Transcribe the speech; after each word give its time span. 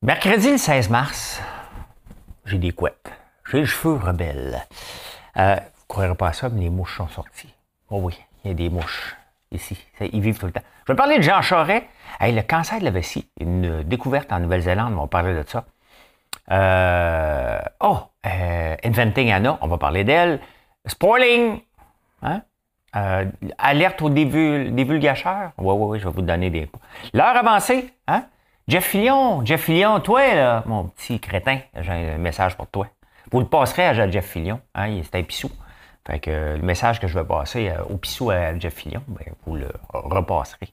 Mercredi 0.00 0.52
le 0.52 0.58
16 0.58 0.90
mars, 0.90 1.42
j'ai 2.44 2.58
des 2.58 2.70
couettes. 2.70 3.10
J'ai 3.50 3.58
les 3.58 3.66
cheveux 3.66 3.94
rebelles. 3.94 4.64
Euh, 5.36 5.56
vous 5.56 5.60
ne 5.60 5.88
croirez 5.88 6.14
pas 6.14 6.28
à 6.28 6.32
ça, 6.32 6.48
mais 6.50 6.60
les 6.60 6.70
mouches 6.70 6.98
sont 6.98 7.08
sorties. 7.08 7.52
Oh 7.90 7.98
oui, 8.00 8.16
il 8.44 8.48
y 8.48 8.50
a 8.52 8.54
des 8.54 8.70
mouches 8.70 9.16
ici. 9.50 9.76
Ils 10.00 10.20
vivent 10.20 10.38
tout 10.38 10.46
le 10.46 10.52
temps. 10.52 10.62
Je 10.86 10.92
vais 10.92 10.96
parler 10.96 11.18
de 11.18 11.22
Jean 11.22 11.42
Charest. 11.42 11.84
le 12.20 12.40
cancer 12.42 12.78
de 12.78 12.84
la 12.84 12.92
vessie, 12.92 13.28
une 13.40 13.82
découverte 13.82 14.32
en 14.32 14.38
Nouvelle-Zélande, 14.38 14.94
on 14.96 15.00
va 15.00 15.06
parler 15.08 15.34
de 15.34 15.42
ça. 15.44 15.64
Euh, 16.52 17.58
oh, 17.80 17.98
euh, 18.24 18.76
Inventing 18.84 19.32
Anna, 19.32 19.58
on 19.62 19.66
va 19.66 19.78
parler 19.78 20.04
d'elle. 20.04 20.38
Spoiling, 20.86 21.58
hein? 22.22 22.42
alerte 23.58 24.00
aux 24.00 24.10
divulgateurs. 24.10 25.50
Oui, 25.58 25.74
oui, 25.76 25.86
oui, 25.88 25.98
je 25.98 26.06
vais 26.06 26.14
vous 26.14 26.22
donner 26.22 26.50
des. 26.50 26.70
L'heure 27.12 27.36
avancée, 27.36 27.92
hein? 28.06 28.26
Jeff 28.68 28.84
Fillion, 28.84 29.46
Jeff 29.46 29.62
Fillion, 29.62 29.98
toi, 30.00 30.34
là, 30.34 30.62
mon 30.66 30.88
petit 30.88 31.18
crétin, 31.20 31.60
j'ai 31.80 31.90
un 31.90 32.18
message 32.18 32.54
pour 32.54 32.66
toi. 32.66 32.86
Vous 33.32 33.40
le 33.40 33.46
passerez 33.46 33.86
à 33.86 34.10
Jeff 34.10 34.26
Fillion, 34.26 34.60
hein, 34.74 35.00
c'est 35.02 35.14
un 35.18 35.22
pissou. 35.22 35.50
Fait 36.06 36.20
que 36.20 36.56
le 36.56 36.62
message 36.62 37.00
que 37.00 37.06
je 37.06 37.18
vais 37.18 37.24
passer 37.24 37.70
euh, 37.70 37.82
au 37.84 37.96
pissou 37.96 38.28
à 38.28 38.58
Jeff 38.58 38.74
Fillion, 38.74 39.02
ben, 39.08 39.24
vous 39.46 39.56
le 39.56 39.70
repasserez. 39.94 40.68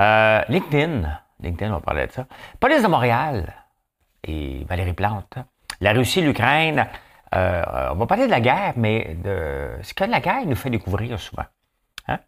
Euh, 0.00 0.42
LinkedIn, 0.48 1.08
LinkedIn, 1.40 1.70
on 1.70 1.74
va 1.74 1.80
parler 1.80 2.08
de 2.08 2.12
ça. 2.12 2.26
Police 2.58 2.82
de 2.82 2.88
Montréal 2.88 3.54
et 4.24 4.64
Valérie 4.68 4.92
Plante. 4.92 5.38
La 5.80 5.92
Russie, 5.92 6.22
l'Ukraine, 6.22 6.88
euh, 7.36 7.62
on 7.92 7.94
va 7.94 8.06
parler 8.06 8.26
de 8.26 8.32
la 8.32 8.40
guerre, 8.40 8.72
mais 8.74 9.16
de 9.22 9.78
ce 9.80 9.94
que 9.94 10.02
la 10.02 10.18
guerre 10.18 10.44
nous 10.44 10.56
fait 10.56 10.70
découvrir 10.70 11.20
souvent. 11.20 11.46
Hein? 12.08 12.18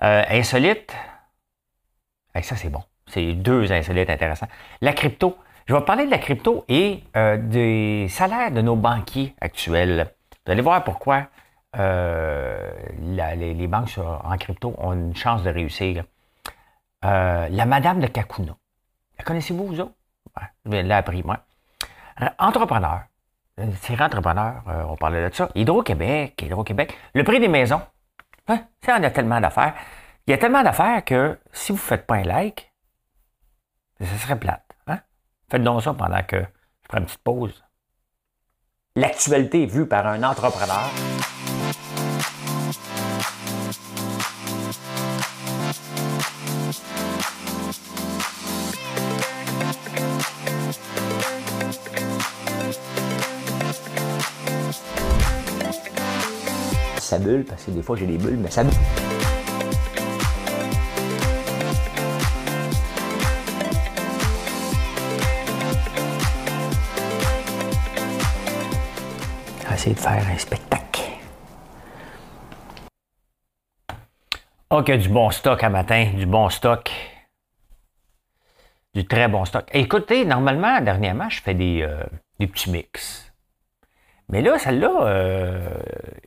insolite, 0.00 0.94
et 2.36 2.42
ça 2.42 2.54
c'est 2.54 2.70
bon. 2.70 2.84
C'est 3.10 3.32
deux 3.32 3.72
insolites 3.72 4.10
intéressants. 4.10 4.48
La 4.80 4.92
crypto. 4.92 5.36
Je 5.66 5.74
vais 5.74 5.82
parler 5.82 6.06
de 6.06 6.10
la 6.10 6.18
crypto 6.18 6.64
et 6.68 7.02
euh, 7.16 7.36
des 7.36 8.08
salaires 8.08 8.50
de 8.50 8.60
nos 8.60 8.76
banquiers 8.76 9.34
actuels. 9.40 10.10
Vous 10.44 10.52
allez 10.52 10.62
voir 10.62 10.82
pourquoi 10.84 11.26
euh, 11.76 12.70
les, 13.00 13.66
banques 13.66 13.90
en 13.98 14.36
crypto 14.36 14.74
ont 14.78 14.92
une 14.92 15.14
chance 15.14 15.42
de 15.42 15.50
réussir. 15.50 16.04
Euh, 17.04 17.48
la 17.48 17.66
Madame 17.66 18.00
de 18.00 18.06
Kakuna. 18.06 18.56
La 19.18 19.24
connaissez-vous, 19.24 19.66
vous 19.66 19.80
autres? 19.80 19.92
je 20.64 20.70
l'ai 20.70 20.92
appris, 20.92 21.22
moi. 21.22 21.38
entrepreneur. 22.38 23.02
C'est 23.80 24.00
entrepreneur, 24.00 24.62
on 24.88 24.96
parlait 24.96 25.28
de 25.28 25.34
ça. 25.34 25.50
Hydro-Québec, 25.54 26.40
Hydro-Québec. 26.42 26.96
Le 27.14 27.24
prix 27.24 27.40
des 27.40 27.48
maisons. 27.48 27.82
Hein, 28.48 28.60
on 28.88 29.02
a 29.02 29.10
tellement 29.10 29.40
d'affaires. 29.40 29.74
Il 30.26 30.30
y 30.30 30.34
a 30.34 30.38
tellement 30.38 30.62
d'affaires 30.62 31.04
que 31.04 31.38
si 31.52 31.72
vous 31.72 31.78
ne 31.78 31.82
faites 31.82 32.06
pas 32.06 32.16
un 32.16 32.22
like, 32.22 32.69
ce 34.06 34.16
serait 34.18 34.38
plate. 34.38 34.64
Hein? 34.86 34.98
Faites 35.48 35.62
donc 35.62 35.82
ça 35.82 35.94
pendant 35.94 36.22
que 36.22 36.40
je 36.40 36.88
prends 36.88 36.98
une 36.98 37.06
petite 37.06 37.22
pause. 37.22 37.64
L'actualité 38.96 39.66
vue 39.66 39.86
par 39.86 40.06
un 40.06 40.22
entrepreneur. 40.22 40.90
Ça 56.98 57.18
bulle, 57.18 57.44
parce 57.44 57.64
que 57.64 57.70
des 57.72 57.82
fois 57.82 57.96
j'ai 57.96 58.06
des 58.06 58.18
bulles, 58.18 58.38
mais 58.38 58.50
ça 58.50 58.62
bulle. 58.62 58.72
De 69.88 69.98
faire 69.98 70.28
un 70.28 70.36
spectacle. 70.36 71.00
OK, 74.68 74.90
du 74.90 75.08
bon 75.08 75.30
stock 75.30 75.64
à 75.64 75.70
matin, 75.70 76.12
du 76.14 76.26
bon 76.26 76.50
stock. 76.50 76.92
Du 78.94 79.06
très 79.06 79.26
bon 79.28 79.44
stock. 79.44 79.64
Écoutez, 79.72 80.24
normalement, 80.24 80.80
dernièrement, 80.80 81.28
je 81.30 81.40
fais 81.40 81.54
des, 81.54 81.80
euh, 81.82 82.04
petits 82.38 82.70
mix. 82.70 83.32
Mais 84.28 84.42
là, 84.42 84.58
celle-là, 84.58 84.90
euh, 85.02 85.70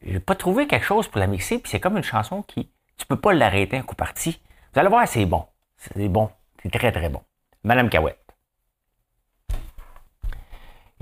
j'ai 0.02 0.20
pas 0.20 0.36
trouvé 0.36 0.68
quelque 0.68 0.86
chose 0.86 1.08
pour 1.08 1.20
la 1.20 1.28
mixer, 1.28 1.60
puis 1.60 1.70
c'est 1.70 1.80
comme 1.80 1.96
une 1.98 2.04
chanson 2.04 2.42
qui, 2.42 2.70
tu 2.98 3.06
peux 3.06 3.20
pas 3.20 3.34
l'arrêter 3.34 3.78
un 3.78 3.84
coup 3.84 3.96
parti. 3.96 4.42
Vous 4.74 4.80
allez 4.80 4.90
voir, 4.90 5.08
c'est 5.08 5.26
bon. 5.26 5.46
C'est 5.78 6.10
bon. 6.10 6.30
C'est 6.62 6.72
très, 6.72 6.92
très 6.92 7.10
bon. 7.10 7.22
Madame 7.64 7.90
Cahouette. 7.90 8.23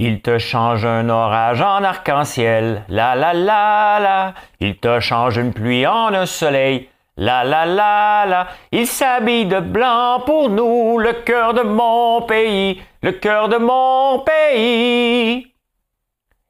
Il 0.03 0.21
te 0.21 0.39
change 0.39 0.83
un 0.83 1.09
orage 1.09 1.61
en 1.61 1.83
arc-en-ciel, 1.83 2.83
la 2.89 3.13
la 3.13 3.35
la 3.35 3.99
la. 3.99 4.33
Il 4.59 4.77
te 4.77 4.99
change 4.99 5.37
une 5.37 5.53
pluie 5.53 5.85
en 5.85 6.11
un 6.11 6.25
soleil, 6.25 6.89
la 7.17 7.43
la 7.43 7.67
la 7.67 8.25
la. 8.25 8.47
Il 8.71 8.87
s'habille 8.87 9.45
de 9.45 9.59
blanc 9.59 10.23
pour 10.25 10.49
nous, 10.49 10.97
le 10.97 11.13
cœur 11.13 11.53
de 11.53 11.61
mon 11.61 12.23
pays, 12.23 12.81
le 13.03 13.11
cœur 13.11 13.47
de 13.47 13.57
mon 13.57 14.23
pays. 14.25 15.53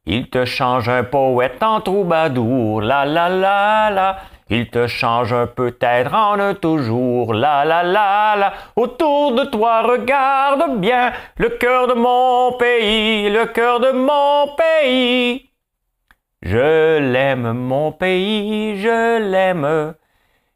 Il 0.05 0.29
te 0.29 0.45
change 0.45 0.87
un 0.87 1.03
poète 1.03 1.61
en 1.61 1.81
troubadour, 1.81 2.81
la 2.81 3.03
la 3.05 3.27
la 3.27 3.89
la. 3.91 4.17
Il 4.53 4.69
te 4.69 4.85
change 4.85 5.31
un 5.31 5.47
peut-être 5.47 6.13
en 6.13 6.37
un 6.37 6.53
toujours, 6.53 7.33
la 7.33 7.63
la 7.63 7.83
la 7.83 8.35
la. 8.35 8.53
Autour 8.75 9.33
de 9.33 9.45
toi, 9.45 9.81
regarde 9.81 10.77
bien 10.77 11.13
le 11.37 11.51
cœur 11.51 11.87
de 11.87 11.93
mon 11.93 12.51
pays, 12.57 13.29
le 13.29 13.45
cœur 13.45 13.79
de 13.79 13.91
mon 13.91 14.53
pays. 14.57 15.49
Je 16.41 16.99
l'aime, 16.99 17.53
mon 17.53 17.93
pays, 17.93 18.77
je 18.81 19.21
l'aime. 19.21 19.93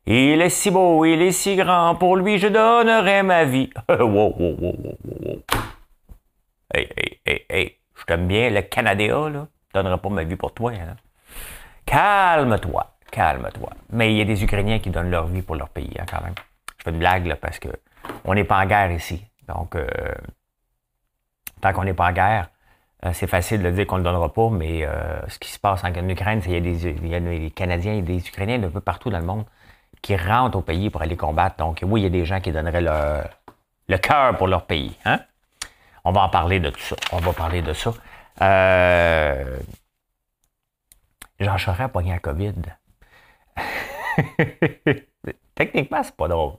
Il 0.05 0.41
est 0.41 0.49
si 0.49 0.71
beau, 0.71 1.05
il 1.05 1.21
est 1.21 1.31
si 1.31 1.55
grand, 1.55 1.95
pour 1.95 2.17
lui 2.17 2.37
je 2.37 2.49
donnerai 2.49 3.23
ma 3.23 3.45
vie. 3.45 3.69
wow, 3.89 4.05
wow, 4.05 4.33
wow, 4.37 4.57
wow, 4.59 4.97
wow. 5.05 5.41
Hey, 6.73 6.89
hey, 6.97 7.19
hey, 7.25 7.45
hey, 7.49 7.77
je 7.95 8.03
t'aime 8.03 8.27
bien, 8.27 8.49
le 8.49 8.61
Canada, 8.63 9.29
là. 9.29 9.47
Je 9.69 9.79
donnerai 9.79 9.97
pas 9.99 10.09
ma 10.09 10.25
vie 10.25 10.35
pour 10.35 10.53
toi, 10.53 10.73
hein. 10.73 10.97
Calme-toi 11.85 12.94
calme-toi. 13.15 13.69
Mais 13.91 14.11
il 14.11 14.17
y 14.17 14.21
a 14.21 14.25
des 14.25 14.43
Ukrainiens 14.43 14.79
qui 14.79 14.89
donnent 14.89 15.09
leur 15.09 15.27
vie 15.27 15.41
pour 15.41 15.55
leur 15.55 15.69
pays, 15.69 15.95
hein, 15.97 16.05
quand 16.09 16.21
même. 16.21 16.35
Je 16.77 16.83
fais 16.83 16.91
une 16.91 16.99
blague, 16.99 17.25
là, 17.25 17.35
parce 17.37 17.59
que 17.59 17.69
on 18.25 18.33
n'est 18.33 18.43
pas 18.43 18.59
en 18.61 18.65
guerre 18.65 18.91
ici. 18.91 19.25
Donc, 19.47 19.75
euh, 19.75 19.87
tant 21.61 21.71
qu'on 21.71 21.85
n'est 21.85 21.93
pas 21.93 22.09
en 22.09 22.11
guerre, 22.11 22.49
euh, 23.05 23.11
c'est 23.13 23.27
facile 23.27 23.63
de 23.63 23.71
dire 23.71 23.87
qu'on 23.87 23.95
ne 23.95 24.01
le 24.01 24.05
donnera 24.05 24.33
pas, 24.33 24.49
mais 24.49 24.85
euh, 24.85 25.25
ce 25.27 25.39
qui 25.39 25.49
se 25.49 25.59
passe 25.59 25.83
en 25.83 25.93
Ukraine, 26.09 26.41
c'est 26.41 26.49
qu'il 26.49 27.07
y, 27.07 27.15
a 27.15 27.19
des 27.19 27.51
Canadiens 27.51 27.93
et 27.93 28.01
des 28.01 28.27
Ukrainiens 28.27 28.59
de 28.59 28.67
peu 28.67 28.81
partout 28.81 29.09
dans 29.09 29.19
le 29.19 29.25
monde 29.25 29.45
qui 30.01 30.17
rentrent 30.17 30.57
au 30.57 30.61
pays 30.61 30.89
pour 30.89 31.01
aller 31.01 31.15
combattre. 31.15 31.55
Donc, 31.57 31.79
oui, 31.83 32.01
il 32.01 32.03
y 32.03 32.07
a 32.07 32.09
des 32.09 32.25
gens 32.25 32.41
qui 32.41 32.51
donneraient 32.51 32.81
le 33.87 33.97
cœur 33.97 34.35
pour 34.37 34.47
leur 34.47 34.65
pays. 34.65 34.95
Hein? 35.05 35.19
On 36.03 36.11
va 36.11 36.21
en 36.21 36.29
parler 36.29 36.59
de 36.59 36.69
tout 36.69 36.81
ça. 36.81 36.95
On 37.13 37.19
va 37.19 37.31
parler 37.33 37.61
de 37.61 37.73
ça. 37.73 37.93
Jean 41.39 41.57
Charest 41.57 41.81
a 41.81 41.89
pogné 41.89 42.11
la 42.11 42.19
COVID. 42.19 42.53
Techniquement, 45.55 46.03
c'est 46.03 46.15
pas 46.15 46.27
drôle. 46.27 46.53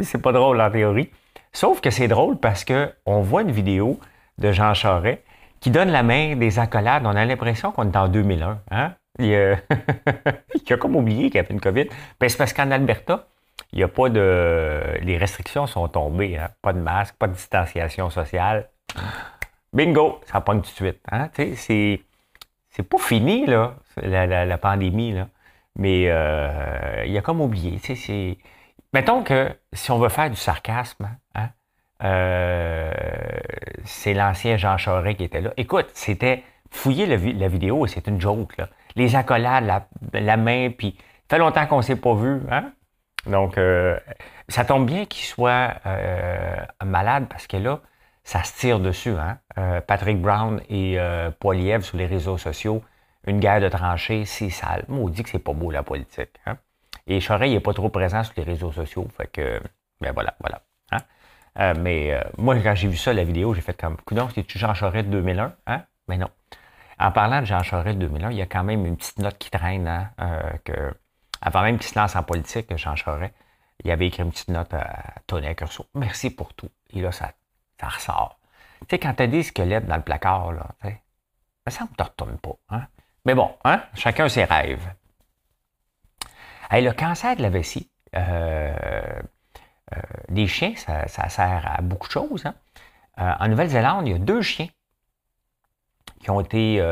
c'est 0.00 0.20
pas 0.20 0.32
drôle 0.32 0.60
en 0.60 0.70
théorie. 0.70 1.10
Sauf 1.52 1.80
que 1.80 1.90
c'est 1.90 2.08
drôle 2.08 2.38
parce 2.38 2.64
que 2.64 2.92
on 3.06 3.20
voit 3.20 3.42
une 3.42 3.50
vidéo 3.50 3.98
de 4.38 4.52
Jean 4.52 4.74
Charest 4.74 5.20
qui 5.60 5.70
donne 5.70 5.90
la 5.90 6.02
main 6.02 6.36
des 6.36 6.58
accolades. 6.58 7.04
On 7.04 7.14
a 7.14 7.24
l'impression 7.24 7.72
qu'on 7.72 7.90
est 7.90 7.96
en 7.96 8.08
2001. 8.08 8.60
Hein? 8.70 8.94
Il, 9.18 9.32
il 10.54 10.72
a 10.72 10.76
comme 10.76 10.96
oublié 10.96 11.30
qu'il 11.30 11.36
y 11.36 11.38
avait 11.38 11.52
une 11.52 11.60
COVID. 11.60 11.88
Ben, 12.18 12.28
c'est 12.28 12.38
parce 12.38 12.52
qu'en 12.52 12.70
Alberta, 12.70 13.26
il 13.72 13.78
n'y 13.78 13.84
a 13.84 13.88
pas 13.88 14.08
de. 14.08 14.98
Les 15.02 15.18
restrictions 15.18 15.66
sont 15.66 15.88
tombées. 15.88 16.38
Hein? 16.38 16.50
Pas 16.62 16.72
de 16.72 16.80
masque, 16.80 17.16
pas 17.16 17.26
de 17.26 17.34
distanciation 17.34 18.10
sociale. 18.10 18.70
Bingo, 19.72 20.20
ça 20.26 20.40
pogne 20.40 20.62
tout 20.62 20.70
de 20.70 20.74
suite. 20.74 21.00
Hein? 21.10 21.28
C'est... 21.34 22.00
c'est 22.70 22.82
pas 22.82 22.98
fini, 22.98 23.46
là, 23.46 23.74
la, 23.96 24.46
la 24.46 24.58
pandémie. 24.58 25.12
Là. 25.12 25.28
Mais 25.76 26.06
euh, 26.08 27.04
il 27.06 27.16
a 27.16 27.20
comme 27.20 27.40
oublié. 27.40 27.78
Mettons 28.92 29.22
que 29.22 29.56
si 29.72 29.90
on 29.90 29.98
veut 29.98 30.08
faire 30.08 30.30
du 30.30 30.36
sarcasme, 30.36 31.16
hein, 31.34 31.50
euh, 32.02 32.92
c'est 33.84 34.14
l'ancien 34.14 34.56
Jean 34.56 34.76
Charest 34.76 35.18
qui 35.18 35.24
était 35.24 35.40
là. 35.40 35.52
Écoute, 35.56 35.86
c'était 35.94 36.42
fouiller 36.70 37.06
la, 37.06 37.48
vidéo 37.48 37.86
c'est 37.86 38.06
une 38.08 38.20
joke. 38.20 38.56
Là. 38.56 38.68
Les 38.96 39.16
accolades, 39.16 39.84
la, 40.12 40.36
main, 40.36 40.70
puis 40.70 40.96
fait 41.28 41.38
longtemps 41.38 41.66
qu'on 41.66 41.78
ne 41.78 41.82
s'est 41.82 41.96
pas 41.96 42.14
vu. 42.14 42.40
Hein? 42.50 42.72
Donc, 43.26 43.58
euh, 43.58 43.98
ça 44.48 44.64
tombe 44.64 44.86
bien 44.86 45.04
qu'il 45.04 45.24
soit 45.24 45.74
malade 46.84 47.26
parce 47.28 47.46
que 47.46 47.56
là, 47.56 47.80
ça 48.24 48.42
se 48.42 48.58
tire 48.58 48.80
dessus. 48.80 49.14
Hein? 49.16 49.80
Patrick 49.86 50.20
Brown 50.20 50.60
et 50.68 50.98
Poiliev 51.38 51.82
sur 51.82 51.96
les 51.96 52.06
réseaux 52.06 52.38
sociaux 52.38 52.82
une 53.26 53.40
guerre 53.40 53.60
de 53.60 53.68
tranchées, 53.68 54.24
c'est 54.24 54.50
sale. 54.50 54.84
dit 54.88 55.22
que 55.22 55.30
c'est 55.30 55.38
pas 55.38 55.52
beau 55.52 55.70
la 55.70 55.82
politique. 55.82 56.30
Hein? 56.46 56.56
Et 57.06 57.20
Charest, 57.20 57.50
il 57.50 57.54
n'est 57.54 57.60
pas 57.60 57.74
trop 57.74 57.88
présent 57.88 58.22
sur 58.24 58.34
les 58.36 58.44
réseaux 58.44 58.72
sociaux. 58.72 59.06
Fait 59.16 59.26
que, 59.26 59.60
ben 60.00 60.12
voilà, 60.12 60.34
voilà. 60.40 60.62
Hein? 60.92 60.98
Euh, 61.58 61.74
mais 61.78 62.14
euh, 62.14 62.22
moi, 62.38 62.56
quand 62.60 62.74
j'ai 62.74 62.88
vu 62.88 62.96
ça, 62.96 63.12
la 63.12 63.24
vidéo, 63.24 63.54
j'ai 63.54 63.60
fait 63.60 63.78
comme, 63.78 63.96
coudon, 63.98 64.28
c'est-tu 64.34 64.58
Jean 64.58 64.74
Charest 64.74 65.08
de 65.08 65.12
2001? 65.12 65.52
Hein? 65.66 65.84
Mais 66.08 66.16
non. 66.16 66.30
En 66.98 67.12
parlant 67.12 67.40
de 67.40 67.46
Jean 67.46 67.62
Charest 67.62 67.98
de 67.98 68.06
2001, 68.06 68.30
il 68.30 68.36
y 68.36 68.42
a 68.42 68.46
quand 68.46 68.64
même 68.64 68.86
une 68.86 68.96
petite 68.96 69.18
note 69.18 69.38
qui 69.38 69.50
traîne, 69.50 69.88
hein, 69.88 70.10
que, 70.64 70.94
avant 71.40 71.62
même 71.62 71.78
qu'il 71.78 71.88
se 71.88 71.98
lance 71.98 72.14
en 72.14 72.22
politique, 72.22 72.76
Jean 72.76 72.94
Charest, 72.94 73.34
il 73.84 73.90
avait 73.90 74.06
écrit 74.06 74.22
une 74.22 74.30
petite 74.30 74.48
note 74.48 74.72
à 74.74 75.14
Tony 75.26 75.54
Curso. 75.56 75.86
Merci 75.94 76.30
pour 76.30 76.52
tout. 76.54 76.68
Et 76.90 77.00
là, 77.00 77.10
ça, 77.12 77.32
ça 77.80 77.88
ressort. 77.88 78.38
Tu 78.80 78.86
sais, 78.90 78.98
quand 78.98 79.14
tu 79.14 79.22
as 79.22 79.26
des 79.26 79.42
squelettes 79.42 79.86
dans 79.86 79.96
le 79.96 80.02
placard, 80.02 80.52
là, 80.52 80.66
ça 81.68 81.84
me 81.84 82.04
retourne 82.04 82.38
pas. 82.38 82.56
Hein? 82.68 82.86
Mais 83.24 83.34
bon, 83.34 83.50
hein? 83.64 83.82
chacun 83.94 84.28
ses 84.28 84.44
rêves. 84.44 84.86
le 86.72 86.90
cancer 86.92 87.36
de 87.36 87.42
la 87.42 87.50
vessie, 87.50 87.90
euh, 88.16 88.72
euh, 89.92 90.00
des 90.28 90.46
chiens, 90.46 90.74
ça, 90.76 91.06
sert 91.06 91.78
à 91.78 91.82
beaucoup 91.82 92.08
de 92.08 92.12
choses. 92.12 92.46
Hein. 92.46 92.54
Euh, 93.18 93.32
en 93.40 93.48
Nouvelle-Zélande, 93.48 94.06
il 94.08 94.12
y 94.12 94.14
a 94.14 94.18
deux 94.18 94.42
chiens 94.42 94.68
qui 96.20 96.30
ont 96.30 96.40
été 96.40 96.82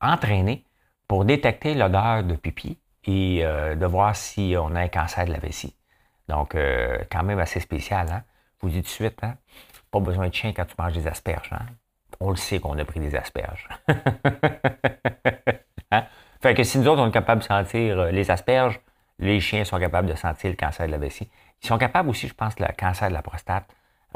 entraînés 0.00 0.64
pour 1.08 1.24
détecter 1.24 1.74
l'odeur 1.74 2.22
de 2.22 2.36
pipi 2.36 2.78
et 3.04 3.42
de 3.42 3.86
voir 3.86 4.14
si 4.14 4.54
on 4.56 4.76
a 4.76 4.80
un 4.80 4.88
cancer 4.88 5.26
de 5.26 5.32
la 5.32 5.38
vessie. 5.38 5.74
Donc, 6.28 6.56
quand 7.10 7.22
même 7.24 7.40
assez 7.40 7.58
spécial. 7.58 8.06
Hein? 8.12 8.22
Je 8.56 8.66
vous 8.66 8.72
dis 8.72 8.82
tout 8.82 8.86
de 8.86 8.88
suite, 8.88 9.18
hein? 9.24 9.36
pas 9.90 9.98
besoin 9.98 10.28
de 10.28 10.34
chien 10.34 10.52
quand 10.52 10.64
tu 10.66 10.74
manges 10.78 10.92
des 10.92 11.08
asperges. 11.08 11.50
Hein? 11.52 11.66
On 12.20 12.30
le 12.30 12.36
sait 12.36 12.58
qu'on 12.60 12.78
a 12.78 12.84
pris 12.84 13.00
des 13.00 13.14
asperges. 13.16 13.68
hein? 15.90 16.04
Fait 16.40 16.54
que 16.54 16.62
si 16.62 16.78
nous 16.78 16.88
autres, 16.88 17.02
on 17.02 17.08
est 17.08 17.12
capable 17.12 17.40
de 17.40 17.46
sentir 17.46 18.06
les 18.06 18.30
asperges, 18.30 18.80
les 19.18 19.40
chiens 19.40 19.64
sont 19.64 19.78
capables 19.78 20.08
de 20.08 20.14
sentir 20.14 20.50
le 20.50 20.56
cancer 20.56 20.86
de 20.86 20.92
la 20.92 20.98
vessie. 20.98 21.30
Ils 21.62 21.66
sont 21.66 21.78
capables 21.78 22.08
aussi, 22.08 22.28
je 22.28 22.34
pense, 22.34 22.58
le 22.58 22.66
cancer 22.76 23.08
de 23.08 23.14
la 23.14 23.22
prostate 23.22 23.66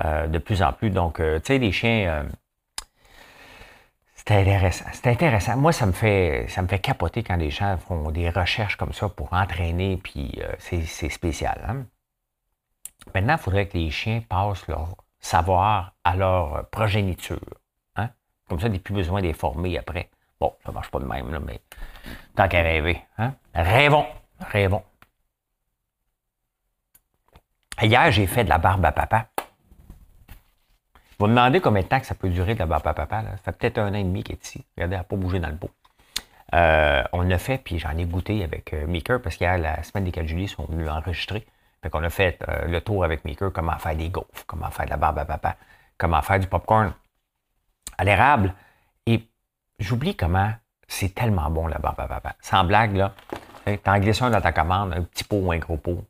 euh, 0.04 0.26
de 0.26 0.38
plus 0.38 0.62
en 0.62 0.72
plus. 0.72 0.90
Donc, 0.90 1.20
euh, 1.20 1.38
tu 1.40 1.46
sais, 1.46 1.58
les 1.58 1.72
chiens, 1.72 2.08
euh, 2.08 2.22
c'est 4.14 4.32
intéressant. 4.32 4.84
C'est 4.92 5.06
intéressant. 5.08 5.56
Moi, 5.56 5.72
ça 5.72 5.86
me 5.86 5.92
fait 5.92 6.46
ça 6.48 6.62
me 6.62 6.68
fait 6.68 6.78
capoter 6.78 7.22
quand 7.22 7.36
les 7.36 7.50
gens 7.50 7.78
font 7.78 8.10
des 8.10 8.28
recherches 8.28 8.76
comme 8.76 8.92
ça 8.92 9.08
pour 9.08 9.32
entraîner, 9.32 9.96
puis 9.96 10.38
c'est 10.58 11.08
spécial. 11.08 11.64
Hein. 11.66 11.86
Maintenant, 13.14 13.34
il 13.34 13.38
faudrait 13.38 13.66
que 13.66 13.78
les 13.78 13.90
chiens 13.90 14.20
passent 14.28 14.66
leur 14.68 14.96
savoir 15.18 15.94
à 16.04 16.14
leur 16.16 16.68
progéniture. 16.70 17.40
Comme 18.48 18.60
ça, 18.60 18.66
il 18.66 18.72
n'y 18.72 18.78
a 18.78 18.80
plus 18.80 18.94
besoin 18.94 19.20
les 19.20 19.32
former 19.32 19.78
après. 19.78 20.08
Bon, 20.40 20.54
ça 20.64 20.70
ne 20.70 20.74
marche 20.74 20.90
pas 20.90 21.00
de 21.00 21.04
même, 21.04 21.30
là, 21.30 21.40
mais 21.40 21.60
tant 22.34 22.48
qu'à 22.48 22.62
rêver. 22.62 23.00
Hein? 23.18 23.34
Rêvons, 23.54 24.06
rêvons. 24.40 24.82
Hier, 27.80 28.10
j'ai 28.10 28.26
fait 28.26 28.44
de 28.44 28.48
la 28.48 28.58
barbe 28.58 28.84
à 28.84 28.92
papa. 28.92 29.26
Vous 31.18 31.26
me 31.26 31.30
demandez 31.30 31.60
combien 31.60 31.82
de 31.82 31.88
temps 31.88 31.98
que 31.98 32.06
ça 32.06 32.14
peut 32.14 32.28
durer 32.28 32.54
de 32.54 32.60
la 32.60 32.66
barbe 32.66 32.86
à 32.86 32.94
papa. 32.94 33.22
Ça 33.22 33.52
fait 33.52 33.58
peut-être 33.58 33.78
un 33.78 33.90
an 33.90 33.94
et 33.94 34.04
demi 34.04 34.22
qu'il 34.22 34.36
est 34.36 34.44
ici. 34.44 34.64
Regardez, 34.76 34.94
elle 34.94 35.00
n'a 35.00 35.04
pas 35.04 35.16
bougé 35.16 35.40
dans 35.40 35.48
le 35.48 35.56
pot. 35.56 35.70
Euh, 36.54 37.02
on 37.12 37.22
l'a 37.22 37.38
fait, 37.38 37.58
puis 37.58 37.78
j'en 37.78 37.96
ai 37.96 38.04
goûté 38.04 38.42
avec 38.42 38.72
euh, 38.72 38.86
Maker, 38.86 39.20
parce 39.20 39.36
qu'hier, 39.36 39.58
la 39.58 39.82
semaine 39.82 40.04
des 40.04 40.12
4 40.12 40.26
juillet, 40.26 40.44
ils 40.44 40.48
sont 40.48 40.64
venus 40.64 40.88
enregistrer. 40.88 41.44
Fait 41.82 41.90
qu'on 41.90 42.02
a 42.02 42.10
fait 42.10 42.38
euh, 42.48 42.66
le 42.66 42.80
tour 42.80 43.04
avec 43.04 43.24
Maker, 43.24 43.52
comment 43.52 43.76
faire 43.78 43.96
des 43.96 44.08
gaufres, 44.08 44.46
comment 44.46 44.70
faire 44.70 44.86
de 44.86 44.90
la 44.90 44.96
barbe 44.96 45.18
à 45.18 45.24
papa, 45.24 45.56
comment 45.98 46.22
faire 46.22 46.40
du 46.40 46.46
popcorn 46.46 46.92
à 47.98 48.04
l'érable. 48.04 48.54
Et 49.06 49.28
j'oublie 49.78 50.16
comment 50.16 50.52
c'est 50.86 51.14
tellement 51.14 51.50
bon 51.50 51.68
papa. 51.68 52.36
Sans 52.40 52.64
blague, 52.64 52.96
là, 52.96 53.14
t'en 53.84 53.98
glisses 53.98 54.22
un 54.22 54.30
dans 54.30 54.40
ta 54.40 54.52
commande, 54.52 54.94
un 54.94 55.02
petit 55.02 55.24
pot 55.24 55.40
ou 55.40 55.52
un 55.52 55.58
gros 55.58 55.76
pot, 55.76 56.02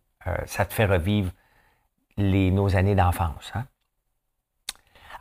ça 0.47 0.65
te 0.65 0.73
fait 0.73 0.87
revivre 0.87 1.33
nos 2.17 2.77
années 2.77 2.95
d'enfance. 2.95 3.51
Hein? 3.55 3.65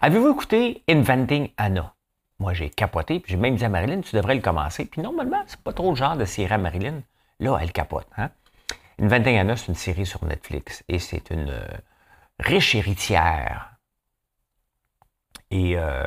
Avez-vous 0.02 0.32
écouté 0.32 0.84
Inventing 0.88 1.50
Anna? 1.58 1.94
Moi, 2.40 2.54
j'ai 2.54 2.70
capoté, 2.70 3.20
puis 3.20 3.32
j'ai 3.32 3.38
même 3.38 3.56
dit 3.56 3.66
à 3.66 3.70
Marilyn, 3.70 4.02
tu 4.02 4.16
devrais 4.16 4.36
le 4.36 4.42
commencer. 4.42 4.86
Puis 4.86 5.02
normalement, 5.02 5.42
c'est 5.48 5.60
pas 5.60 5.74
trop 5.74 5.90
le 5.90 5.96
genre 5.96 6.16
de 6.16 6.26
série 6.26 6.54
à 6.54 6.60
Marilyn. 6.60 7.02
Là, 7.40 7.58
elle 7.60 7.72
capote. 7.72 8.08
Hein? 8.18 8.30
Inventing 9.00 9.38
Anna, 9.38 9.56
c'est 9.56 9.68
une 9.68 9.76
série 9.76 10.06
sur 10.06 10.24
Netflix 10.26 10.84
et 10.88 11.00
c'est 11.00 11.32
une 11.32 11.50
euh, 11.50 11.68
riche 12.40 12.76
héritière. 12.76 13.77
Et 15.52 15.74
euh, 15.78 16.04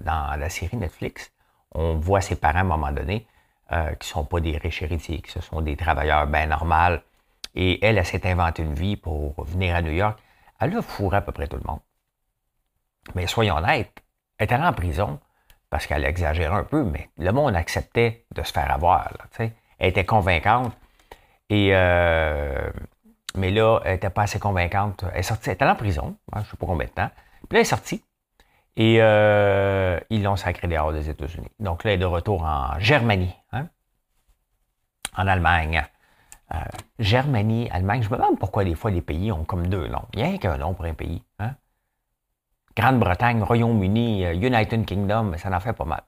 dans 0.00 0.38
la 0.38 0.48
série 0.48 0.76
Netflix, 0.76 1.32
on 1.72 1.94
voit 1.94 2.20
ses 2.20 2.36
parents 2.36 2.58
à 2.58 2.62
un 2.62 2.64
moment 2.64 2.92
donné 2.92 3.26
euh, 3.72 3.94
qui 3.94 4.08
ne 4.08 4.12
sont 4.12 4.24
pas 4.24 4.40
des 4.40 4.56
riches 4.56 4.82
héritiers, 4.82 5.22
qui 5.22 5.40
sont 5.40 5.60
des 5.60 5.76
travailleurs 5.76 6.26
bien 6.26 6.46
normaux, 6.46 6.98
et 7.54 7.84
elle, 7.84 7.98
elle 7.98 8.06
s'est 8.06 8.28
inventée 8.28 8.62
une 8.62 8.74
vie 8.74 8.96
pour 8.96 9.44
venir 9.44 9.76
à 9.76 9.82
New 9.82 9.92
York. 9.92 10.18
Elle 10.60 10.76
a 10.76 10.82
fourré 10.82 11.18
à 11.18 11.20
peu 11.20 11.32
près 11.32 11.46
tout 11.46 11.56
le 11.56 11.62
monde. 11.66 11.80
Mais 13.14 13.26
soyons 13.26 13.56
honnêtes, 13.56 14.02
elle 14.38 14.48
est 14.48 14.52
allée 14.52 14.64
en 14.64 14.72
prison 14.72 15.20
parce 15.70 15.86
qu'elle 15.86 16.04
exagérait 16.04 16.54
un 16.54 16.64
peu, 16.64 16.84
mais 16.84 17.10
le 17.18 17.32
monde 17.32 17.56
acceptait 17.56 18.26
de 18.34 18.42
se 18.42 18.52
faire 18.52 18.70
avoir. 18.70 19.10
elle 19.38 19.52
était 19.80 20.04
convaincante. 20.04 20.72
Et, 21.50 21.70
euh, 21.72 22.70
mais 23.36 23.50
là, 23.50 23.80
elle 23.84 23.94
n'était 23.94 24.10
pas 24.10 24.22
assez 24.22 24.38
convaincante. 24.38 25.04
Elle 25.12 25.20
est 25.20 25.22
sortie, 25.22 25.50
elle 25.50 25.56
est 25.56 25.62
allée 25.62 25.72
en 25.72 25.76
prison, 25.76 26.16
hein, 26.32 26.40
je 26.40 26.46
ne 26.46 26.50
sais 26.50 26.56
pas 26.56 26.66
combien 26.66 26.86
de 26.86 26.92
temps. 26.92 27.10
Puis 27.48 27.56
là, 27.56 27.58
elle 27.58 27.60
est 27.60 27.64
sortie. 27.64 28.04
Et 28.76 28.96
euh, 29.00 30.00
ils 30.10 30.22
l'ont 30.22 30.36
sacré 30.36 30.66
dehors 30.66 30.92
des 30.92 31.08
États-Unis. 31.08 31.50
Donc 31.60 31.84
là, 31.84 31.92
elle 31.92 31.96
est 31.96 32.00
de 32.00 32.06
retour 32.06 32.42
en 32.42 32.78
Germanie, 32.78 33.34
hein, 33.52 33.68
en 35.16 35.26
Allemagne. 35.26 35.84
Euh, 36.52 36.58
Germanie, 36.98 37.68
Allemagne, 37.70 38.02
je 38.02 38.10
me 38.10 38.16
demande 38.16 38.38
pourquoi 38.38 38.64
des 38.64 38.74
fois 38.74 38.90
les 38.90 39.00
pays 39.00 39.32
ont 39.32 39.44
comme 39.44 39.68
deux 39.68 39.86
noms. 39.86 40.06
Il 40.12 40.24
n'y 40.24 40.34
a 40.34 40.38
qu'un 40.38 40.58
nom 40.58 40.74
pour 40.74 40.84
un 40.84 40.94
pays. 40.94 41.22
Hein? 41.38 41.52
Grande-Bretagne, 42.76 43.42
Royaume-Uni, 43.42 44.26
euh, 44.26 44.34
United 44.34 44.84
Kingdom, 44.84 45.36
ça 45.36 45.50
en 45.54 45.60
fait 45.60 45.72
pas 45.72 45.84
mal. 45.84 46.02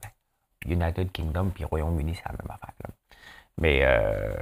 United 0.66 1.12
Kingdom 1.12 1.50
puis 1.54 1.64
Royaume-Uni, 1.64 2.14
c'est 2.16 2.26
la 2.26 2.32
même 2.32 2.50
affaire. 2.50 2.74
Mais 3.58 3.80
euh, 3.82 4.34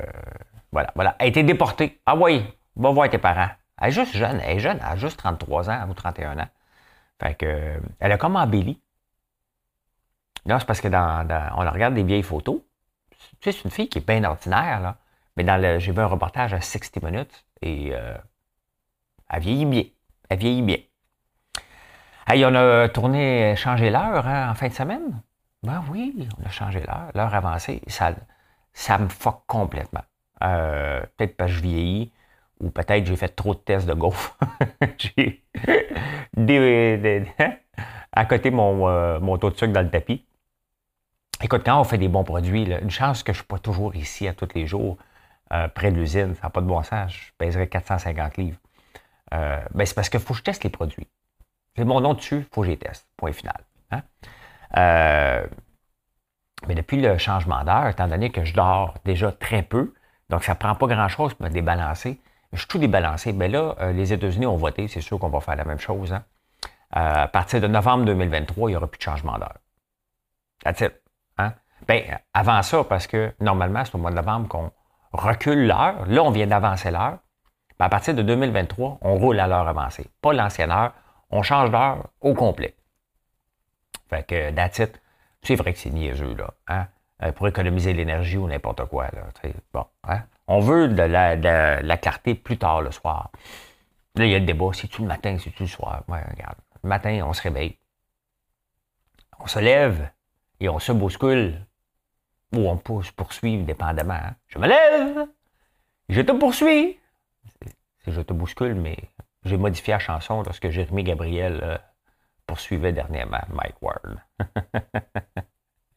voilà, 0.73 0.91
voilà. 0.95 1.17
Elle 1.19 1.27
a 1.27 1.29
été 1.29 1.43
déportée. 1.43 2.01
Ah 2.07 2.17
oui, 2.17 2.45
va 2.77 2.91
voir 2.91 3.09
tes 3.11 3.19
parents. 3.19 3.51
Elle 3.81 3.89
est 3.89 3.93
juste 3.93 4.17
jeune, 4.17 4.41
elle 4.41 4.57
est 4.57 4.61
jeune, 4.61 4.79
elle 4.81 4.93
a 4.93 4.97
juste 4.97 5.19
33 5.19 5.71
ans 5.71 5.89
ou 5.89 5.95
31 5.95 6.39
ans. 6.39 6.49
Fait 7.21 7.35
que, 7.35 7.81
elle 8.01 8.13
a 8.13 8.19
comme 8.19 8.37
embelli. 8.37 8.81
Là, 10.47 10.59
c'est 10.59 10.67
parce 10.67 10.81
que 10.81 10.89
dans, 10.89 11.27
on 11.57 11.71
regarde 11.71 11.95
des 11.95 12.03
vieilles 12.03 12.23
photos. 12.23 12.61
Tu 13.41 13.51
sais, 13.51 13.53
c'est 13.53 13.65
une 13.65 13.71
fille 13.71 13.89
qui 13.89 13.99
est 13.99 14.07
bien 14.07 14.23
ordinaire, 14.25 14.81
là. 14.81 14.97
Mais 15.37 15.45
dans 15.45 15.61
le, 15.61 15.79
j'ai 15.79 15.93
vu 15.93 16.01
un 16.01 16.07
reportage 16.07 16.55
à 16.55 16.61
60 16.61 17.03
minutes 17.03 17.45
et 17.61 17.91
euh, 17.93 18.17
elle 19.29 19.41
vieillit 19.41 19.67
bien. 19.67 19.85
Elle 20.29 20.39
vieillit 20.39 20.63
bien. 20.63 20.79
Hey, 22.27 22.45
on 22.45 22.55
a 22.55 22.89
tourné, 22.89 23.55
changé 23.57 23.91
l'heure 23.91 24.27
hein, 24.27 24.51
en 24.51 24.55
fin 24.55 24.69
de 24.69 24.73
semaine? 24.73 25.23
Ben 25.63 25.83
oui, 25.91 26.29
on 26.39 26.47
a 26.47 26.51
changé 26.51 26.81
l'heure, 26.81 27.11
l'heure 27.15 27.35
avancée. 27.35 27.83
Ça, 27.89 28.15
ça 28.73 28.99
me 28.99 29.09
fuck 29.09 29.43
complètement. 29.47 30.05
Euh, 30.43 31.01
peut-être 31.17 31.37
parce 31.37 31.51
que 31.51 31.57
je 31.57 31.63
vieillis 31.63 32.13
ou 32.65 32.71
peut-être 32.71 33.05
j'ai 33.05 33.17
fait 33.17 33.29
trop 33.29 33.55
de 33.55 33.61
tests 33.61 33.87
de 33.87 33.95
gaufre. 33.95 34.37
j'ai 34.99 35.45
hein, 37.39 37.53
à 38.13 38.25
côté 38.25 38.51
mon, 38.51 38.89
euh, 38.89 39.21
mon 39.21 39.37
taux 39.37 39.51
de 39.51 39.57
sucre 39.57 39.73
dans 39.73 39.83
le 39.83 39.91
tapis. 39.91 40.25
Écoute, 41.43 41.63
quand 41.65 41.79
on 41.79 41.85
fait 41.85 41.99
des 41.99 42.09
bons 42.09 42.25
produits, 42.25 42.65
une 42.65 42.91
chance 42.91 43.23
que 43.23 43.33
je 43.33 43.39
ne 43.39 43.43
suis 43.43 43.47
pas 43.47 43.59
toujours 43.59 43.95
ici 43.95 44.27
à 44.27 44.33
tous 44.33 44.49
les 44.55 44.67
jours. 44.67 44.97
Euh, 45.53 45.69
près 45.69 45.93
de 45.93 45.97
l'usine, 45.97 46.35
ça 46.35 46.45
n'a 46.45 46.51
pas 46.51 46.63
de 46.63 46.67
bon 46.67 46.83
sens, 46.83 47.13
je 47.13 47.31
pèserais 47.37 47.67
450 47.67 48.39
livres. 48.39 48.59
Euh, 49.35 49.61
ben 49.75 49.85
c'est 49.85 49.95
parce 49.95 50.09
qu'il 50.09 50.21
faut 50.21 50.33
que 50.33 50.39
je 50.39 50.45
teste 50.45 50.65
les 50.65 50.71
produits. 50.71 51.07
C'est 51.77 51.85
mon 51.85 52.01
nom 52.01 52.15
dessus, 52.15 52.39
il 52.39 52.55
faut 52.55 52.63
que 52.63 52.69
je 52.69 52.71
les 52.73 52.79
teste. 52.79 53.07
Point 53.19 53.33
final. 53.33 53.61
Hein? 53.91 54.03
Mais 56.67 56.75
depuis 56.75 57.01
le 57.01 57.19
changement 57.19 57.63
d'heure, 57.63 57.89
étant 57.89 58.09
donné 58.09 58.31
que 58.31 58.43
je 58.45 58.55
dors 58.55 58.95
déjà 59.05 59.31
très 59.33 59.63
peu, 59.63 59.93
donc 60.31 60.45
ça 60.45 60.55
ne 60.55 60.59
prend 60.59 60.75
pas 60.75 60.87
grand-chose 60.87 61.35
pour 61.35 61.45
me 61.45 61.51
débalancer, 61.51 62.19
je 62.55 62.61
suis 62.61 62.69
tout 62.69 62.79
débalancé. 62.79 63.33
Ben 63.33 63.51
là, 63.51 63.93
les 63.93 64.13
États-Unis 64.13 64.47
ont 64.47 64.57
voté, 64.57 64.89
c'est 64.89 65.01
sûr 65.01 65.19
qu'on 65.19 65.29
va 65.29 65.41
faire 65.41 65.57
la 65.57 65.65
même 65.65 65.79
chose. 65.79 66.13
Hein. 66.13 66.25
à 66.91 67.29
partir 67.29 67.61
de 67.61 67.67
novembre 67.67 68.05
2023, 68.07 68.71
il 68.71 68.73
n'y 68.73 68.77
aura 68.77 68.87
plus 68.87 68.99
de 68.99 69.03
changement 69.03 69.39
d'heure. 69.39 69.59
That's 70.63 70.81
it. 70.81 70.95
Hein? 71.39 71.53
Ben, 71.87 72.03
avant 72.33 72.63
ça, 72.63 72.85
parce 72.85 73.07
que 73.07 73.33
normalement, 73.41 73.85
c'est 73.85 73.95
au 73.95 73.99
mois 73.99 74.11
de 74.11 74.17
novembre 74.17 74.49
qu'on 74.49 74.71
recule 75.13 75.67
l'heure. 75.67 76.07
Là, 76.07 76.23
on 76.23 76.31
vient 76.31 76.47
d'avancer 76.47 76.91
l'heure. 76.91 77.19
à 77.79 77.89
partir 77.89 78.15
de 78.15 78.23
2023, 78.23 78.99
on 79.03 79.17
roule 79.17 79.39
à 79.41 79.47
l'heure 79.47 79.69
avancée. 79.69 80.07
Pas 80.23 80.33
l'ancienne 80.33 80.71
heure. 80.71 80.93
On 81.31 81.43
change 81.43 81.71
d'heure 81.71 82.09
au 82.21 82.35
complet. 82.35 82.75
Fait 84.09 84.27
que, 84.27 84.51
that's 84.53 84.79
it. 84.79 85.01
C'est 85.43 85.57
vrai 85.57 85.73
que 85.73 85.79
c'est 85.79 85.91
niaiseux, 85.91 86.35
là. 86.35 86.51
Hein? 86.69 86.87
Euh, 87.23 87.33
pour 87.33 87.47
économiser 87.47 87.93
l'énergie 87.93 88.39
ou 88.39 88.49
n'importe 88.49 88.87
quoi. 88.87 89.09
Là, 89.13 89.23
bon, 89.73 89.85
hein? 90.05 90.23
On 90.47 90.61
veut 90.61 90.89
de 90.89 91.03
la, 91.03 91.97
clarté 91.97 92.35
plus 92.35 92.59
tard 92.59 92.83
le 92.83 92.91
soir. 92.91 93.31
Là, 94.17 94.27
il 94.27 94.31
y 94.31 94.35
a 94.35 94.39
le 94.39 94.45
débat. 94.45 94.71
C'est-tu 94.73 95.03
le 95.03 95.09
matin, 95.09 95.37
c'est-tu 95.39 95.63
le 95.63 95.69
soir? 95.69 96.05
Le 96.09 96.89
matin, 96.89 97.21
on 97.25 97.33
se 97.33 97.43
réveille. 97.43 97.79
On 99.41 99.47
se 99.47 99.59
lève 99.59 100.11
et 100.61 100.69
on 100.69 100.79
se 100.79 100.93
bouscule 100.93 101.67
ou 102.55 102.69
on 102.69 102.77
peut 102.77 103.03
se 103.03 103.13
poursuivre 103.13 103.65
dépendamment. 103.65 104.15
Hein. 104.15 104.35
Je 104.47 104.59
me 104.59 104.69
lève, 104.69 105.27
je 106.09 106.21
te 106.21 106.33
poursuis. 106.33 106.99
C'est 108.05 108.13
je 108.13 108.21
te 108.21 108.33
bouscule, 108.33 108.75
mais 108.75 108.97
J'ai 109.45 109.57
modifié 109.57 109.93
la 109.95 109.99
chanson 109.99 110.43
lorsque 110.43 110.71
Jérémy 110.71 111.05
Gabriel 111.05 111.61
euh, 111.63 111.79
poursuivait 112.47 112.93
dernièrement 112.93 113.43
Mike 113.51 113.83
Ward. 113.83 114.23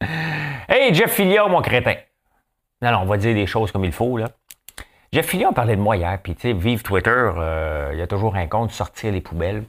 hey, 0.68 0.94
Jeff 0.94 1.12
Fillion, 1.12 1.48
mon 1.48 1.62
crétin. 1.62 1.96
Non, 2.82 2.92
non, 2.92 2.98
on 2.98 3.06
va 3.06 3.16
dire 3.16 3.34
des 3.34 3.46
choses 3.46 3.72
comme 3.72 3.84
il 3.84 3.92
faut, 3.92 4.16
là. 4.16 4.30
Jeff 5.12 5.26
Fillion 5.26 5.52
parlait 5.54 5.74
de 5.74 5.80
moi 5.80 5.96
hier, 5.96 6.18
puis 6.22 6.34
tu 6.34 6.42
sais, 6.42 6.52
vive 6.52 6.82
Twitter, 6.82 7.10
euh, 7.10 7.90
il 7.94 7.98
y 7.98 8.02
a 8.02 8.06
toujours 8.06 8.36
un 8.36 8.46
compte 8.46 8.72
sortir 8.72 9.10
les 9.10 9.22
poubelles. 9.22 9.64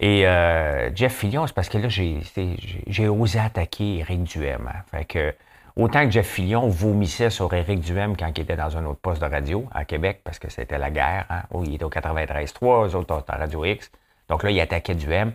Et 0.00 0.26
euh, 0.26 0.94
Jeff 0.94 1.14
Fillion, 1.14 1.46
c'est 1.46 1.54
parce 1.54 1.70
que 1.70 1.78
là, 1.78 1.88
j'ai 1.88 3.08
osé 3.08 3.38
attaquer 3.38 4.00
Eric 4.00 4.24
Duhem. 4.24 4.68
Hein. 4.68 4.82
Fait 4.90 5.06
que, 5.06 5.34
autant 5.76 6.04
que 6.04 6.10
Jeff 6.10 6.26
Fillion 6.26 6.68
vomissait 6.68 7.30
sur 7.30 7.52
Eric 7.54 7.80
Duhem 7.80 8.16
quand 8.16 8.30
il 8.36 8.42
était 8.42 8.56
dans 8.56 8.76
un 8.76 8.84
autre 8.84 9.00
poste 9.00 9.22
de 9.22 9.26
radio 9.26 9.64
à 9.72 9.86
Québec, 9.86 10.20
parce 10.22 10.38
que 10.38 10.50
c'était 10.50 10.78
la 10.78 10.90
guerre. 10.90 11.24
Hein. 11.30 11.42
Oh, 11.50 11.62
il 11.64 11.74
était 11.74 11.84
au 11.84 11.90
93.3, 11.90 12.90
eux 12.90 12.94
autres 12.96 13.24
à 13.28 13.36
Radio 13.36 13.64
X. 13.64 13.90
Donc 14.28 14.42
là, 14.42 14.50
il 14.50 14.60
attaquait 14.60 14.94
Duhem. 14.94 15.32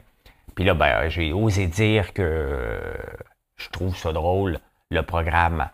Puis 0.53 0.65
là, 0.65 0.75
ben, 0.75 1.09
j'ai 1.09 1.33
osé 1.33 1.65
dire 1.65 2.13
que 2.13 2.79
je 3.57 3.69
trouve 3.69 3.97
ça 3.97 4.13
drôle, 4.13 4.59
le 4.91 5.01
programme. 5.01 5.67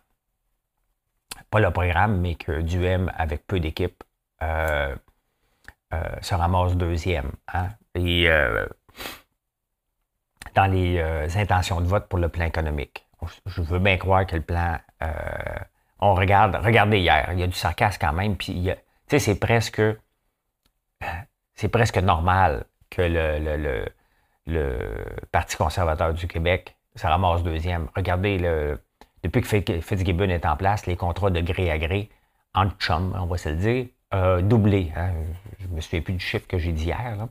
Pas 1.49 1.59
le 1.59 1.71
programme, 1.71 2.19
mais 2.19 2.35
que 2.35 2.61
Duhem, 2.61 3.11
avec 3.17 3.45
peu 3.47 3.59
d'équipes, 3.59 4.03
euh, 4.41 4.95
euh, 5.93 5.99
se 6.21 6.35
ramasse 6.35 6.75
deuxième. 6.75 7.31
Hein. 7.53 7.69
Et 7.95 8.29
euh, 8.29 8.65
dans 10.55 10.65
les 10.71 10.99
intentions 11.37 11.81
de 11.81 11.85
vote 11.85 12.07
pour 12.07 12.19
le 12.19 12.29
plan 12.29 12.45
économique. 12.45 13.07
Je 13.45 13.61
veux 13.61 13.79
bien 13.79 13.97
croire 13.97 14.25
que 14.25 14.35
le 14.35 14.41
plan. 14.41 14.77
on 15.99 16.13
regarde, 16.13 16.55
regardez 16.55 16.99
hier, 16.99 17.29
il 17.33 17.39
y 17.39 17.43
a 17.43 17.47
du 17.47 17.53
sarcasme 17.53 17.97
quand 17.99 18.13
même, 18.13 18.35
puis 18.35 18.69
c'est 19.07 19.39
presque. 19.39 19.81
C'est 21.53 21.69
presque 21.69 21.97
normal 21.97 22.65
que 22.89 23.01
le 23.01 23.87
le 24.47 24.79
Parti 25.31 25.57
conservateur 25.57 26.13
du 26.13 26.27
Québec, 26.27 26.77
ça 26.95 27.09
ramasse 27.09 27.43
deuxième. 27.43 27.89
Regardez, 27.95 28.39
le, 28.39 28.79
depuis 29.27 29.63
que 29.63 29.81
Fitzgibbon 29.81 30.29
est 30.29 30.45
en 30.45 30.57
place, 30.57 30.85
les 30.85 30.95
contrats 30.95 31.29
de 31.29 31.41
gré 31.41 31.71
à 31.71 31.77
gré, 31.77 32.09
en 32.53 32.69
chum, 32.71 33.15
on 33.19 33.25
va 33.25 33.37
se 33.37 33.49
le 33.49 33.55
dire, 33.55 33.85
euh, 34.13 34.41
doublé. 34.41 34.91
Hein. 34.95 35.11
Je 35.59 35.67
me 35.67 35.81
souviens 35.81 36.01
plus 36.01 36.13
du 36.13 36.19
chiffre 36.19 36.47
que 36.47 36.57
j'ai 36.57 36.71
dit 36.71 36.85
hier, 36.85 37.15
là, 37.17 37.27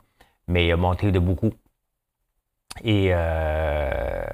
mais 0.49 0.75
monté 0.77 1.11
de 1.11 1.19
beaucoup. 1.19 1.53
Et, 2.85 3.09
euh, 3.11 4.25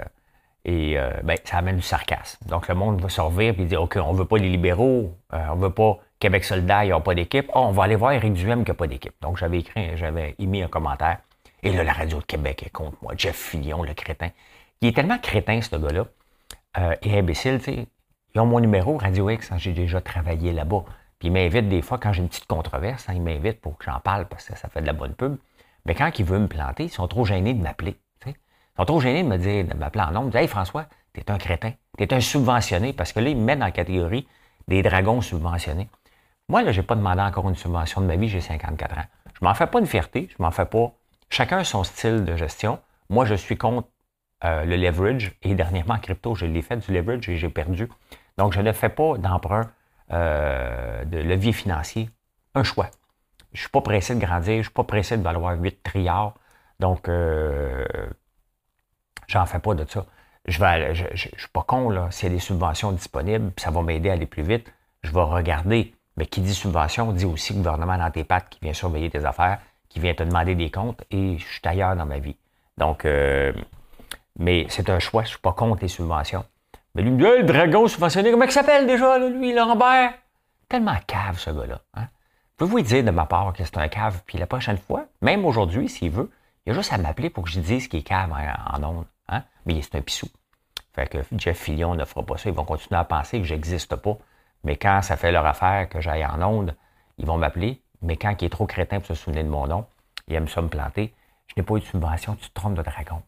euh, 0.69 1.13
ben, 1.25 1.37
ça 1.45 1.59
amène 1.59 1.77
du 1.77 1.83
sarcasme. 1.83 2.47
Donc 2.49 2.69
le 2.69 2.75
monde 2.75 3.01
va 3.01 3.09
se 3.09 3.21
revirer 3.21 3.55
et 3.59 3.65
dire 3.65 3.83
OK, 3.83 3.97
on 3.97 4.13
ne 4.13 4.19
veut 4.19 4.25
pas 4.25 4.39
les 4.39 4.49
libéraux, 4.49 5.17
euh, 5.33 5.47
on 5.51 5.57
ne 5.57 5.63
veut 5.63 5.71
pas 5.71 5.99
Québec 6.19 6.45
soldat, 6.45 6.85
ils 6.85 6.91
n'ont 6.91 7.01
pas 7.01 7.15
d'équipe. 7.15 7.51
Oh, 7.55 7.65
on 7.67 7.73
va 7.73 7.85
aller 7.85 7.97
voir 7.97 8.13
Éric 8.13 8.35
Duhem 8.35 8.65
qui 8.65 8.71
n'a 8.71 8.75
pas 8.75 8.87
d'équipe. 8.87 9.15
Donc 9.21 9.39
j'avais 9.39 9.59
écrit, 9.59 9.97
j'avais 9.97 10.35
émis 10.39 10.63
un 10.63 10.69
commentaire. 10.69 11.19
Et 11.65 11.73
là, 11.73 11.85
la 11.85 11.93
radio 11.93 12.19
de 12.19 12.25
Québec 12.25 12.63
est 12.65 12.71
contre 12.71 12.97
moi. 13.03 13.15
Jeff 13.17 13.37
Fillion, 13.37 13.83
le 13.83 13.95
crétin. 13.95 14.31
Il 14.81 14.89
est 14.89 14.93
tellement 14.93 15.19
crétin, 15.19 15.61
ce 15.61 15.77
gars-là, 15.77 16.07
euh, 16.79 16.95
et 17.03 17.19
imbécile, 17.19 17.59
tu 17.59 17.65
sais. 17.65 17.87
Ils 18.35 18.41
ont 18.41 18.47
mon 18.47 18.61
numéro, 18.61 18.97
Radio 18.97 19.29
X, 19.29 19.53
hein, 19.53 19.59
j'ai 19.59 19.73
déjà 19.73 20.01
travaillé 20.01 20.53
là-bas. 20.53 20.85
Puis 21.19 21.29
ils 21.29 21.33
m'invitent 21.33 21.69
des 21.69 21.83
fois, 21.83 21.99
quand 21.99 22.13
j'ai 22.13 22.23
une 22.23 22.29
petite 22.29 22.47
controverse, 22.47 23.09
hein, 23.09 23.13
ils 23.15 23.23
m'invitent 23.23 23.61
pour 23.61 23.77
que 23.77 23.85
j'en 23.85 24.01
parle 24.01 24.27
parce 24.27 24.47
que 24.47 24.57
ça 24.57 24.69
fait 24.69 24.81
de 24.81 24.87
la 24.87 24.93
bonne 24.93 25.15
pub. 25.15 25.37
Mais 25.85 25.95
quand 25.95 26.19
ils 26.19 26.25
veulent 26.25 26.43
me 26.43 26.49
planter, 26.49 26.85
ils 26.85 26.91
sont 26.91 27.07
trop 27.09 27.25
gênés 27.25 27.55
de 27.55 27.63
m'appeler. 27.63 27.97
Ils 28.27 28.35
sont 28.79 28.85
trop 28.87 29.01
gênés 29.01 29.23
de 29.23 29.29
me 29.29 29.37
dire, 29.37 29.67
de 29.67 29.75
m'appeler 29.75 30.05
en 30.05 30.13
nom. 30.13 30.31
Hey 30.33 30.49
François, 30.49 30.87
t'es 31.13 31.31
un 31.31 31.37
crétin, 31.37 31.73
t'es 31.99 32.15
un 32.15 32.21
subventionné, 32.21 32.95
parce 32.95 33.13
que 33.13 33.21
là, 33.21 33.29
ils 33.29 33.37
me 33.37 33.45
mettent 33.45 33.59
dans 33.59 33.67
la 33.67 33.71
catégorie 33.71 34.27
des 34.67 34.83
dragons 34.83 35.21
subventionnés. 35.21 35.91
Moi, 36.49 36.63
là, 36.63 36.73
j'ai 36.73 36.83
pas 36.83 36.95
demandé 36.95 37.21
encore 37.21 37.49
une 37.51 37.55
subvention 37.55 38.01
de 38.01 38.07
ma 38.07 38.17
vie, 38.17 38.29
j'ai 38.29 38.41
54 38.41 38.99
ans. 38.99 39.05
Je 39.35 39.45
m'en 39.45 39.53
fais 39.53 39.67
pas 39.67 39.79
une 39.79 39.87
fierté, 39.87 40.29
je 40.31 40.43
m'en 40.43 40.51
fais 40.51 40.65
pas 40.65 40.93
Chacun 41.33 41.65
son 41.65 41.83
style 41.83 42.27
de 42.27 42.37
gestion. 42.37 42.79
Moi, 43.09 43.25
je 43.25 43.35
suis 43.35 43.57
contre 43.57 43.89
euh, 44.45 44.65
le 44.65 44.77
leverage 44.77 45.33
et 45.43 45.55
dernièrement 45.55 45.95
en 45.95 45.99
crypto, 45.99 46.35
je 46.35 46.47
l'ai 46.47 46.63
fait 46.63 46.77
du 46.77 46.93
leverage 46.93 47.29
et 47.29 47.37
j'ai 47.37 47.49
perdu. 47.49 47.89
Donc, 48.39 48.53
je 48.53 48.61
ne 48.61 48.73
fais 48.73 48.89
pas 48.89 49.17
d'emprunt 49.19 49.71
euh, 50.13 51.05
de 51.05 51.19
levier 51.19 51.53
financier. 51.53 52.11
Un 52.55 52.65
choix. 52.65 52.91
Je 53.53 53.59
ne 53.59 53.61
suis 53.61 53.69
pas 53.69 53.81
pressé 53.83 54.15
de 54.15 54.21
grandir, 54.21 54.55
je 54.55 54.59
ne 54.59 54.63
suis 54.63 54.73
pas 54.73 54.85
pressé 54.85 55.17
de 55.17 55.23
valoir 55.23 55.57
8 55.59 55.83
trilliards. 55.83 56.35
Donc, 56.81 57.09
euh, 57.09 57.85
j'en 59.29 59.47
fais 59.47 59.59
pas 59.59 59.75
de 59.75 59.89
ça. 59.89 60.07
Je 60.47 60.63
ne 60.63 61.17
suis 61.17 61.49
pas 61.53 61.63
con, 61.63 61.91
là. 61.91 62.09
S'il 62.11 62.29
y 62.29 62.33
a 62.33 62.35
des 62.35 62.41
subventions 62.41 62.93
disponibles, 62.93 63.53
ça 63.59 63.71
va 63.71 63.83
m'aider 63.83 64.11
à 64.11 64.15
aller 64.15 64.27
plus 64.27 64.43
vite, 64.43 64.73
je 65.03 65.13
vais 65.13 65.23
regarder. 65.23 65.95
Mais 66.17 66.27
qui 66.27 66.41
dit 66.41 66.55
subvention 66.55 67.13
dit 67.13 67.25
aussi 67.25 67.55
gouvernement 67.55 67.97
dans 67.97 68.11
tes 68.11 68.25
pattes 68.25 68.49
qui 68.51 68.59
vient 68.61 68.75
surveiller 68.75 69.09
tes 69.09 69.25
affaires 69.25 69.61
qui 69.93 70.01
vient 70.01 70.15
te 70.15 70.23
demander 70.23 70.55
des 70.55 70.71
comptes 70.71 71.05
et 71.11 71.39
je 71.39 71.45
suis 71.45 71.61
ailleurs 71.65 71.95
dans 71.97 72.07
ma 72.07 72.19
vie. 72.19 72.37
Donc, 72.79 73.05
euh, 73.05 73.53
mais 74.39 74.67
c'est 74.69 74.89
un 74.91 74.99
choix, 74.99 75.23
je 75.23 75.29
ne 75.29 75.31
suis 75.31 75.41
pas 75.41 75.53
contre 75.53 75.83
les 75.83 75.89
subventions. 75.89 76.45
Mais 76.95 77.03
lui, 77.03 77.17
le 77.17 77.43
dragon 77.43 77.87
subventionné, 77.89 78.31
comment 78.31 78.45
il 78.45 78.53
s'appelle 78.53 78.87
déjà, 78.87 79.19
lui, 79.19 79.53
Lambert? 79.53 80.13
Tellement 80.69 80.97
cave, 81.07 81.39
ce 81.39 81.51
gars-là. 81.51 81.81
Hein? 81.95 82.09
Pouvez-vous 82.57 82.81
dire 82.83 83.05
de 83.05 83.11
ma 83.11 83.27
part 83.27 83.53
que 83.53 83.65
c'est 83.65 83.79
un 83.79 83.89
cave, 83.89 84.23
puis 84.27 84.39
la 84.39 84.47
prochaine 84.47 84.79
fois, 84.79 85.07
même 85.21 85.45
aujourd'hui, 85.45 85.89
s'il 85.89 86.11
veut, 86.11 86.31
il 86.65 86.73
a 86.73 86.75
juste 86.75 86.93
à 86.93 86.99
m'appeler 86.99 87.31
pour 87.31 87.45
que 87.45 87.51
je 87.51 87.61
dise 87.61 87.89
qu'il 87.89 88.01
est 88.01 88.05
cave 88.05 88.31
en, 88.33 88.83
ondes. 88.85 89.07
Hein? 89.29 89.43
Mais 89.67 89.81
c'est 89.83 89.97
un 89.97 90.01
pissou. 90.01 90.29
Fait 90.95 91.07
que 91.07 91.19
Jeff 91.37 91.59
Fillion 91.59 91.95
ne 91.95 92.05
fera 92.05 92.25
pas 92.25 92.37
ça. 92.37 92.51
Ils 92.51 92.55
vont 92.55 92.65
continuer 92.65 93.01
à 93.01 93.05
penser 93.05 93.39
que 93.39 93.45
j'existe 93.47 93.97
pas. 93.97 94.17
Mais 94.63 94.77
quand 94.77 95.01
ça 95.03 95.17
fait 95.17 95.33
leur 95.33 95.47
affaire 95.47 95.89
que 95.89 96.01
j'aille 96.01 96.25
en 96.25 96.41
ondes, 96.43 96.77
ils 97.19 97.27
vont 97.27 97.39
m'appeler 97.39 97.83
mais 98.03 98.17
quand 98.17 98.35
il 98.41 98.47
est 98.47 98.51
trop 98.51 98.67
crétin 98.67 98.99
pour 98.99 99.07
se 99.07 99.15
souvenir 99.15 99.45
de 99.45 99.49
mon 99.49 99.67
nom, 99.67 99.87
il 100.29 100.35
aime 100.35 100.49
ça 100.49 100.61
me 100.61 100.69
planter. 100.69 101.15
Je 101.47 101.55
n'ai 101.57 101.63
pas 101.63 101.77
eu 101.77 101.81
de 101.81 101.85
subvention, 101.85 102.35
tu 102.35 102.49
te 102.49 102.55
trompes 102.55 102.75
de 102.75 102.83
dragon. 102.83 103.23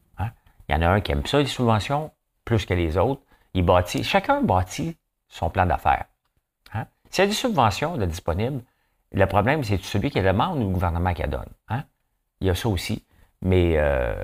Il 0.68 0.74
y 0.74 0.78
en 0.78 0.82
a 0.82 0.88
un 0.88 1.00
qui 1.00 1.12
aime 1.12 1.24
ça, 1.26 1.38
les 1.38 1.46
subventions, 1.46 2.10
plus 2.44 2.66
que 2.66 2.74
les 2.74 2.96
autres. 2.96 3.22
Il 3.54 3.64
bâtit, 3.64 4.02
chacun 4.02 4.42
bâtit 4.42 4.96
son 5.28 5.50
plan 5.50 5.66
d'affaires. 5.66 6.06
Hein? 6.72 6.86
S'il 7.10 7.24
y 7.24 7.26
a 7.26 7.28
des 7.28 7.34
subventions 7.34 7.96
de 7.96 8.04
disponibles, 8.04 8.62
le 9.12 9.26
problème, 9.26 9.62
c'est 9.62 9.80
celui 9.82 10.10
qui 10.10 10.20
demande 10.20 10.58
ou 10.58 10.62
le 10.62 10.72
gouvernement 10.72 11.14
qui 11.14 11.22
la 11.22 11.28
donne. 11.28 11.50
Hein? 11.68 11.84
Il 12.40 12.48
y 12.48 12.50
a 12.50 12.54
ça 12.54 12.68
aussi. 12.68 13.04
Mais 13.42 13.74
euh, 13.76 14.14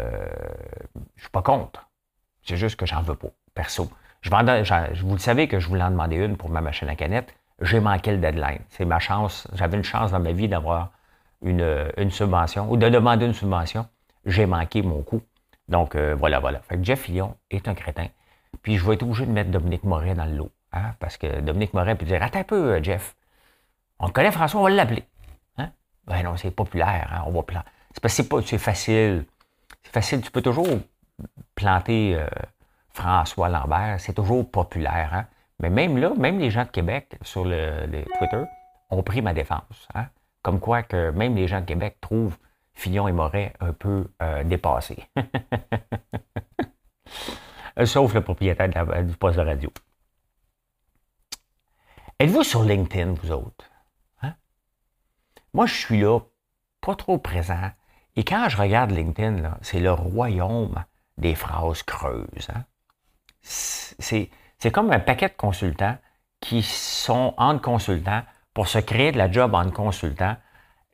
je 1.17 1.23
suis 1.23 1.31
pas 1.31 1.43
contre. 1.43 1.89
C'est 2.43 2.57
juste 2.57 2.77
que 2.77 2.87
j'en 2.87 3.03
veux 3.03 3.15
pas, 3.15 3.29
perso. 3.55 3.91
Je 4.23 4.31
vous 5.03 5.13
le 5.13 5.19
savez 5.19 5.47
que 5.47 5.61
je 5.61 5.69
voulais 5.69 5.83
en 5.83 5.91
demander 5.91 6.17
une 6.17 6.37
pour 6.37 6.51
ma 6.51 6.61
machine 6.61 6.89
à 6.89 6.97
canette 6.97 7.35
j'ai 7.61 7.81
manqué 7.81 8.13
le 8.13 8.19
deadline. 8.19 8.61
C'est 8.71 8.85
ma 8.85 8.99
chance. 8.99 9.47
J'avais 9.55 9.77
une 9.77 9.85
chance 9.85 10.13
dans 10.13 10.21
ma 10.21 10.33
vie 10.33 10.49
d'avoir 10.49 10.91
une, 11.43 11.91
une, 11.97 12.11
subvention 12.11 12.71
ou 12.71 12.77
de 12.77 12.89
demander 12.89 13.27
une 13.27 13.35
subvention. 13.35 13.87
J'ai 14.25 14.47
manqué 14.47 14.83
mon 14.83 15.03
coup. 15.03 15.23
Donc, 15.71 15.95
euh, 15.95 16.15
voilà, 16.19 16.41
voilà. 16.41 16.61
Fait 16.61 16.77
que 16.77 16.85
Jeff 16.85 17.07
Lyon 17.09 17.37
est 17.51 17.69
un 17.69 17.75
crétin. 17.75 18.09
Puis, 18.63 18.77
je 18.77 18.85
vais 18.85 18.95
être 18.95 19.05
obligé 19.05 19.25
de 19.25 19.31
mettre 19.31 19.51
Dominique 19.51 19.85
Moret 19.85 20.15
dans 20.15 20.27
le 20.27 20.35
lot. 20.37 20.51
Hein, 20.73 20.95
parce 20.99 21.17
que 21.17 21.41
Dominique 21.41 21.75
Moret 21.75 21.95
peut 21.95 22.05
dire 22.05 22.23
Attends 22.23 22.41
un 22.41 22.45
peu, 22.45 22.75
euh, 22.75 22.83
Jeff. 22.83 23.17
On 24.01 24.09
connaît 24.09 24.33
François, 24.33 24.61
on 24.61 24.65
va 24.65 24.71
l'appeler. 24.71 25.05
Hein? 25.59 25.71
Ben 26.07 26.23
non, 26.25 26.37
c'est 26.37 26.51
populaire. 26.51 27.11
Hein, 27.13 27.23
on 27.27 27.31
va 27.31 27.43
planter. 27.45 27.69
C'est 27.93 28.01
parce 28.03 28.17
que 28.17 28.41
c'est 28.43 28.59
facile. 28.59 29.25
C'est 29.85 29.93
facile. 29.93 30.21
Tu 30.21 30.31
peux 30.31 30.43
toujours 30.43 30.67
planter 31.55 32.17
euh, 32.17 32.27
François 32.93 33.49
Lambert. 33.49 34.01
C'est 34.01 34.13
toujours 34.13 34.51
populaire. 34.51 35.11
Hein? 35.13 35.27
Mais 35.61 35.71
même 35.71 35.99
là, 35.99 36.13
même 36.17 36.39
les 36.41 36.51
gens 36.51 36.65
de 36.65 36.71
Québec 36.71 37.17
sur 37.23 37.45
le, 37.45 37.87
Twitter 38.19 38.43
ont 38.91 39.03
pris 39.03 39.23
ma 39.23 39.35
défense. 39.35 39.89
Hein. 39.95 40.07
Comme 40.43 40.59
quoi 40.59 40.83
que 40.83 41.11
même 41.11 41.37
les 41.37 41.47
gens 41.47 41.61
de 41.61 41.67
Québec 41.67 41.99
trouvent 42.01 42.37
Fillon 42.81 43.09
et 43.09 43.13
Moret 43.13 43.53
un 43.61 43.75
peu 43.75 44.11
euh, 44.23 44.43
dépassés. 44.43 45.07
Sauf 47.85 48.15
le 48.15 48.23
propriétaire 48.23 49.05
du 49.05 49.15
poste 49.17 49.39
de 49.39 49.45
radio. 49.45 49.71
Êtes-vous 52.19 52.43
sur 52.43 52.63
LinkedIn, 52.63 53.13
vous 53.13 53.33
autres? 53.33 53.71
Hein? 54.23 54.35
Moi, 55.53 55.67
je 55.67 55.75
suis 55.75 56.01
là, 56.01 56.21
pas 56.81 56.95
trop 56.95 57.19
présent. 57.19 57.71
Et 58.17 58.25
quand 58.25 58.49
je 58.49 58.57
regarde 58.57 58.91
LinkedIn, 58.91 59.59
c'est 59.61 59.81
le 59.81 59.93
royaume 59.93 60.83
des 61.19 61.35
phrases 61.35 61.83
creuses. 61.83 62.49
Hein. 62.49 62.65
C'est 63.43 64.31
c'est 64.59 64.71
comme 64.71 64.91
un 64.91 65.01
paquet 65.01 65.29
de 65.29 65.35
consultants 65.35 65.97
qui 66.41 66.63
sont 66.63 67.35
entre 67.39 67.63
consultants 67.63 68.23
pour 68.53 68.69
se 68.69 68.79
créer 68.79 69.13
de 69.13 69.19
la 69.19 69.31
job 69.31 69.55
entre 69.55 69.73
consultants. 69.73 70.37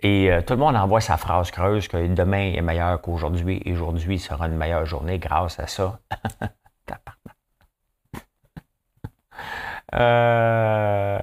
Et 0.06 0.30
euh, 0.30 0.40
tout 0.40 0.52
le 0.52 0.60
monde 0.60 0.76
envoie 0.76 1.00
sa 1.00 1.16
phrase 1.16 1.50
creuse 1.50 1.88
que 1.88 2.06
demain 2.06 2.52
est 2.54 2.60
meilleur 2.60 3.00
qu'aujourd'hui 3.00 3.60
et 3.64 3.72
aujourd'hui 3.72 4.20
sera 4.20 4.46
une 4.46 4.54
meilleure 4.54 4.86
journée 4.86 5.18
grâce 5.18 5.58
à 5.58 5.66
ça. 5.66 5.98
euh, 9.96 11.18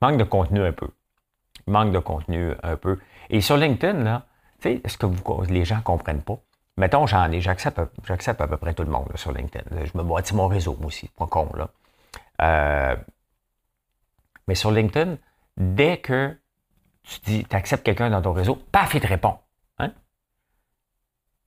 manque 0.00 0.16
de 0.16 0.24
contenu 0.24 0.64
un 0.64 0.72
peu. 0.72 0.88
Manque 1.66 1.92
de 1.92 1.98
contenu 1.98 2.54
un 2.62 2.76
peu. 2.76 2.98
Et 3.28 3.42
sur 3.42 3.58
LinkedIn, 3.58 4.04
là, 4.04 4.22
tu 4.62 4.80
sais, 4.80 4.80
ce 4.86 4.96
que 4.96 5.04
vous, 5.04 5.42
les 5.50 5.66
gens 5.66 5.76
ne 5.76 5.82
comprennent 5.82 6.22
pas, 6.22 6.38
Mettons, 6.78 7.06
j'en 7.06 7.30
ai, 7.30 7.42
j'accepte, 7.42 7.78
j'accepte 8.06 8.40
à 8.40 8.48
peu 8.48 8.56
près 8.56 8.72
tout 8.72 8.84
le 8.84 8.90
monde 8.90 9.08
sur 9.16 9.32
LinkedIn. 9.32 9.84
Je 9.84 9.96
me 9.98 10.02
bâtis 10.02 10.34
mon 10.34 10.48
réseau 10.48 10.76
aussi, 10.82 11.08
pas 11.08 11.26
con, 11.26 11.48
là. 11.54 11.68
Euh, 12.40 12.96
mais 14.48 14.54
sur 14.54 14.70
LinkedIn, 14.72 15.18
dès 15.56 15.98
que 15.98 16.36
tu 17.04 17.20
dis, 17.20 17.44
tu 17.44 17.56
acceptes 17.56 17.84
quelqu'un 17.84 18.10
dans 18.10 18.22
ton 18.22 18.32
réseau, 18.32 18.56
paf, 18.56 18.94
il 18.94 19.00
te 19.00 19.06
répond. 19.06 19.38
Hein? 19.78 19.90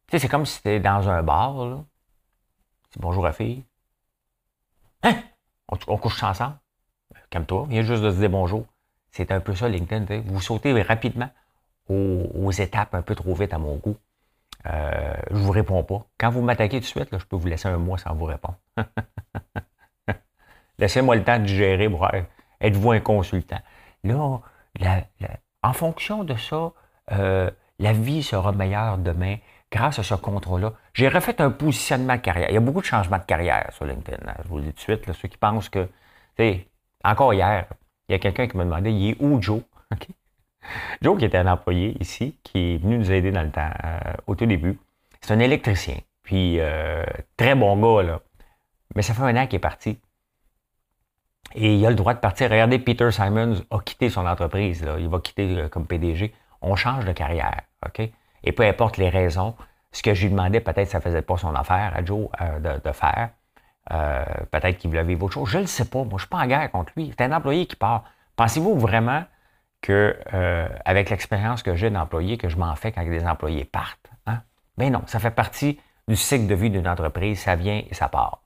Tu 0.07 0.11
sais, 0.11 0.19
c'est 0.19 0.27
comme 0.27 0.45
si 0.45 0.61
tu 0.61 0.69
étais 0.69 0.79
dans 0.79 1.09
un 1.09 1.23
bar, 1.23 1.65
là. 1.65 1.83
Tu 2.91 2.99
dis 2.99 3.01
bonjour 3.01 3.25
à 3.25 3.33
fille. 3.33 3.63
Hein? 5.03 5.15
On, 5.67 5.97
couche 5.97 6.23
ensemble? 6.23 6.57
Comme 7.31 7.45
toi, 7.45 7.65
viens 7.69 7.81
juste 7.81 8.03
de 8.03 8.11
se 8.11 8.17
dire 8.17 8.29
bonjour. 8.29 8.65
C'est 9.11 9.31
un 9.31 9.39
peu 9.39 9.55
ça, 9.55 9.67
LinkedIn. 9.67 10.21
Vous 10.21 10.41
sautez 10.41 10.79
rapidement 10.81 11.29
aux, 11.89 12.51
étapes 12.51 12.93
un 12.93 13.01
peu 13.01 13.15
trop 13.15 13.33
vite 13.33 13.53
à 13.53 13.57
mon 13.57 13.75
goût. 13.75 13.97
Euh, 14.65 15.13
je 15.31 15.35
ne 15.35 15.41
vous 15.41 15.51
réponds 15.51 15.83
pas. 15.83 16.05
Quand 16.17 16.29
vous 16.29 16.41
m'attaquez 16.41 16.77
tout 16.77 16.83
de 16.83 16.85
suite, 16.85 17.11
là, 17.11 17.17
je 17.17 17.25
peux 17.25 17.35
vous 17.35 17.47
laisser 17.47 17.67
un 17.67 17.77
mois 17.77 17.97
sans 17.97 18.13
vous 18.13 18.25
répondre. 18.25 18.57
Laissez-moi 20.79 21.15
le 21.15 21.23
temps 21.23 21.39
de 21.39 21.45
gérer. 21.45 21.89
Êtes-vous 22.59 22.91
un 22.91 22.99
consultant? 22.99 23.59
Là, 24.03 24.41
en 25.67 25.73
fonction 25.73 26.23
de 26.23 26.35
ça, 26.35 26.71
euh, 27.11 27.51
la 27.79 27.91
vie 27.91 28.23
sera 28.23 28.53
meilleure 28.53 28.97
demain 28.97 29.35
grâce 29.69 29.99
à 29.99 30.03
ce 30.03 30.15
contrôle-là. 30.15 30.73
J'ai 30.93 31.09
refait 31.09 31.41
un 31.41 31.51
positionnement 31.51 32.15
de 32.15 32.21
carrière. 32.21 32.49
Il 32.49 32.53
y 32.53 32.57
a 32.57 32.61
beaucoup 32.61 32.79
de 32.79 32.85
changements 32.85 33.17
de 33.17 33.25
carrière 33.25 33.69
sur 33.73 33.85
LinkedIn. 33.85 34.29
Hein. 34.29 34.35
Je 34.43 34.47
vous 34.47 34.57
le 34.57 34.63
dis 34.63 34.69
tout 34.69 34.75
de 34.75 34.79
suite, 34.79 35.11
ceux 35.13 35.27
qui 35.27 35.37
pensent 35.37 35.67
que, 35.67 35.89
encore 37.03 37.33
hier, 37.33 37.65
il 38.07 38.13
y 38.13 38.15
a 38.15 38.19
quelqu'un 38.19 38.47
qui 38.47 38.55
me 38.55 38.63
demandait, 38.63 38.93
il 38.93 39.09
est 39.09 39.17
où 39.19 39.41
Joe? 39.41 39.61
Joe, 41.01 41.17
qui 41.19 41.25
était 41.25 41.37
un 41.37 41.51
employé 41.51 41.97
ici, 41.99 42.37
qui 42.43 42.75
est 42.75 42.77
venu 42.77 42.97
nous 42.99 43.11
aider 43.11 43.31
dans 43.31 43.43
le 43.43 43.51
temps, 43.51 43.71
euh, 43.83 43.99
au 44.25 44.35
tout 44.35 44.45
début, 44.45 44.79
c'est 45.19 45.33
un 45.33 45.39
électricien. 45.39 45.97
Puis, 46.23 46.59
euh, 46.59 47.03
très 47.35 47.55
bon 47.55 47.75
gars, 47.75 48.03
là. 48.03 48.21
Mais 48.95 49.01
ça 49.01 49.13
fait 49.13 49.23
un 49.23 49.35
an 49.35 49.47
qu'il 49.47 49.57
est 49.57 49.59
parti. 49.59 49.99
Et 51.55 51.75
il 51.75 51.85
a 51.85 51.89
le 51.89 51.95
droit 51.95 52.13
de 52.13 52.19
partir. 52.19 52.49
Regardez, 52.49 52.79
Peter 52.79 53.09
Simons 53.11 53.63
a 53.71 53.79
quitté 53.79 54.09
son 54.09 54.25
entreprise. 54.25 54.85
Il 54.99 55.07
va 55.07 55.19
quitter 55.19 55.57
euh, 55.57 55.69
comme 55.69 55.87
PDG. 55.87 56.33
On 56.61 56.75
change 56.75 57.05
de 57.05 57.11
carrière. 57.11 57.61
OK? 57.85 58.01
Et 58.43 58.51
peu 58.51 58.63
importe 58.63 58.97
les 58.97 59.09
raisons, 59.09 59.55
ce 59.91 60.03
que 60.03 60.13
je 60.13 60.23
lui 60.23 60.31
demandais, 60.31 60.59
peut-être 60.59 60.89
ça 60.89 60.99
ne 60.99 61.03
faisait 61.03 61.21
pas 61.21 61.37
son 61.37 61.55
affaire 61.55 61.93
à 61.95 62.03
Joe 62.03 62.29
de, 62.61 62.91
faire. 62.91 63.29
peut-être 64.51 64.77
qu'il 64.77 64.89
voulait 64.89 65.03
vivre 65.03 65.25
autre 65.25 65.33
chose. 65.33 65.49
Je 65.49 65.57
ne 65.57 65.63
le 65.63 65.67
sais 65.67 65.85
pas. 65.85 65.99
Moi, 65.99 66.09
je 66.11 66.15
ne 66.15 66.19
suis 66.19 66.27
pas 66.27 66.37
en 66.37 66.47
guerre 66.47 66.71
contre 66.71 66.93
lui. 66.95 67.13
C'est 67.17 67.23
un 67.25 67.31
employé 67.31 67.65
qui 67.65 67.75
part. 67.75 68.03
Pensez-vous 68.35 68.77
vraiment 68.77 69.23
que 69.81 70.17
euh, 70.33 70.67
avec 70.85 71.09
l'expérience 71.09 71.63
que 71.63 71.75
j'ai 71.75 71.89
d'employé, 71.89 72.37
que 72.37 72.49
je 72.49 72.57
m'en 72.57 72.75
fais 72.75 72.91
quand 72.91 73.03
des 73.03 73.25
employés 73.25 73.65
partent. 73.65 74.09
Hein? 74.25 74.41
Ben 74.77 74.91
non, 74.91 75.03
ça 75.07 75.19
fait 75.19 75.31
partie 75.31 75.79
du 76.07 76.15
cycle 76.15 76.47
de 76.47 76.55
vie 76.55 76.69
d'une 76.69 76.87
entreprise, 76.87 77.39
ça 77.39 77.55
vient 77.55 77.81
et 77.89 77.93
ça 77.93 78.07
part. 78.09 78.41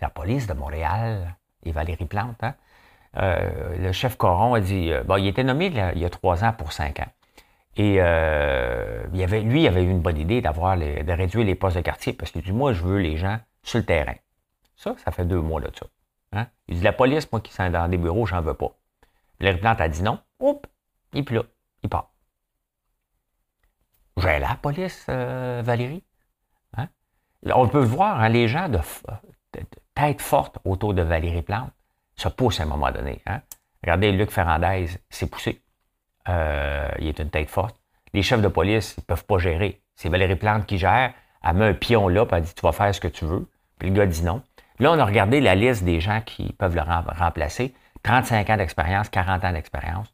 La 0.00 0.10
police 0.10 0.46
de 0.46 0.54
Montréal 0.54 1.36
et 1.64 1.72
Valérie 1.72 2.06
Plante, 2.06 2.42
hein? 2.42 2.54
euh, 3.16 3.76
le 3.78 3.92
chef 3.92 4.16
Coron 4.16 4.54
a 4.54 4.60
dit, 4.60 4.90
euh, 4.90 5.02
bon, 5.04 5.16
il 5.16 5.26
était 5.26 5.44
nommé 5.44 5.66
il 5.66 6.00
y 6.00 6.04
a 6.04 6.10
trois 6.10 6.44
ans 6.44 6.52
pour 6.52 6.72
cinq 6.72 7.00
ans. 7.00 7.12
Et 7.76 8.00
avait, 8.00 9.40
lui, 9.40 9.62
il 9.62 9.66
avait 9.66 9.82
eu 9.82 9.90
une 9.90 10.00
bonne 10.00 10.18
idée 10.18 10.40
d'avoir 10.40 10.76
de 10.76 11.12
réduire 11.12 11.44
les 11.44 11.54
postes 11.54 11.76
de 11.76 11.82
quartier 11.82 12.12
parce 12.12 12.30
que 12.30 12.38
du 12.38 12.52
moi, 12.52 12.72
je 12.72 12.82
veux 12.82 12.98
les 12.98 13.16
gens 13.16 13.38
sur 13.62 13.78
le 13.78 13.84
terrain. 13.84 14.14
Ça, 14.76 14.94
ça 15.04 15.10
fait 15.10 15.24
deux 15.24 15.40
mois 15.40 15.60
de 15.60 15.70
ça. 15.74 15.86
Hein? 16.32 16.46
Il 16.68 16.76
dit 16.76 16.84
La 16.84 16.92
police, 16.92 17.30
moi 17.32 17.40
qui 17.40 17.52
suis 17.52 17.70
dans 17.70 17.88
des 17.88 17.96
bureaux, 17.96 18.26
j'en 18.26 18.40
veux 18.40 18.54
pas. 18.54 18.76
Le 19.40 19.56
Plante 19.56 19.80
a 19.80 19.88
dit 19.88 20.02
non. 20.02 20.20
Oups, 20.40 20.68
il 21.12 21.20
est 21.20 21.22
plus 21.22 21.36
là. 21.36 21.42
Il 21.82 21.88
part. 21.88 22.10
J'ai 24.16 24.38
la 24.38 24.54
police, 24.54 25.06
euh, 25.08 25.62
Valérie. 25.64 26.04
Hein? 26.76 26.88
On 27.52 27.68
peut 27.68 27.82
voir, 27.82 28.28
les 28.28 28.46
gens 28.46 28.68
de, 28.68 28.78
tête 29.94 30.20
forte 30.20 30.58
autour 30.64 30.94
de 30.94 31.02
Valérie 31.02 31.42
Plante 31.42 31.70
se 32.16 32.28
poussent 32.28 32.60
à 32.60 32.64
un 32.64 32.66
moment 32.66 32.90
donné. 32.90 33.22
Hein? 33.26 33.40
Regardez, 33.82 34.12
Luc 34.12 34.30
Ferrandez 34.30 34.86
s'est 35.10 35.26
poussé. 35.26 35.60
Euh, 36.28 36.88
il 36.98 37.08
est 37.08 37.18
une 37.18 37.30
tête 37.30 37.50
forte. 37.50 37.76
Les 38.12 38.22
chefs 38.22 38.40
de 38.40 38.48
police, 38.48 38.94
ils 38.96 39.00
ne 39.00 39.04
peuvent 39.04 39.24
pas 39.24 39.38
gérer. 39.38 39.82
C'est 39.94 40.08
Valérie 40.08 40.36
Plante 40.36 40.66
qui 40.66 40.78
gère. 40.78 41.12
Elle 41.42 41.56
met 41.56 41.66
un 41.66 41.74
pion 41.74 42.08
là, 42.08 42.24
puis 42.24 42.36
elle 42.36 42.44
dit 42.44 42.54
Tu 42.54 42.62
vas 42.62 42.72
faire 42.72 42.94
ce 42.94 43.00
que 43.00 43.08
tu 43.08 43.24
veux. 43.24 43.48
Puis 43.78 43.90
le 43.90 43.94
gars 43.94 44.06
dit 44.06 44.22
non. 44.22 44.42
Là, 44.78 44.92
on 44.92 44.98
a 44.98 45.04
regardé 45.04 45.40
la 45.40 45.54
liste 45.54 45.84
des 45.84 46.00
gens 46.00 46.20
qui 46.20 46.52
peuvent 46.52 46.74
le 46.74 46.82
remplacer. 46.82 47.74
35 48.02 48.50
ans 48.50 48.56
d'expérience, 48.56 49.08
40 49.08 49.44
ans 49.44 49.52
d'expérience. 49.52 50.12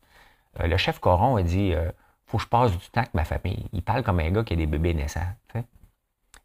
Euh, 0.60 0.66
le 0.66 0.76
chef 0.76 0.98
Coron 0.98 1.36
a 1.36 1.42
dit 1.42 1.72
euh, 1.74 1.90
faut 2.26 2.38
que 2.38 2.44
je 2.44 2.48
passe 2.48 2.72
du 2.72 2.90
temps 2.90 3.00
avec 3.00 3.14
ma 3.14 3.24
famille. 3.24 3.66
Il 3.72 3.82
parle 3.82 4.02
comme 4.02 4.20
un 4.20 4.30
gars 4.30 4.44
qui 4.44 4.54
a 4.54 4.56
des 4.56 4.66
bébés 4.66 4.94
naissants. 4.94 5.20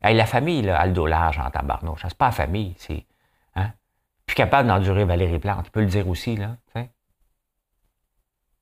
la 0.02 0.26
famille, 0.26 0.62
là, 0.62 0.80
a 0.80 0.86
le 0.86 0.93
dos 0.93 1.08
large 1.08 1.39
en 1.39 1.50
tabarnouche. 1.50 2.02
C'est 2.04 2.17
pas 2.17 2.28
la 2.28 2.32
famille, 2.32 2.76
c'est. 2.78 3.06
Plus 4.26 4.36
capable 4.36 4.68
d'endurer 4.68 5.06
Valérie 5.06 5.40
Plante. 5.40 5.68
Il 5.68 5.72
peut 5.72 5.82
le 5.82 5.88
dire 5.88 6.08
aussi, 6.08 6.36
là. 6.36 6.58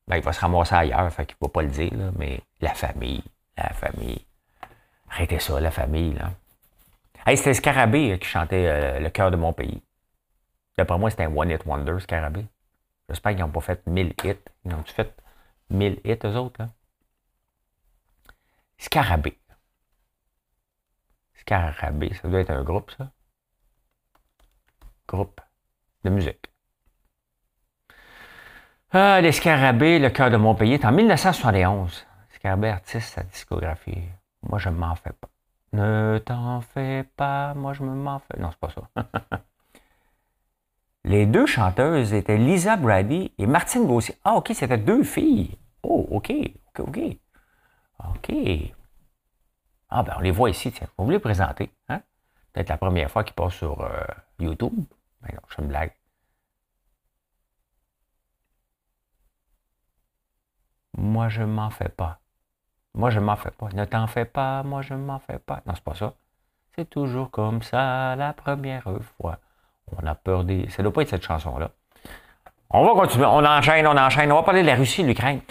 Ben, 0.08 0.18
il 0.18 0.24
va 0.24 0.34
se 0.34 0.42
ramasser 0.42 0.76
ailleurs, 0.76 1.12
fait 1.14 1.26
qu'il 1.26 1.38
ne 1.42 1.48
va 1.48 1.52
pas 1.52 1.62
le 1.62 1.70
dire, 1.70 1.94
là, 1.96 2.12
mais 2.18 2.42
la 2.60 2.74
famille, 2.74 3.24
la 3.58 3.70
famille. 3.70 4.26
Arrêtez 5.10 5.40
ça, 5.40 5.60
la 5.60 5.72
famille, 5.72 6.14
là. 6.14 6.32
Hey, 7.26 7.38
c'était 7.38 7.54
Scarabée 7.54 8.12
euh, 8.12 8.18
qui 8.18 8.28
chantait 8.28 8.68
euh, 8.68 9.00
Le 9.00 9.10
cœur 9.10 9.32
de 9.32 9.38
mon 9.38 9.54
pays. 9.54 9.82
D'après 10.78 10.98
moi, 10.98 11.10
c'était 11.10 11.24
un 11.24 11.34
One 11.36 11.52
Hit 11.52 11.66
Wonder, 11.66 12.00
Scarabée. 12.02 12.46
J'espère 13.08 13.32
qu'ils 13.34 13.42
n'ont 13.42 13.52
pas 13.52 13.62
fait 13.62 13.86
1000 13.88 14.14
hits. 14.24 14.36
Ils 14.66 14.74
ont-tu 14.74 14.94
fait 14.94 15.16
1000 15.70 16.02
hits, 16.04 16.20
eux 16.26 16.36
autres, 16.36 16.62
là? 16.62 16.70
Scarabée. 18.78 19.38
Scarabée, 21.36 22.14
ça 22.16 22.28
doit 22.28 22.42
être 22.42 22.50
un 22.50 22.64
groupe, 22.64 22.92
ça. 22.98 23.12
Groupe 25.08 25.40
musique. 26.10 26.52
Ah, 28.92 29.22
les 29.22 29.32
Scarabées, 29.32 30.00
le 30.00 30.10
cœur 30.10 30.30
de 30.30 30.38
mon 30.38 30.56
pays, 30.56 30.80
en 30.84 30.92
1971. 30.92 32.06
Scarabée, 32.36 32.70
artiste, 32.70 33.14
sa 33.14 33.24
discographie. 33.24 34.04
Moi, 34.44 34.60
je 34.60 34.70
m'en 34.70 34.96
fais 34.96 35.14
pas. 35.14 35.30
Ne 35.74 36.20
t'en 36.20 36.62
fais 36.62 37.04
pas, 37.18 37.56
moi 37.56 37.74
je 37.74 37.82
me 37.82 37.96
m'en 37.96 38.20
fais. 38.20 38.40
Non, 38.40 38.52
c'est 38.52 38.60
pas 38.60 38.70
ça. 38.70 39.42
Les 41.04 41.26
deux 41.26 41.48
chanteuses 41.48 42.14
étaient 42.14 42.38
Lisa 42.38 42.78
Brady 42.78 43.32
et 43.40 43.48
Martine 43.48 43.88
Gauthier. 43.88 44.16
Ah, 44.24 44.36
OK, 44.36 44.52
c'était 44.54 44.78
deux 44.78 45.04
filles. 45.04 45.58
Oh, 45.82 46.08
OK, 46.12 46.32
OK, 46.78 46.80
OK. 46.80 47.00
OK. 48.08 48.36
Ah, 49.90 50.04
ben, 50.04 50.14
on 50.18 50.22
les 50.22 50.32
voit 50.32 50.52
ici, 50.52 50.72
tiens. 50.72 50.88
Vous 50.98 51.06
voulez 51.06 51.18
les 51.18 51.22
présenter, 51.22 51.72
hein? 51.90 52.02
Peut-être 52.54 52.70
la 52.70 52.78
première 52.78 53.10
fois 53.10 53.24
qu'ils 53.24 53.34
passent 53.34 53.56
sur 53.56 53.82
euh, 53.82 54.06
YouTube. 54.40 54.74
Ben 55.24 55.34
non, 55.34 55.42
je 55.50 55.62
une 55.62 55.68
blague. 55.68 55.94
Moi, 60.98 61.30
je 61.30 61.44
m'en 61.44 61.70
fais 61.70 61.90
pas. 61.90 62.20
Moi, 62.94 63.10
je 63.10 63.20
m'en 63.20 63.36
fais 63.36 63.52
pas. 63.52 63.70
Ne 63.74 63.86
t'en 63.86 64.08
fais 64.08 64.26
pas, 64.26 64.64
moi, 64.64 64.82
je 64.82 64.94
m'en 64.94 65.20
fais 65.20 65.40
pas. 65.40 65.62
Non, 65.66 65.74
c'est 65.76 65.84
pas 65.84 65.96
ça. 65.96 66.14
C'est 66.76 66.90
toujours 66.90 67.32
comme 67.32 67.62
ça 67.62 68.16
la 68.16 68.34
première 68.34 68.88
fois. 69.18 69.40
On 69.92 70.06
a 70.06 70.16
peur 70.16 70.44
des. 70.44 70.70
Ça 70.70 70.84
doit 70.84 70.94
pas 70.94 71.02
être 71.02 71.10
cette 71.10 71.24
chanson-là. 71.24 71.70
On 72.70 72.86
va 72.86 72.94
continuer. 72.94 73.26
On 73.26 73.46
enchaîne, 73.46 73.86
on 73.88 73.98
enchaîne. 73.98 74.32
On 74.32 74.36
va 74.36 74.44
parler 74.44 74.62
de 74.62 74.68
la 74.68 74.76
Russie 74.76 75.02
et 75.02 75.04
de 75.04 75.10
l'Ukraine. 75.10 75.42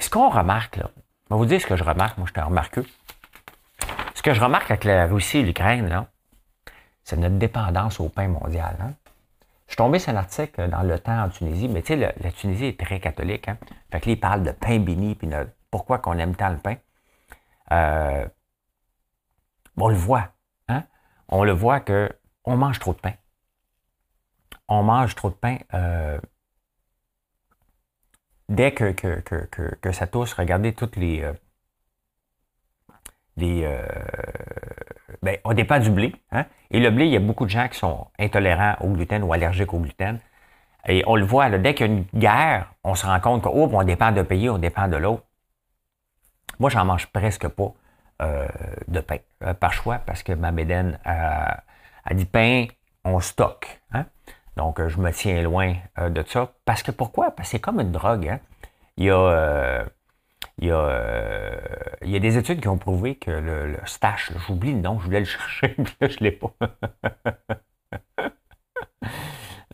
ce 0.00 0.10
qu'on 0.10 0.28
remarque, 0.28 0.76
là, 0.76 0.90
je 1.28 1.34
vais 1.34 1.38
vous 1.38 1.46
dire 1.46 1.60
ce 1.60 1.66
que 1.66 1.76
je 1.76 1.84
remarque. 1.84 2.18
Moi, 2.18 2.26
je 2.32 2.40
un 2.40 2.44
remarqueux. 2.44 2.86
Ce 4.14 4.22
que 4.22 4.34
je 4.34 4.40
remarque 4.40 4.70
avec 4.70 4.84
la 4.84 5.06
Russie 5.06 5.38
et 5.38 5.42
l'Ukraine, 5.42 5.88
là, 5.88 6.06
c'est 7.04 7.16
notre 7.16 7.36
dépendance 7.36 8.00
au 8.00 8.08
pain 8.08 8.28
mondial. 8.28 8.76
Hein. 8.80 8.94
Je 9.66 9.72
suis 9.72 9.76
tombé 9.76 9.98
sur 9.98 10.12
un 10.12 10.16
article 10.16 10.68
dans 10.68 10.82
le 10.82 10.98
temps 10.98 11.24
en 11.24 11.28
Tunisie, 11.30 11.68
mais 11.68 11.82
tu 11.82 11.94
sais, 11.94 11.96
la 11.96 12.32
Tunisie 12.32 12.66
est 12.66 12.80
très 12.80 13.00
catholique. 13.00 13.48
Hein? 13.48 13.58
Fait 13.90 14.00
que 14.00 14.10
là, 14.10 14.16
parlent 14.16 14.42
de 14.42 14.52
pain 14.52 14.78
béni, 14.78 15.14
puis 15.14 15.28
pourquoi 15.70 15.98
qu'on 15.98 16.18
aime 16.18 16.36
tant 16.36 16.50
le 16.50 16.58
pain. 16.58 16.76
Euh, 17.72 18.28
on 19.76 19.88
le 19.88 19.96
voit. 19.96 20.32
Hein? 20.68 20.84
On 21.28 21.44
le 21.44 21.52
voit 21.52 21.80
qu'on 21.80 22.56
mange 22.56 22.78
trop 22.78 22.92
de 22.92 23.00
pain. 23.00 23.14
On 24.68 24.82
mange 24.82 25.14
trop 25.14 25.30
de 25.30 25.34
pain. 25.34 25.58
Euh, 25.72 26.20
dès 28.48 28.72
que, 28.72 28.92
que, 28.92 29.92
ça 29.92 30.06
touche, 30.06 30.34
regardez 30.34 30.74
toutes 30.74 30.96
les. 30.96 31.22
Euh, 31.22 31.32
les 33.36 33.64
ben, 35.24 35.38
on 35.44 35.54
dépend 35.54 35.78
du 35.80 35.90
blé. 35.90 36.14
Hein? 36.32 36.44
Et 36.70 36.80
le 36.80 36.90
blé, 36.90 37.06
il 37.06 37.12
y 37.12 37.16
a 37.16 37.20
beaucoup 37.20 37.46
de 37.46 37.50
gens 37.50 37.66
qui 37.68 37.78
sont 37.78 38.06
intolérants 38.18 38.76
au 38.80 38.88
gluten 38.88 39.22
ou 39.22 39.32
allergiques 39.32 39.72
au 39.72 39.78
gluten. 39.78 40.20
Et 40.86 41.02
on 41.06 41.16
le 41.16 41.24
voit, 41.24 41.48
dès 41.48 41.74
qu'il 41.74 41.86
y 41.86 41.88
a 41.88 41.92
une 41.92 42.04
guerre, 42.14 42.74
on 42.84 42.94
se 42.94 43.06
rend 43.06 43.18
compte 43.20 43.42
qu'on 43.42 43.50
oh, 43.54 43.70
on 43.72 43.84
dépend 43.84 44.12
d'un 44.12 44.24
pays, 44.24 44.50
on 44.50 44.58
dépend 44.58 44.86
de 44.86 44.96
l'autre. 44.96 45.22
Moi, 46.58 46.68
j'en 46.68 46.84
mange 46.84 47.06
presque 47.06 47.48
pas 47.48 47.72
euh, 48.20 48.46
de 48.86 49.00
pain, 49.00 49.16
euh, 49.42 49.54
par 49.54 49.72
choix, 49.72 49.98
parce 49.98 50.22
que 50.22 50.32
ma 50.34 50.52
bédaine 50.52 50.98
a, 51.06 51.62
dit 52.12 52.26
pain, 52.26 52.66
on 53.04 53.18
stocke. 53.20 53.80
Hein. 53.92 54.04
Donc, 54.56 54.78
euh, 54.78 54.90
je 54.90 55.00
me 55.00 55.10
tiens 55.10 55.40
loin 55.42 55.74
de 55.98 56.22
ça. 56.28 56.52
Parce 56.66 56.82
que 56.82 56.90
pourquoi? 56.90 57.30
Parce 57.30 57.48
que 57.48 57.52
c'est 57.52 57.60
comme 57.60 57.80
une 57.80 57.92
drogue. 57.92 58.28
Hein. 58.28 58.40
Il, 58.98 59.06
y 59.06 59.10
a, 59.10 59.86
il, 60.58 60.68
y 60.68 60.70
a, 60.70 61.58
il 62.02 62.10
y 62.10 62.16
a 62.16 62.18
des 62.18 62.36
études 62.38 62.60
qui 62.60 62.68
ont 62.68 62.78
prouvé 62.78 63.16
que 63.16 63.30
le, 63.30 63.76
stash, 63.84 64.32
j'oublie 64.46 64.72
le 64.72 64.80
nom, 64.80 64.98
je 65.00 65.04
voulais 65.06 65.20
le 65.20 65.26
chercher, 65.26 65.74
mais 65.78 65.84
là, 66.00 66.08
je 66.08 66.16
ne 66.18 66.24
l'ai 66.24 66.32
pas. 66.32 66.52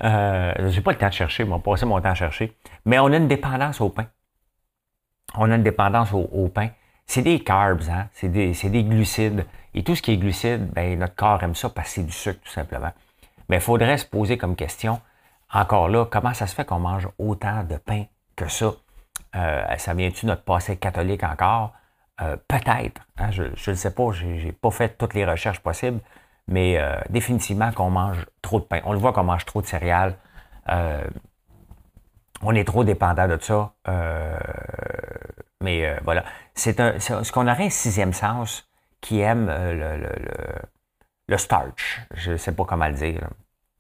Euh, 0.03 0.71
j'ai 0.71 0.81
pas 0.81 0.93
le 0.93 0.97
temps 0.97 1.09
de 1.09 1.13
chercher, 1.13 1.45
je 1.45 1.59
passé 1.59 1.85
mon 1.85 2.01
temps 2.01 2.09
à 2.09 2.15
chercher. 2.15 2.57
Mais 2.87 2.99
on 2.99 3.13
a 3.13 3.17
une 3.19 3.29
dépendance 3.29 3.83
au 3.83 3.91
pain. 3.91 4.07
On 5.35 5.51
a 5.51 5.57
une 5.57 5.63
dépendance 5.63 6.13
au, 6.13 6.49
pain. 6.49 6.71
C'est 7.07 7.23
des 7.23 7.41
carbs, 7.41 7.83
hein? 7.91 8.09
c'est 8.13 8.31
des, 8.31 8.53
des, 8.53 8.85
glucides. 8.85 9.45
Et 9.75 9.85
tout 9.85 9.95
ce 9.95 10.03
qui 10.03 10.13
est 10.13 10.17
glucides, 10.17 10.71
ben, 10.73 10.99
notre 10.99 11.15
corps 11.15 11.43
aime 11.43 11.55
ça 11.55 11.69
parce 11.69 11.89
que 11.89 11.95
c'est 11.97 12.05
du 12.05 12.13
sucre, 12.13 12.41
tout 12.43 12.51
simplement. 12.51 12.93
Mais 13.49 13.57
il 13.57 13.63
faudrait 13.63 13.99
se 13.99 14.07
poser 14.07 14.39
comme 14.39 14.57
question, 14.57 15.01
encore 15.53 15.89
là, 15.89 16.07
comment 16.07 16.35
ça 16.35 16.47
se 16.47 16.55
fait 16.55 16.65
qu'on 16.65 16.79
mange 16.79 17.09
autant 17.19 17.65
de 17.65 17.77
pain 17.77 18.05
que 18.37 18.49
ça? 18.49 18.73
Euh, 19.37 19.77
ça 19.77 19.95
vient-tu 19.95 20.27
de 20.27 20.31
notre 20.31 20.43
passé 20.43 20.77
catholique 20.77 21.23
encore? 21.23 21.73
Euh, 22.21 22.37
peut-être. 22.49 23.03
Hein, 23.19 23.31
je 23.31 23.71
ne 23.71 23.77
sais 23.77 23.95
pas, 23.95 24.13
je 24.13 24.27
n'ai 24.27 24.53
pas 24.53 24.71
fait 24.71 24.97
toutes 24.99 25.15
les 25.15 25.25
recherches 25.25 25.61
possibles, 25.61 26.01
mais 26.49 26.79
euh, 26.79 27.01
définitivement 27.09 27.73
qu'on 27.73 27.91
mange 27.91 28.27
trop 28.43 28.61
de 28.61 28.65
pain. 28.65 28.81
On 28.85 28.93
le 28.93 28.99
voit 28.99 29.13
qu'on 29.13 29.25
mange 29.25 29.47
trop 29.47 29.63
de 29.63 29.67
céréales. 29.67 30.17
on 32.43 32.55
est 32.55 32.65
trop 32.65 32.85
dépendant 32.85 33.29
de 33.29 33.39
ça. 33.41 33.73
mais 35.61 35.99
voilà. 36.05 36.25
C'est 36.55 36.79
ce 37.01 37.33
qu'on 37.33 37.49
aurait 37.49 37.67
un 37.67 37.71
sixième 37.71 38.13
sens 38.13 38.69
qui 39.01 39.21
aime 39.21 39.47
le, 39.47 40.09
le, 41.29 41.37
starch. 41.39 42.01
Je 42.15 42.33
ne 42.33 42.37
sais 42.37 42.53
pas 42.53 42.65
comment 42.65 42.89
le 42.89 42.95
dire. 42.95 43.29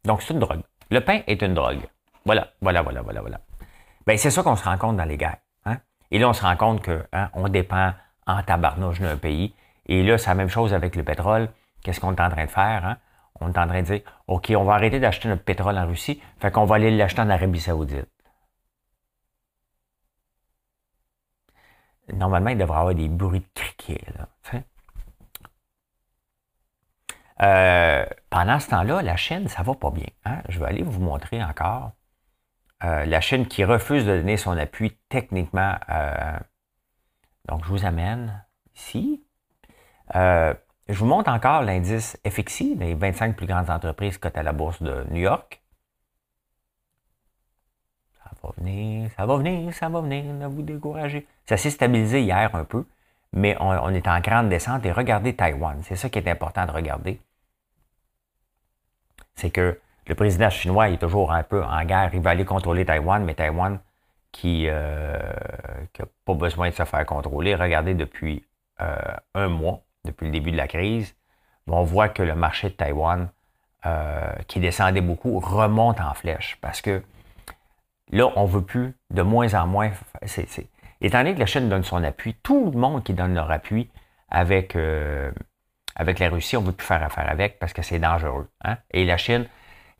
Donc, 0.04 0.22
c'est 0.22 0.32
une 0.32 0.40
drogue. 0.40 0.62
Le 0.90 1.00
pain 1.04 1.20
est 1.26 1.42
une 1.42 1.54
drogue. 1.54 1.86
Voilà, 2.24 2.48
voilà, 2.60 2.82
voilà, 2.82 3.02
voilà, 3.02 3.20
voilà. 3.20 3.40
Ben, 4.11 4.18
c'est 4.18 4.33
ça 4.33 4.42
qu'on 4.42 4.57
se 4.57 4.64
rend 4.64 4.77
compte 4.77 4.96
dans 4.96 5.05
les 5.05 5.16
guerres. 5.16 5.38
Hein? 5.66 5.77
Et 6.11 6.18
là, 6.18 6.29
on 6.29 6.33
se 6.33 6.42
rend 6.42 6.57
compte 6.57 6.85
qu'on 6.85 7.05
hein, 7.12 7.49
dépend 7.49 7.92
en 8.27 8.42
tabarnouche 8.42 8.99
d'un 8.99 9.16
pays. 9.16 9.55
Et 9.87 10.03
là, 10.03 10.18
c'est 10.18 10.31
la 10.31 10.35
même 10.35 10.49
chose 10.49 10.75
avec 10.75 10.96
le 10.96 11.05
pétrole. 11.05 11.49
Qu'est-ce 11.85 12.01
qu'on 12.01 12.12
est 12.16 12.20
en 12.20 12.29
train 12.29 12.44
de 12.44 12.51
faire? 12.51 12.85
Hein? 12.85 12.96
On 13.40 13.53
est 13.53 13.57
en 13.57 13.68
train 13.68 13.83
de 13.83 13.87
dire, 13.87 14.01
OK, 14.27 14.53
on 14.57 14.64
va 14.64 14.75
arrêter 14.75 14.99
d'acheter 14.99 15.29
notre 15.29 15.44
pétrole 15.44 15.79
en 15.79 15.87
Russie, 15.87 16.20
fait 16.40 16.51
qu'on 16.51 16.64
va 16.64 16.75
aller 16.75 16.90
l'acheter 16.90 17.20
en 17.23 17.31
Arabie 17.31 17.61
Saoudite. 17.61 18.09
Normalement, 22.12 22.51
il 22.51 22.59
devrait 22.59 22.79
y 22.79 22.81
avoir 22.81 22.94
des 22.96 23.09
bruits 23.09 23.38
de 23.38 23.46
criquets. 23.55 24.05
Euh, 27.42 28.05
pendant 28.29 28.59
ce 28.59 28.70
temps-là, 28.70 29.03
la 29.03 29.16
Chine, 29.16 29.46
ça 29.46 29.62
va 29.62 29.75
pas 29.75 29.92
bien. 29.92 30.09
Je 30.49 30.59
vais 30.59 30.66
aller 30.66 30.83
vous 30.83 31.01
montrer 31.01 31.44
encore. 31.44 31.92
Euh, 32.83 33.05
la 33.05 33.21
Chine 33.21 33.47
qui 33.47 33.64
refuse 33.64 34.07
de 34.07 34.16
donner 34.16 34.37
son 34.37 34.57
appui 34.57 34.97
techniquement. 35.09 35.77
Euh, 35.90 36.38
donc, 37.49 37.64
je 37.64 37.71
vous 37.71 37.85
amène 37.85 38.45
ici. 38.75 39.25
je 40.14 40.55
vous 40.88 41.07
montre 41.07 41.31
encore 41.31 41.62
l'indice 41.62 42.19
FXI, 42.27 42.77
les 42.77 42.95
25 42.95 43.37
plus 43.37 43.47
grandes 43.47 43.71
entreprises 43.71 44.19
cotées 44.19 44.40
à 44.40 44.43
la 44.43 44.53
bourse 44.53 44.83
de 44.83 45.05
New 45.11 45.21
York. 45.21 45.62
Ça 48.25 48.31
va 48.43 48.53
venir, 48.57 49.11
ça 49.16 49.27
va 49.27 49.37
venir, 49.37 49.75
ça 49.75 49.88
va 49.88 50.01
venir, 50.01 50.25
ne 50.25 50.47
vous 50.47 50.62
découragez. 50.62 51.27
Ça 51.47 51.57
s'est 51.57 51.71
stabilisé 51.71 52.23
hier 52.23 52.55
un 52.55 52.64
peu, 52.64 52.87
mais 53.33 53.57
on, 53.61 53.69
on, 53.69 53.90
est 53.90 54.09
en 54.09 54.21
grande 54.21 54.49
descente. 54.49 54.85
Et 54.87 54.93
regardez 54.93 55.35
Taïwan, 55.37 55.81
c'est 55.83 55.97
ça 55.97 56.09
qui 56.09 56.19
est 56.19 56.29
important 56.29 56.66
de 56.66 56.73
regarder 56.73 57.21
c'est 59.40 59.51
que 59.51 59.81
le 60.11 60.16
président 60.16 60.51
chinois 60.51 60.88
est 60.88 60.96
toujours 60.96 61.31
un 61.31 61.44
peu 61.44 61.62
en 61.62 61.85
guerre. 61.85 62.11
Il 62.12 62.20
va 62.20 62.31
aller 62.31 62.44
contrôler 62.44 62.85
Taïwan, 62.85 63.25
mais 63.25 63.35
Taïwan 63.35 63.79
qui 64.33 64.64
n'a 64.64 64.73
euh, 64.73 65.18
pas 66.25 66.35
besoin 66.35 66.70
de 66.70 66.75
se 66.75 66.85
faire 66.85 67.07
contrôler. 67.07 67.55
Regardez 67.55 67.94
depuis 67.94 68.44
euh, 68.81 68.96
un 69.37 69.46
mois, 69.46 69.83
depuis 70.05 70.27
le 70.27 70.33
début 70.33 70.51
de 70.51 70.57
la 70.57 70.66
crise, 70.66 71.14
on 71.68 71.85
voit 71.85 72.09
que 72.09 72.25
le 72.25 72.35
marché 72.35 72.70
de 72.70 72.75
Taïwan, 72.75 73.29
euh, 73.87 74.33
qui 74.49 74.59
descendait 74.59 75.01
beaucoup, 75.01 75.38
remonte 75.38 76.01
en 76.01 76.12
flèche 76.14 76.59
parce 76.61 76.81
que 76.81 77.05
là, 78.11 78.33
on 78.35 78.49
ne 78.49 78.49
veut 78.49 78.62
plus 78.62 78.96
de 79.11 79.23
moins 79.23 79.55
en 79.55 79.68
moins. 79.68 79.92
étant 81.01 81.18
donné 81.18 81.35
que 81.35 81.38
la 81.38 81.46
Chine 81.46 81.68
donne 81.68 81.85
son 81.85 82.03
appui, 82.03 82.35
tout 82.42 82.73
le 82.73 82.79
monde 82.79 83.05
qui 83.05 83.14
donne 83.14 83.35
leur 83.35 83.49
appui 83.53 83.88
avec 84.29 84.77
avec 85.94 86.18
la 86.18 86.31
Russie, 86.31 86.57
on 86.57 86.62
ne 86.62 86.66
veut 86.66 86.73
plus 86.73 86.87
faire 86.87 87.03
affaire 87.03 87.31
avec 87.31 87.61
parce 87.61 87.73
que 87.73 87.83
c'est 87.83 88.01
dangereux. 88.01 88.49
Hein. 88.64 88.77
Et 88.90 89.05
la 89.05 89.16
Chine, 89.16 89.46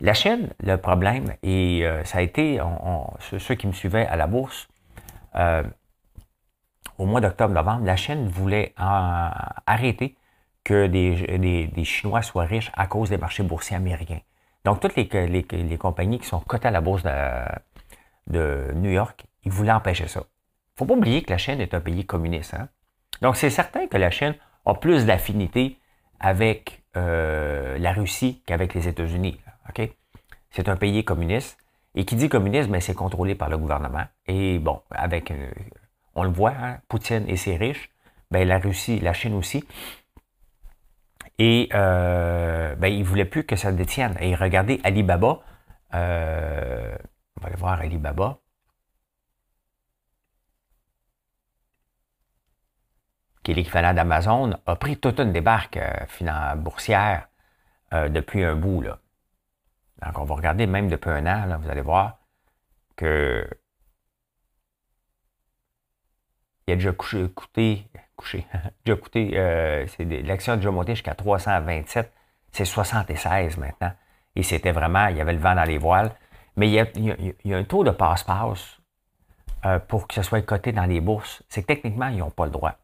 la 0.01 0.13
Chine, 0.15 0.49
le 0.63 0.77
problème, 0.77 1.35
et 1.43 1.85
euh, 1.85 2.03
ça 2.05 2.17
a 2.17 2.21
été, 2.21 2.59
ceux 3.19 3.55
qui 3.55 3.67
me 3.67 3.71
suivaient 3.71 4.07
à 4.07 4.15
la 4.15 4.25
bourse, 4.27 4.67
euh, 5.35 5.63
au 6.97 7.05
mois 7.05 7.21
d'octobre-novembre, 7.21 7.85
la 7.85 7.95
Chine 7.95 8.27
voulait 8.27 8.73
arrêter 8.77 10.17
que 10.63 10.87
des, 10.87 11.83
Chinois 11.83 12.21
soient 12.21 12.45
riches 12.45 12.71
à 12.75 12.87
cause 12.87 13.09
des 13.09 13.17
marchés 13.17 13.43
boursiers 13.43 13.75
américains. 13.75 14.21
Donc, 14.65 14.79
toutes 14.79 14.95
les, 14.95 15.07
les, 15.27 15.77
compagnies 15.77 16.19
qui 16.19 16.27
sont 16.27 16.39
cotées 16.39 16.67
à 16.67 16.71
la 16.71 16.81
bourse 16.81 17.03
de, 18.27 18.71
New 18.73 18.91
York, 18.91 19.25
ils 19.43 19.51
voulaient 19.51 19.71
empêcher 19.71 20.07
ça. 20.07 20.21
Il 20.21 20.23
ne 20.23 20.77
faut 20.77 20.85
pas 20.85 20.93
oublier 20.93 21.23
que 21.23 21.31
la 21.31 21.37
Chine 21.37 21.61
est 21.61 21.73
un 21.73 21.79
pays 21.79 22.05
communiste. 22.05 22.55
Hein. 22.55 22.69
Donc, 23.21 23.35
c'est 23.35 23.49
certain 23.49 23.87
que 23.87 23.97
la 23.97 24.09
Chine 24.09 24.35
a 24.65 24.73
plus 24.73 25.05
d'affinité 25.05 25.79
avec 26.19 26.83
euh, 26.97 27.77
la 27.77 27.93
Russie 27.93 28.41
qu'avec 28.45 28.73
les 28.73 28.87
États-Unis. 28.87 29.39
OK? 29.69 29.89
C'est 30.51 30.69
un 30.69 30.75
pays 30.75 31.03
communiste. 31.03 31.57
Et 31.95 32.05
qui 32.05 32.15
dit 32.15 32.29
communisme, 32.29 32.71
ben, 32.71 32.81
c'est 32.81 32.93
contrôlé 32.93 33.35
par 33.35 33.49
le 33.49 33.57
gouvernement. 33.57 34.05
Et 34.27 34.59
bon, 34.59 34.81
avec, 34.91 35.31
euh, 35.31 35.51
on 36.15 36.23
le 36.23 36.29
voit, 36.29 36.51
hein, 36.51 36.79
Poutine 36.87 37.27
et 37.27 37.35
ses 37.35 37.57
riches, 37.57 37.89
ben, 38.31 38.47
la 38.47 38.59
Russie, 38.59 38.99
la 38.99 39.13
Chine 39.13 39.33
aussi. 39.33 39.65
Et 41.37 41.69
euh, 41.73 42.75
ben, 42.75 42.87
ils 42.87 42.99
ne 42.99 43.05
voulaient 43.05 43.25
plus 43.25 43.43
que 43.45 43.55
ça 43.55 43.71
détienne. 43.71 44.15
Et 44.21 44.35
regardez 44.35 44.79
Alibaba. 44.83 45.39
Euh, 45.93 46.95
on 47.37 47.41
va 47.41 47.47
aller 47.47 47.57
voir 47.57 47.79
Alibaba. 47.79 48.37
qui 53.43 53.51
est 53.51 53.55
l'équivalent 53.55 53.95
d'Amazon, 53.95 54.55
a 54.67 54.75
pris 54.75 54.97
toute 54.97 55.19
une 55.19 55.31
débarque 55.31 55.79
boursière 56.57 57.27
depuis 57.91 58.43
un 58.43 58.55
bout. 58.55 58.81
Là. 58.81 59.00
Donc, 60.05 60.17
on 60.17 60.23
va 60.23 60.35
regarder 60.35 60.67
même 60.67 60.89
depuis 60.89 61.09
un 61.09 61.25
an, 61.25 61.57
vous 61.59 61.69
allez 61.69 61.81
voir 61.81 62.17
que 62.95 63.47
il 66.67 66.73
a 66.73 66.75
déjà 66.75 66.91
couché, 66.91 67.29
coûté, 67.29 67.87
couché, 68.15 68.45
déjà 68.85 68.97
coûté, 68.97 69.31
euh, 69.35 69.85
l'action 70.23 70.53
a 70.53 70.55
déjà 70.57 70.71
monté 70.71 70.95
jusqu'à 70.95 71.15
327, 71.15 72.11
c'est 72.51 72.65
76 72.65 73.57
maintenant. 73.57 73.91
Et 74.35 74.43
c'était 74.43 74.71
vraiment, 74.71 75.07
il 75.07 75.17
y 75.17 75.21
avait 75.21 75.33
le 75.33 75.39
vent 75.39 75.55
dans 75.55 75.63
les 75.63 75.77
voiles. 75.77 76.11
Mais 76.55 76.67
il 76.67 76.73
y 76.73 76.79
a, 76.79 76.85
il 76.95 77.35
y 77.45 77.53
a, 77.53 77.57
un 77.57 77.63
taux 77.63 77.83
de 77.83 77.91
passe-passe 77.91 78.77
euh, 79.65 79.79
pour 79.79 80.07
que 80.07 80.13
ce 80.13 80.21
soit 80.21 80.41
coté 80.41 80.71
dans 80.71 80.85
les 80.85 81.01
bourses. 81.01 81.43
C'est 81.49 81.61
que 81.61 81.67
techniquement, 81.67 82.07
ils 82.07 82.17
n'ont 82.17 82.29
pas 82.29 82.45
le 82.45 82.51
droit. 82.51 82.75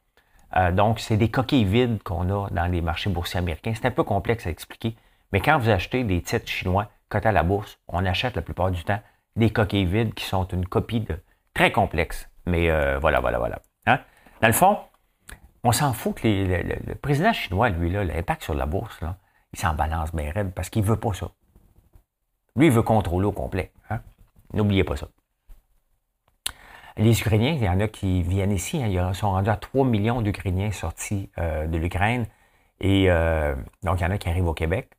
Euh, 0.55 0.71
donc, 0.71 0.99
c'est 0.99 1.17
des 1.17 1.29
coquilles 1.29 1.65
vides 1.65 2.01
qu'on 2.03 2.29
a 2.29 2.49
dans 2.49 2.65
les 2.65 2.81
marchés 2.81 3.09
boursiers 3.09 3.39
américains. 3.39 3.73
C'est 3.75 3.85
un 3.85 3.91
peu 3.91 4.03
complexe 4.03 4.47
à 4.47 4.49
expliquer, 4.49 4.95
mais 5.31 5.41
quand 5.41 5.57
vous 5.57 5.69
achetez 5.69 6.03
des 6.03 6.21
titres 6.21 6.47
chinois 6.47 6.89
cotés 7.09 7.29
à 7.29 7.31
la 7.31 7.43
bourse, 7.43 7.79
on 7.87 8.05
achète 8.05 8.35
la 8.35 8.41
plupart 8.41 8.71
du 8.71 8.83
temps 8.83 8.99
des 9.35 9.51
coquilles 9.51 9.85
vides 9.85 10.13
qui 10.13 10.25
sont 10.25 10.45
une 10.47 10.65
copie 10.65 11.01
de 11.01 11.19
très 11.53 11.71
complexe. 11.71 12.29
Mais 12.45 12.69
euh, 12.69 12.97
voilà, 12.99 13.19
voilà, 13.19 13.37
voilà. 13.39 13.61
Hein? 13.85 13.99
Dans 14.41 14.47
le 14.47 14.53
fond, 14.53 14.77
on 15.63 15.71
s'en 15.71 15.93
fout 15.93 16.15
que 16.15 16.27
le, 16.27 16.95
président 16.95 17.33
chinois, 17.33 17.69
lui, 17.69 17.89
l'impact 17.89 18.43
sur 18.43 18.53
la 18.53 18.65
bourse, 18.65 18.99
il 19.53 19.59
s'en 19.59 19.73
balance 19.73 20.13
bien 20.13 20.31
raide 20.31 20.53
parce 20.53 20.69
qu'il 20.69 20.83
ne 20.83 20.87
veut 20.87 20.99
pas 20.99 21.13
ça. 21.13 21.31
Lui, 22.55 22.67
il 22.67 22.71
veut 22.71 22.83
contrôler 22.83 23.27
au 23.27 23.31
complet. 23.31 23.71
Hein? 23.89 24.01
N'oubliez 24.53 24.83
pas 24.83 24.97
ça. 24.97 25.07
Les 26.97 27.19
Ukrainiens, 27.21 27.51
il 27.51 27.63
y 27.63 27.69
en 27.69 27.79
a 27.79 27.87
qui 27.87 28.23
viennent 28.23 28.51
ici. 28.51 28.81
Hein, 28.81 28.87
ils 28.87 29.15
sont 29.15 29.31
rendus 29.31 29.49
à 29.49 29.55
3 29.55 29.85
millions 29.85 30.21
d'Ukrainiens 30.21 30.71
sortis 30.71 31.29
euh, 31.37 31.67
de 31.67 31.77
l'Ukraine. 31.77 32.25
Et 32.79 33.11
euh, 33.11 33.55
donc, 33.83 33.99
il 33.99 34.03
y 34.03 34.05
en 34.05 34.11
a 34.11 34.17
qui 34.17 34.29
arrivent 34.29 34.47
au 34.47 34.53
Québec. 34.53 34.89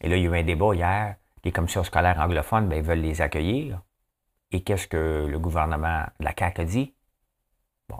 Et 0.00 0.08
là, 0.08 0.16
il 0.16 0.24
y 0.24 0.26
a 0.26 0.30
eu 0.30 0.40
un 0.40 0.42
débat 0.42 0.74
hier. 0.74 1.16
Les 1.44 1.52
commissions 1.52 1.84
scolaires 1.84 2.18
anglophones 2.20 2.68
ben, 2.68 2.82
veulent 2.82 3.00
les 3.00 3.20
accueillir. 3.20 3.80
Et 4.52 4.62
qu'est-ce 4.62 4.88
que 4.88 5.26
le 5.28 5.38
gouvernement 5.38 6.04
de 6.18 6.24
la 6.24 6.34
CAQ 6.36 6.60
a 6.60 6.64
dit? 6.64 6.94
Bon, 7.88 7.98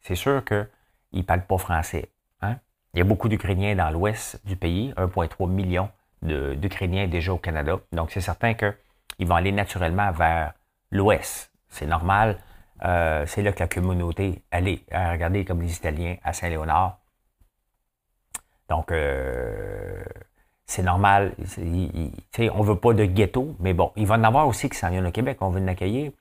c'est 0.00 0.14
sûr 0.14 0.44
qu'ils 0.44 0.66
ne 1.12 1.22
parlent 1.22 1.46
pas 1.46 1.58
français. 1.58 2.10
Hein? 2.40 2.56
Il 2.94 2.98
y 2.98 3.00
a 3.00 3.04
beaucoup 3.04 3.28
d'Ukrainiens 3.28 3.74
dans 3.74 3.90
l'ouest 3.90 4.40
du 4.46 4.56
pays, 4.56 4.92
1,3 4.96 5.48
million 5.48 5.90
d'Ukrainiens 6.22 7.06
déjà 7.06 7.32
au 7.32 7.38
Canada. 7.38 7.78
Donc, 7.92 8.10
c'est 8.10 8.20
certain 8.20 8.54
qu'ils 8.54 9.26
vont 9.26 9.36
aller 9.36 9.52
naturellement 9.52 10.10
vers 10.12 10.54
l'ouest. 10.90 11.52
C'est 11.68 11.86
normal. 11.86 12.38
Euh, 12.84 13.26
c'est 13.26 13.42
là 13.42 13.52
que 13.52 13.60
la 13.60 13.68
communauté, 13.68 14.42
allez, 14.50 14.84
regardez 14.90 15.44
comme 15.44 15.62
les 15.62 15.76
Italiens 15.76 16.16
à 16.22 16.32
Saint-Léonard. 16.32 16.98
Donc, 18.68 18.92
euh, 18.92 20.04
c'est 20.68 20.82
normal. 20.82 21.34
on 21.56 21.62
ne 21.62 22.62
veut 22.62 22.78
pas 22.78 22.92
de 22.92 23.06
ghetto, 23.06 23.56
mais 23.58 23.72
bon, 23.72 23.90
il 23.96 24.06
va 24.06 24.16
en 24.16 24.22
avoir 24.22 24.46
aussi 24.46 24.68
qui 24.68 24.76
s'en 24.76 24.90
viennent 24.90 25.06
au 25.06 25.10
Québec, 25.10 25.38
on 25.40 25.48
veut 25.48 25.60
l'accueillir. 25.60 26.12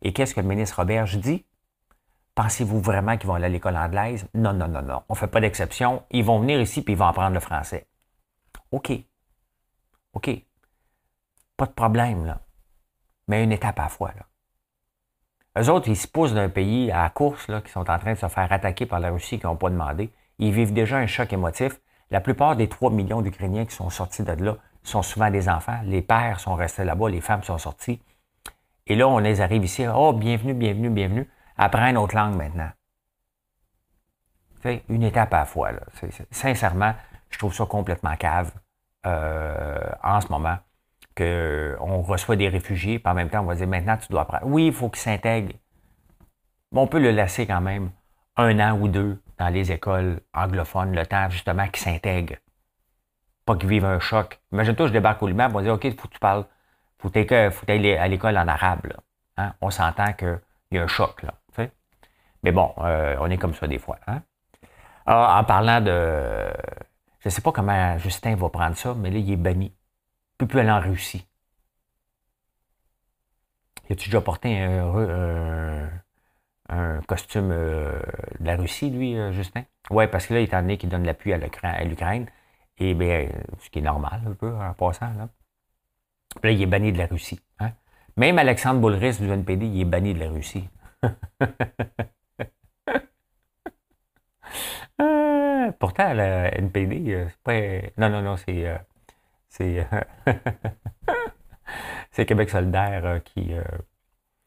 Et 0.00 0.12
qu'est-ce 0.12 0.32
que 0.32 0.40
le 0.40 0.46
ministre 0.46 0.76
Roberge 0.76 1.18
dit? 1.18 1.44
Pensez-vous 2.36 2.80
vraiment 2.80 3.16
qu'ils 3.16 3.26
vont 3.26 3.34
aller 3.34 3.46
à 3.46 3.48
l'école 3.48 3.76
anglaise? 3.76 4.28
Non, 4.32 4.52
non, 4.52 4.68
non, 4.68 4.82
non. 4.82 5.02
On 5.08 5.14
ne 5.14 5.18
fait 5.18 5.26
pas 5.26 5.40
d'exception. 5.40 6.04
Ils 6.10 6.24
vont 6.24 6.38
venir 6.38 6.60
ici 6.60 6.82
puis 6.82 6.92
ils 6.92 6.96
vont 6.96 7.06
apprendre 7.06 7.34
le 7.34 7.40
français. 7.40 7.88
OK. 8.70 8.92
OK. 10.12 10.30
Pas 11.56 11.66
de 11.66 11.72
problème, 11.72 12.26
là. 12.26 12.40
Mais 13.26 13.42
une 13.42 13.52
étape 13.52 13.78
à 13.80 13.84
la 13.84 13.88
fois, 13.88 14.12
là. 14.16 15.62
Eux 15.62 15.70
autres, 15.70 15.88
ils 15.88 15.96
se 15.96 16.06
poussent 16.06 16.34
d'un 16.34 16.50
pays 16.50 16.92
à 16.92 17.02
la 17.02 17.10
course, 17.10 17.48
là, 17.48 17.60
qui 17.60 17.72
sont 17.72 17.90
en 17.90 17.98
train 17.98 18.12
de 18.12 18.18
se 18.18 18.28
faire 18.28 18.52
attaquer 18.52 18.86
par 18.86 19.00
la 19.00 19.10
Russie, 19.10 19.40
qui 19.40 19.46
n'ont 19.46 19.56
pas 19.56 19.70
demandé. 19.70 20.10
Ils 20.38 20.52
vivent 20.52 20.74
déjà 20.74 20.98
un 20.98 21.06
choc 21.06 21.32
émotif. 21.32 21.80
La 22.10 22.20
plupart 22.20 22.56
des 22.56 22.68
3 22.68 22.90
millions 22.90 23.20
d'Ukrainiens 23.20 23.66
qui 23.66 23.74
sont 23.74 23.90
sortis 23.90 24.22
de 24.22 24.32
là 24.32 24.56
sont 24.82 25.02
souvent 25.02 25.30
des 25.30 25.48
enfants. 25.48 25.80
Les 25.84 26.02
pères 26.02 26.38
sont 26.38 26.54
restés 26.54 26.84
là-bas, 26.84 27.10
les 27.10 27.20
femmes 27.20 27.42
sont 27.42 27.58
sorties. 27.58 28.00
Et 28.86 28.94
là, 28.94 29.08
on 29.08 29.18
les 29.18 29.40
arrive 29.40 29.64
ici. 29.64 29.84
Oh, 29.92 30.12
bienvenue, 30.12 30.54
bienvenue, 30.54 30.90
bienvenue. 30.90 31.28
Apprends 31.56 31.86
une 31.88 31.96
autre 31.96 32.14
langue 32.14 32.36
maintenant. 32.36 32.70
sais, 34.62 34.84
une 34.88 35.02
étape 35.02 35.34
à 35.34 35.38
la 35.38 35.44
fois. 35.44 35.70
Sincèrement, 36.30 36.94
je 37.30 37.38
trouve 37.38 37.52
ça 37.52 37.66
complètement 37.66 38.14
cave 38.16 38.52
euh, 39.06 39.90
en 40.04 40.20
ce 40.20 40.28
moment 40.28 40.58
qu'on 41.16 42.02
reçoit 42.02 42.36
des 42.36 42.48
réfugiés, 42.48 42.98
puis 42.98 43.10
en 43.10 43.14
même 43.14 43.30
temps, 43.30 43.40
on 43.40 43.46
va 43.46 43.54
dire 43.54 43.66
maintenant, 43.66 43.96
tu 43.96 44.08
dois 44.08 44.22
apprendre. 44.22 44.46
Oui, 44.46 44.66
il 44.66 44.72
faut 44.72 44.90
qu'ils 44.90 45.02
s'intègrent. 45.02 45.54
Mais 46.72 46.80
on 46.80 46.86
peut 46.86 47.00
le 47.00 47.10
laisser 47.10 47.46
quand 47.46 47.60
même 47.60 47.90
un 48.36 48.60
an 48.60 48.78
ou 48.78 48.86
deux 48.86 49.18
dans 49.38 49.48
les 49.48 49.72
écoles 49.72 50.20
anglophones, 50.34 50.94
le 50.94 51.06
temps 51.06 51.28
justement 51.30 51.66
qu'ils 51.68 51.82
s'intègrent. 51.82 52.36
Pas 53.44 53.56
qu'ils 53.56 53.68
vivent 53.68 53.84
un 53.84 54.00
choc. 54.00 54.40
Imagine-toi, 54.52 54.88
je 54.88 54.92
débarque 54.92 55.22
au 55.22 55.28
Liban, 55.28 55.46
on 55.46 55.54
va 55.54 55.62
dire 55.62 55.74
OK, 55.74 55.84
il 55.84 55.94
faut 55.94 56.08
que 56.08 56.14
tu 56.14 56.18
parles, 56.18 56.44
faut 56.98 57.10
que 57.10 57.50
faut 57.50 57.70
aller 57.70 57.96
à 57.96 58.08
l'école 58.08 58.36
en 58.38 58.48
arabe. 58.48 58.92
Hein? 59.36 59.54
On 59.60 59.70
s'entend 59.70 60.12
qu'il 60.14 60.40
y 60.72 60.78
a 60.78 60.82
un 60.82 60.88
choc. 60.88 61.22
Là, 61.22 61.34
Mais 62.42 62.52
bon, 62.52 62.72
euh, 62.78 63.16
on 63.20 63.30
est 63.30 63.38
comme 63.38 63.54
ça 63.54 63.66
des 63.66 63.78
fois. 63.78 63.98
Hein? 64.06 64.22
en 65.06 65.44
parlant 65.44 65.80
de. 65.80 66.48
Je 67.20 67.28
ne 67.28 67.30
sais 67.30 67.40
pas 67.40 67.52
comment 67.52 67.96
Justin 67.98 68.34
va 68.34 68.48
prendre 68.48 68.76
ça, 68.76 68.94
mais 68.94 69.10
là, 69.10 69.18
il 69.18 69.32
est 69.32 69.36
banni 69.36 69.72
peut 70.38 70.46
plus 70.46 70.60
aller 70.60 70.70
en 70.70 70.80
Russie. 70.80 71.26
As-tu 73.90 74.08
déjà 74.08 74.20
porté 74.20 74.60
un, 74.60 74.84
un, 74.84 75.90
costume 77.06 77.50
euh, 77.52 78.00
de 78.40 78.46
la 78.46 78.56
Russie, 78.56 78.90
lui, 78.90 79.16
euh, 79.16 79.32
Justin? 79.32 79.64
Oui, 79.90 80.06
parce 80.08 80.26
que 80.26 80.34
là, 80.34 80.40
étant 80.40 80.60
donné 80.60 80.78
qu'il 80.78 80.88
donne 80.88 81.04
l'appui 81.04 81.32
à 81.32 81.38
l'Ukraine, 81.84 82.26
et 82.78 82.94
bien, 82.94 83.28
ce 83.60 83.70
qui 83.70 83.78
est 83.78 83.82
normal 83.82 84.22
un 84.26 84.32
peu 84.32 84.54
en 84.54 84.72
passant, 84.74 85.12
là. 85.16 85.28
Là, 86.42 86.50
il 86.50 86.60
est 86.60 86.66
banni 86.66 86.92
de 86.92 86.98
la 86.98 87.06
Russie. 87.06 87.40
Hein? 87.60 87.72
Même 88.16 88.38
Alexandre 88.38 88.80
Boulris 88.80 89.18
du 89.18 89.30
NPD, 89.30 89.66
il 89.66 89.80
est 89.80 89.84
banni 89.84 90.12
de 90.14 90.20
la 90.20 90.30
Russie. 90.30 90.68
Euh, 94.98 95.72
pourtant, 95.78 96.14
le 96.14 96.48
NPD, 96.58 97.26
c'est 97.28 97.42
pas. 97.42 97.88
Non, 97.98 98.08
non, 98.08 98.22
non, 98.22 98.36
c'est. 98.36 98.78
C'est, 99.48 99.86
c'est 102.10 102.26
Québec 102.26 102.50
solidaire 102.50 103.04
euh, 103.04 103.18
qui. 103.20 103.52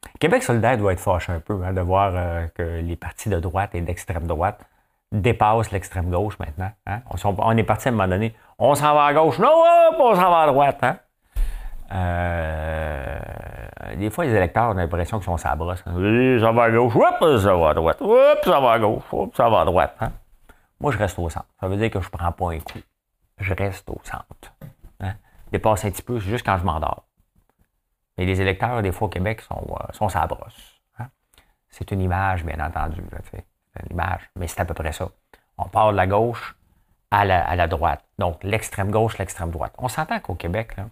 Euh, 0.06 0.10
Québec 0.20 0.44
solidaire 0.44 0.78
doit 0.78 0.94
être 0.94 1.00
fâché 1.00 1.32
un 1.32 1.40
peu 1.40 1.62
hein, 1.64 1.74
de 1.74 1.82
voir 1.82 2.12
euh, 2.14 2.48
que 2.56 2.82
les 2.82 2.96
partis 2.96 3.30
de 3.30 3.40
droite 3.40 3.74
et 3.74 3.82
d'extrême 3.82 4.28
droite 4.28 4.62
dépassent 5.12 5.72
l'extrême 5.72 6.10
gauche 6.10 6.38
maintenant. 6.40 6.72
Hein. 6.86 7.02
On, 7.24 7.58
est 7.58 7.64
parti 7.64 7.88
à 7.88 7.92
un 7.92 7.96
moment 7.96 8.08
donné. 8.08 8.36
On 8.60 8.76
s'en 8.76 8.94
va 8.94 9.06
à 9.06 9.14
gauche. 9.14 9.40
Non, 9.40 9.50
on 10.00 10.16
s'en 10.16 10.30
va 10.30 10.42
à 10.42 10.48
droite. 10.48 10.84
Hein. 10.84 10.98
des 13.98 14.10
fois, 14.12 14.26
les 14.26 14.36
électeurs 14.36 14.70
ont 14.70 14.74
l'impression 14.74 15.18
qu'ils 15.18 15.26
sont 15.26 15.38
sa 15.38 15.56
brosse. 15.56 15.84
Ça 15.84 16.52
va 16.52 16.64
à 16.64 16.72
gauche, 16.72 16.96
hop, 16.96 17.40
ça 17.40 17.56
va 17.56 17.70
à 17.70 17.74
droite, 17.74 18.02
hop, 18.02 18.40
ça 18.44 18.60
va 18.60 18.72
à 18.72 18.80
gauche, 18.80 19.04
hop, 19.12 19.36
ça 19.36 19.50
va 19.50 19.62
à 19.62 19.66
droite. 19.66 19.98
Moi, 20.80 20.92
je 20.92 20.98
reste 21.00 21.18
au 21.18 21.28
centre. 21.30 21.48
Ça 21.60 21.68
veut 21.68 21.78
dire 21.78 21.90
que 21.90 22.00
je 22.00 22.08
ne 22.08 22.12
prends 22.12 22.32
pas 22.32 22.52
un 22.52 22.60
coup. 22.60 22.80
Je 23.40 23.54
reste 23.56 23.90
au 23.90 24.00
centre 24.04 24.54
dépasse 25.52 25.86
un 25.86 25.92
petit 25.92 26.02
peu, 26.02 26.20
juste 26.20 26.46
quand 26.46 26.58
je 26.58 26.64
m'endors. 26.64 27.04
Mais 28.20 28.26
les 28.26 28.42
électeurs, 28.42 28.82
des 28.82 28.92
fois, 28.92 29.08
au 29.08 29.10
Québec, 29.10 29.40
sont, 29.40 29.66
euh, 29.66 30.28
brosse. 30.28 30.82
Hein. 31.00 31.08
C'est 31.70 31.90
une 31.92 32.02
image, 32.02 32.44
bien 32.44 32.60
entendu. 32.60 33.02
C'est 33.32 33.46
une 33.86 33.94
image, 33.94 34.30
mais 34.36 34.46
c'est 34.48 34.60
à 34.60 34.66
peu 34.66 34.74
près 34.74 34.92
ça. 34.92 35.08
On 35.58 35.70
part 35.70 35.94
de 35.94 35.96
la 35.96 36.06
gauche 36.06 36.58
à 37.12 37.24
la, 37.24 37.68
droite. 37.68 38.04
Donc, 38.18 38.44
l'extrême 38.44 38.92
gauche, 38.92 39.18
l'extrême 39.20 39.52
droite. 39.52 39.74
On 39.78 39.88
s'entend 39.88 40.20
qu'au 40.20 40.36
Québec, 40.36 40.76
il 40.78 40.84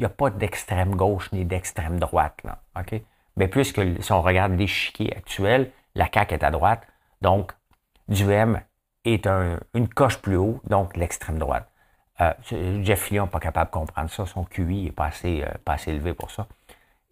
n'y 0.00 0.06
a 0.06 0.08
pas 0.08 0.30
d'extrême 0.30 0.96
gauche 0.96 1.30
ni 1.32 1.44
d'extrême 1.44 2.00
droite. 2.00 2.40
Là, 2.42 2.62
OK? 2.80 3.02
Mais 3.36 3.48
puisque, 3.48 3.82
si 4.00 4.12
on 4.12 4.22
regarde 4.22 4.52
l'échiquier 4.52 5.14
actuel, 5.14 5.70
la 5.94 6.08
CAQ 6.10 6.36
est 6.36 6.42
à 6.42 6.50
droite. 6.50 6.88
Donc, 7.20 7.52
Duhem 8.08 8.62
est 9.04 9.26
une 9.74 9.88
coche 9.94 10.16
plus 10.22 10.36
haut, 10.36 10.58
donc 10.64 10.96
l'extrême 10.96 11.38
droite. 11.38 11.68
Euh, 12.20 12.32
Jeff 12.82 13.10
Lyon 13.10 13.24
n'est 13.24 13.30
pas 13.30 13.40
capable 13.40 13.70
de 13.70 13.74
comprendre 13.74 14.10
ça. 14.10 14.26
Son 14.26 14.44
QI 14.44 14.84
n'est 14.84 14.92
pas 14.92 15.06
assez, 15.06 15.44
euh, 15.44 15.76
élevé 15.86 16.14
pour 16.14 16.30
ça. 16.30 16.46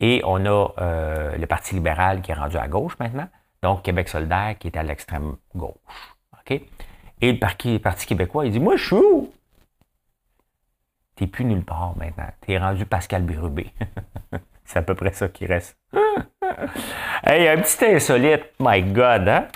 Et 0.00 0.22
on 0.24 0.44
a 0.46 0.72
euh, 0.78 1.36
le 1.36 1.46
Parti 1.46 1.74
libéral 1.74 2.22
qui 2.22 2.30
est 2.30 2.34
rendu 2.34 2.56
à 2.56 2.68
gauche 2.68 2.98
maintenant. 2.98 3.28
Donc, 3.62 3.82
Québec 3.82 4.08
solidaire 4.08 4.56
qui 4.58 4.68
est 4.68 4.76
à 4.76 4.82
l'extrême 4.82 5.36
gauche. 5.54 5.74
OK? 6.32 6.60
Et 7.20 7.32
le 7.32 7.38
Parti, 7.38 7.80
québécois, 8.06 8.46
il 8.46 8.52
dit 8.52 8.60
Moi, 8.60 8.76
je 8.76 8.84
suis 8.84 8.96
où? 8.96 9.32
T'es 11.16 11.26
plus 11.26 11.44
nulle 11.44 11.64
part 11.64 11.94
maintenant. 11.96 12.28
T'es 12.40 12.56
rendu 12.56 12.86
Pascal 12.86 13.22
Bérubé. 13.22 13.72
C'est 14.64 14.78
à 14.78 14.82
peu 14.82 14.94
près 14.94 15.12
ça 15.12 15.28
qui 15.28 15.44
reste. 15.44 15.76
hey, 17.24 17.48
un 17.48 17.60
petit 17.60 17.84
insolite, 17.84 18.44
my 18.58 18.82
God, 18.82 19.28
hein? 19.28 19.48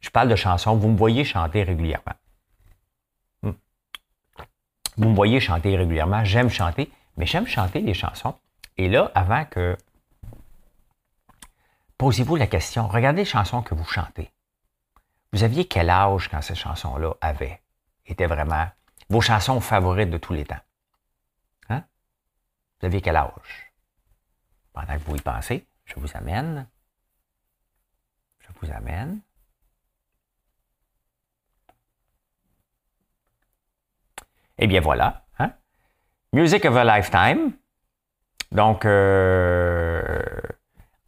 Je 0.00 0.10
parle 0.10 0.28
de 0.28 0.36
chansons. 0.36 0.74
Vous 0.74 0.88
me 0.88 0.96
voyez 0.96 1.24
chanter 1.24 1.62
régulièrement. 1.62 2.14
Vous 4.96 5.08
me 5.08 5.14
voyez 5.14 5.40
chanter 5.40 5.76
régulièrement, 5.76 6.24
j'aime 6.24 6.50
chanter, 6.50 6.90
mais 7.16 7.26
j'aime 7.26 7.46
chanter 7.46 7.80
des 7.80 7.94
chansons. 7.94 8.34
Et 8.76 8.88
là, 8.88 9.10
avant 9.14 9.44
que... 9.44 9.76
Posez-vous 11.98 12.36
la 12.36 12.46
question, 12.46 12.88
regardez 12.88 13.22
les 13.22 13.24
chansons 13.24 13.62
que 13.62 13.74
vous 13.74 13.84
chantez. 13.84 14.32
Vous 15.32 15.44
aviez 15.44 15.66
quel 15.68 15.88
âge 15.88 16.28
quand 16.28 16.42
ces 16.42 16.54
chansons-là 16.54 17.14
avaient, 17.20 17.62
étaient 18.06 18.26
vraiment 18.26 18.68
vos 19.08 19.20
chansons 19.20 19.60
favorites 19.60 20.10
de 20.10 20.18
tous 20.18 20.32
les 20.32 20.44
temps? 20.44 20.60
Hein? 21.68 21.84
Vous 22.80 22.86
aviez 22.86 23.00
quel 23.00 23.16
âge? 23.16 23.72
Pendant 24.72 24.94
que 24.94 25.04
vous 25.04 25.16
y 25.16 25.20
pensez, 25.20 25.66
je 25.84 25.94
vous 25.96 26.08
amène. 26.16 26.66
Je 28.40 28.48
vous 28.60 28.72
amène. 28.72 29.20
Eh 34.58 34.66
bien 34.66 34.80
voilà. 34.80 35.24
Hein? 35.38 35.52
Music 36.32 36.64
of 36.64 36.76
a 36.76 36.84
Lifetime. 36.84 37.52
Donc, 38.52 38.84
euh, 38.84 40.22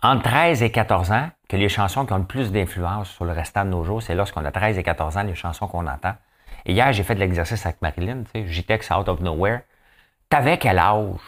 entre 0.02 0.22
13 0.22 0.62
et 0.62 0.70
14 0.70 1.12
ans, 1.12 1.28
que 1.46 1.56
les 1.56 1.68
chansons 1.68 2.06
qui 2.06 2.12
ont 2.14 2.18
le 2.18 2.24
plus 2.24 2.50
d'influence 2.50 3.10
sur 3.10 3.26
le 3.26 3.32
restant 3.32 3.66
de 3.66 3.70
nos 3.70 3.84
jours, 3.84 4.02
c'est 4.02 4.14
lorsqu'on 4.14 4.44
a 4.46 4.50
13 4.50 4.78
et 4.78 4.82
14 4.82 5.18
ans, 5.18 5.22
les 5.22 5.34
chansons 5.34 5.68
qu'on 5.68 5.86
entend. 5.86 6.14
Et 6.64 6.72
hier, 6.72 6.90
j'ai 6.94 7.02
fait 7.02 7.14
de 7.14 7.20
l'exercice 7.20 7.66
avec 7.66 7.82
Marilyn, 7.82 8.22
tu 8.24 8.30
sais, 8.32 8.46
JTEX 8.46 8.90
Out 8.92 9.08
of 9.08 9.20
Nowhere. 9.20 9.60
T'avais 10.30 10.56
quel 10.56 10.78
âge? 10.78 11.20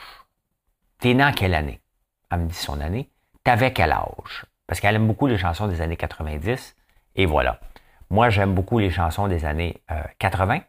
T'es 1.01 1.13
né 1.13 1.23
en 1.23 1.33
quelle 1.33 1.55
année? 1.55 1.81
Elle 2.31 2.41
me 2.41 2.47
dit 2.47 2.55
son 2.55 2.81
année. 2.81 3.11
T'avais 3.45 3.75
quel 3.75 3.93
âge? 3.93 4.47
Parce 4.67 4.81
qu'elle 4.81 4.97
aime 4.97 5.07
beaucoup 5.07 5.27
les 5.27 5.37
chansons 5.37 5.69
des 5.69 5.83
années 5.83 5.99
90. 5.99 6.77
Et 7.17 7.27
voilà. 7.27 7.61
Moi, 8.09 8.31
j'aime 8.31 8.55
beaucoup 8.55 8.79
les 8.79 8.91
chansons 8.91 9.29
des 9.29 9.45
années 9.45 9.83
80. 10.19 10.61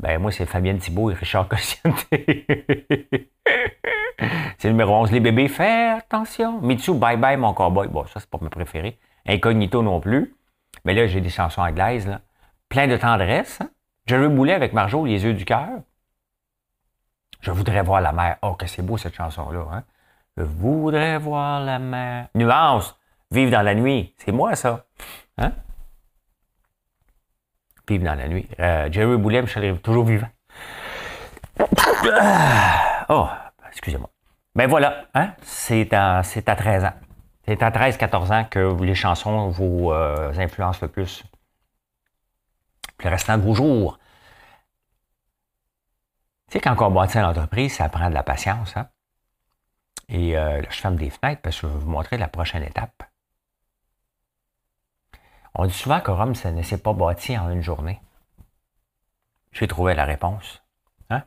Ben, 0.00 0.18
moi, 0.18 0.32
c'est 0.32 0.46
Fabienne 0.46 0.78
Thibault 0.78 1.10
et 1.10 1.14
Richard 1.14 1.46
Cossiente. 1.46 2.06
c'est 4.58 4.68
numéro 4.68 4.94
11. 4.94 5.12
Les 5.12 5.20
bébés, 5.20 5.48
fais 5.48 5.90
attention. 5.90 6.58
Mitsu, 6.62 6.94
bye 6.94 7.18
bye, 7.18 7.36
mon 7.36 7.52
cowboy. 7.52 7.88
Bon, 7.88 8.06
ça, 8.06 8.18
c'est 8.18 8.30
pas 8.30 8.38
mes 8.40 8.48
préférés. 8.48 8.98
Incognito 9.26 9.82
non 9.82 10.00
plus. 10.00 10.34
Mais 10.86 10.94
là, 10.94 11.06
j'ai 11.06 11.20
des 11.20 11.28
chansons 11.28 11.60
anglaises, 11.60 12.06
là. 12.06 12.22
Plein 12.70 12.86
de 12.88 12.96
tendresse. 12.96 13.60
Hein? 13.60 13.68
Jerry 14.06 14.28
Boulet 14.28 14.54
avec 14.54 14.72
Marjo, 14.72 15.04
Les 15.04 15.22
yeux 15.22 15.34
du 15.34 15.44
cœur. 15.44 15.68
Je 17.42 17.50
voudrais 17.50 17.82
voir 17.82 18.00
la 18.00 18.12
mer. 18.12 18.38
Oh, 18.40 18.54
que 18.54 18.66
c'est 18.66 18.82
beau 18.82 18.96
cette 18.96 19.14
chanson-là. 19.14 19.66
Hein? 19.70 19.84
Je 20.38 20.44
voudrais 20.44 21.18
voir 21.18 21.60
la 21.60 21.78
mer. 21.78 22.28
Nuance. 22.34 22.98
Vivre 23.30 23.50
dans 23.50 23.62
la 23.62 23.74
nuit. 23.74 24.14
C'est 24.16 24.32
moi, 24.32 24.54
ça. 24.56 24.86
Hein? 25.36 25.52
Dans 27.98 28.14
la 28.14 28.28
nuit. 28.28 28.48
Euh, 28.58 28.88
Jerry 28.90 29.16
Boulet, 29.16 29.42
Michel 29.42 29.78
toujours 29.80 30.04
vivant. 30.04 30.28
Oh, 33.12 33.28
excusez-moi. 33.68 34.08
Ben 34.54 34.68
voilà, 34.68 35.06
hein? 35.14 35.32
c'est 35.42 35.92
à, 35.92 36.18
à 36.18 36.56
13 36.56 36.84
ans. 36.84 36.92
C'est 37.44 37.60
à 37.60 37.70
13-14 37.70 38.32
ans 38.32 38.44
que 38.44 38.80
les 38.84 38.94
chansons 38.94 39.48
vous 39.48 39.90
euh, 39.90 40.32
influencent 40.38 40.78
le 40.82 40.88
plus. 40.88 41.24
le 43.02 43.10
restant 43.10 43.36
de 43.36 43.42
vos 43.42 43.54
jours. 43.54 43.98
Tu 46.48 46.52
sais, 46.52 46.60
quand 46.60 46.76
on 46.80 46.90
bâtit 46.92 47.18
une 47.18 47.68
ça 47.68 47.88
prend 47.88 48.08
de 48.08 48.14
la 48.14 48.22
patience. 48.22 48.76
Hein? 48.76 48.86
Et 50.08 50.36
euh, 50.36 50.62
là, 50.62 50.68
je 50.70 50.80
ferme 50.80 50.96
des 50.96 51.10
fenêtres 51.10 51.42
parce 51.42 51.60
que 51.60 51.66
je 51.66 51.72
vais 51.72 51.78
vous 51.78 51.90
montrer 51.90 52.16
la 52.16 52.28
prochaine 52.28 52.62
étape. 52.62 53.02
On 55.54 55.66
dit 55.66 55.74
souvent 55.74 56.00
que 56.00 56.10
Rome, 56.10 56.34
ça 56.34 56.52
ne 56.52 56.62
s'est 56.62 56.78
pas 56.78 56.92
bâti 56.92 57.36
en 57.36 57.50
une 57.50 57.62
journée. 57.62 58.00
J'ai 59.52 59.66
trouvé 59.66 59.94
la 59.94 60.04
réponse. 60.04 60.62
Hein? 61.10 61.22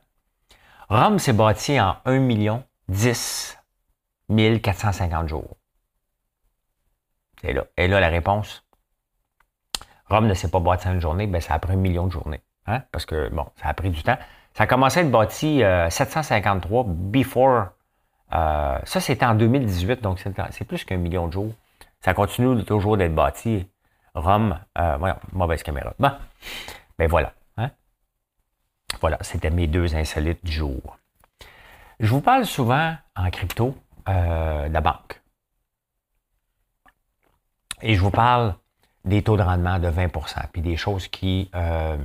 Rome 0.90 1.20
s'est 1.20 1.34
bâti 1.34 1.80
en 1.80 1.98
1 2.06 2.20
million 2.20 2.64
10 2.90 3.60
450 4.30 5.28
jours. 5.28 5.58
C'est 7.42 7.54
là. 7.54 7.66
Et 7.78 7.88
là, 7.88 8.00
la 8.00 8.08
réponse. 8.08 8.66
Rome 10.10 10.28
ne 10.28 10.34
s'est 10.34 10.50
pas 10.50 10.60
bâti 10.60 10.88
en 10.88 10.94
une 10.94 11.02
journée, 11.02 11.28
ben, 11.28 11.42
ça 11.42 11.54
a 11.54 11.60
pris 11.60 11.74
un 11.74 11.78
million 11.78 12.08
de 12.08 12.12
journées. 12.12 12.42
Hein? 12.68 12.84
Parce 12.92 13.06
que, 13.06 13.30
bon, 13.30 13.46
ça 13.62 13.68
a 13.68 13.74
pris 13.74 13.90
du 13.90 14.04
temps. 14.04 14.18
Ça 14.54 14.64
a 14.64 14.68
commencé 14.68 15.00
à 15.00 15.04
être 15.04 15.12
bâti 15.12 15.64
753 15.90 16.86
before. 16.88 17.68
ça, 18.32 18.84
c'était 18.86 19.26
en 19.26 19.36
2018, 19.36 20.02
donc 20.02 20.20
c'est 20.52 20.66
plus 20.66 20.84
qu'un 20.86 20.98
million 20.98 21.28
de 21.28 21.34
jours. 21.34 21.54
Ça 22.02 22.14
continue 22.14 22.64
toujours 22.64 22.98
d'être 22.98 23.16
bâti. 23.16 23.68
Rome, 24.16 24.60
voilà, 24.76 25.20
mauvaise 25.32 25.64
caméra. 25.64 25.94
Bon, 26.00 26.12
ben 26.98 27.08
voilà. 27.08 27.34
Hein? 27.58 27.72
Voilà, 29.02 29.18
c'était 29.22 29.50
mes 29.50 29.68
deux 29.68 29.96
insolites 29.96 30.44
du 30.46 30.52
jour. 30.52 30.98
Je 32.00 32.10
vous 32.10 32.22
parle 32.22 32.46
souvent 32.46 32.96
en 33.16 33.30
crypto 33.30 33.76
euh, 34.10 34.68
de 34.68 34.74
la 34.74 34.82
banque. 34.82 35.22
Et 37.82 37.96
je 37.96 38.02
vous 38.02 38.12
parle 38.12 38.56
des 39.06 39.22
taux 39.22 39.38
de 39.38 39.42
rendement 39.42 39.80
de 39.80 39.90
20% 39.90 40.48
puis 40.52 40.62
des 40.62 40.78
choses 40.78 41.08
qui, 41.08 41.50
euh, 41.56 41.98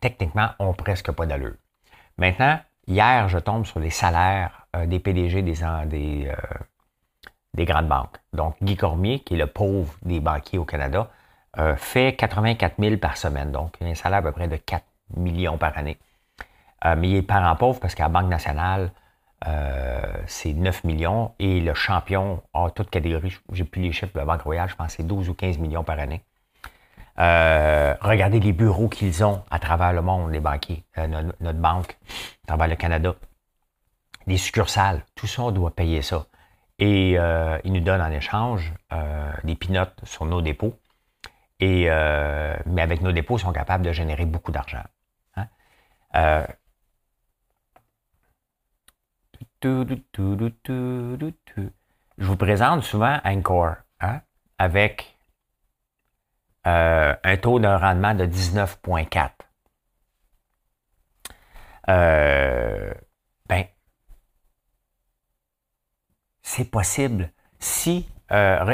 techniquement, 0.00 0.50
ont 0.58 0.74
presque 0.74 1.12
pas 1.12 1.26
d'allure. 1.26 1.54
Maintenant, 2.18 2.60
hier, 2.86 3.28
je 3.28 3.38
tombe 3.38 3.64
sur 3.66 3.80
les 3.80 3.90
salaires 3.90 4.66
euh, 4.76 4.86
des 4.86 4.98
PDG 4.98 5.42
des, 5.42 5.62
des, 5.86 6.32
des, 7.54 7.64
grandes 7.64 7.88
banques. 7.88 8.16
Donc, 8.32 8.56
Guy 8.62 8.76
Cormier, 8.76 9.20
qui 9.20 9.34
est 9.34 9.38
le 9.38 9.46
pauvre 9.46 9.94
des 10.02 10.20
banquiers 10.20 10.58
au 10.58 10.64
Canada, 10.64 11.08
fait 11.76 12.16
84 12.16 12.76
000 12.78 12.96
par 12.96 13.16
semaine. 13.16 13.52
Donc, 13.52 13.76
un 13.82 13.94
salaire 13.94 14.20
à 14.20 14.22
peu 14.22 14.32
près 14.32 14.48
de 14.48 14.56
4 14.56 14.84
millions 15.16 15.58
par 15.58 15.76
année. 15.76 15.98
mais 16.84 17.10
il 17.10 17.16
est 17.16 17.22
parent 17.22 17.54
pauvre 17.56 17.78
parce 17.78 17.94
qu'à 17.94 18.04
la 18.04 18.08
Banque 18.08 18.30
nationale, 18.30 18.90
euh, 19.48 20.02
c'est 20.26 20.52
9 20.52 20.84
millions 20.84 21.32
et 21.38 21.60
le 21.60 21.74
champion, 21.74 22.42
en 22.52 22.70
toute 22.70 22.90
catégorie, 22.90 23.36
j'ai 23.52 23.64
plus 23.64 23.82
les 23.82 23.92
chiffres 23.92 24.12
de 24.12 24.18
la 24.18 24.24
Banque 24.24 24.42
Royale, 24.42 24.68
je 24.68 24.76
pense 24.76 24.88
que 24.88 24.92
c'est 24.94 25.06
12 25.06 25.28
ou 25.28 25.34
15 25.34 25.58
millions 25.58 25.82
par 25.82 25.98
année. 25.98 26.22
Euh, 27.18 27.94
regardez 28.00 28.40
les 28.40 28.52
bureaux 28.52 28.88
qu'ils 28.88 29.24
ont 29.24 29.42
à 29.50 29.58
travers 29.58 29.92
le 29.92 30.00
monde, 30.00 30.30
les 30.30 30.40
banquiers, 30.40 30.84
euh, 30.98 31.06
notre, 31.40 31.58
banque, 31.58 31.98
à 32.44 32.46
travers 32.48 32.68
le 32.68 32.76
Canada. 32.76 33.14
Les 34.26 34.36
succursales, 34.36 35.04
tout 35.16 35.26
ça, 35.26 35.42
on 35.42 35.50
doit 35.50 35.72
payer 35.72 36.02
ça. 36.02 36.26
Et 36.84 37.12
ils 37.12 37.72
nous 37.72 37.80
donnent 37.80 38.00
en 38.00 38.10
échange 38.10 38.72
des 39.44 39.54
pinottes 39.54 40.00
sur 40.02 40.24
nos 40.24 40.42
dépôts. 40.42 40.74
Et, 41.60 41.84
mais 42.66 42.82
avec 42.82 43.02
nos 43.02 43.12
dépôts, 43.12 43.36
ils 43.36 43.42
sont 43.42 43.52
capables 43.52 43.84
de 43.84 43.92
générer 43.92 44.26
beaucoup 44.26 44.50
d'argent. 44.50 44.82
Hein. 45.36 45.46
Je 52.18 52.26
vous 52.26 52.36
présente 52.36 52.82
souvent 52.82 53.20
Encore 53.24 53.76
hein, 54.00 54.20
avec 54.58 55.16
euh, 56.66 57.14
un 57.22 57.36
taux 57.36 57.58
de 57.58 57.66
rendement 57.66 58.14
de 58.14 58.26
19,4. 58.26 59.30
Euh, 61.88 62.94
ben, 63.48 63.64
c'est 66.52 66.70
possible. 66.70 67.30
Si, 67.58 68.06
euh, 68.30 68.64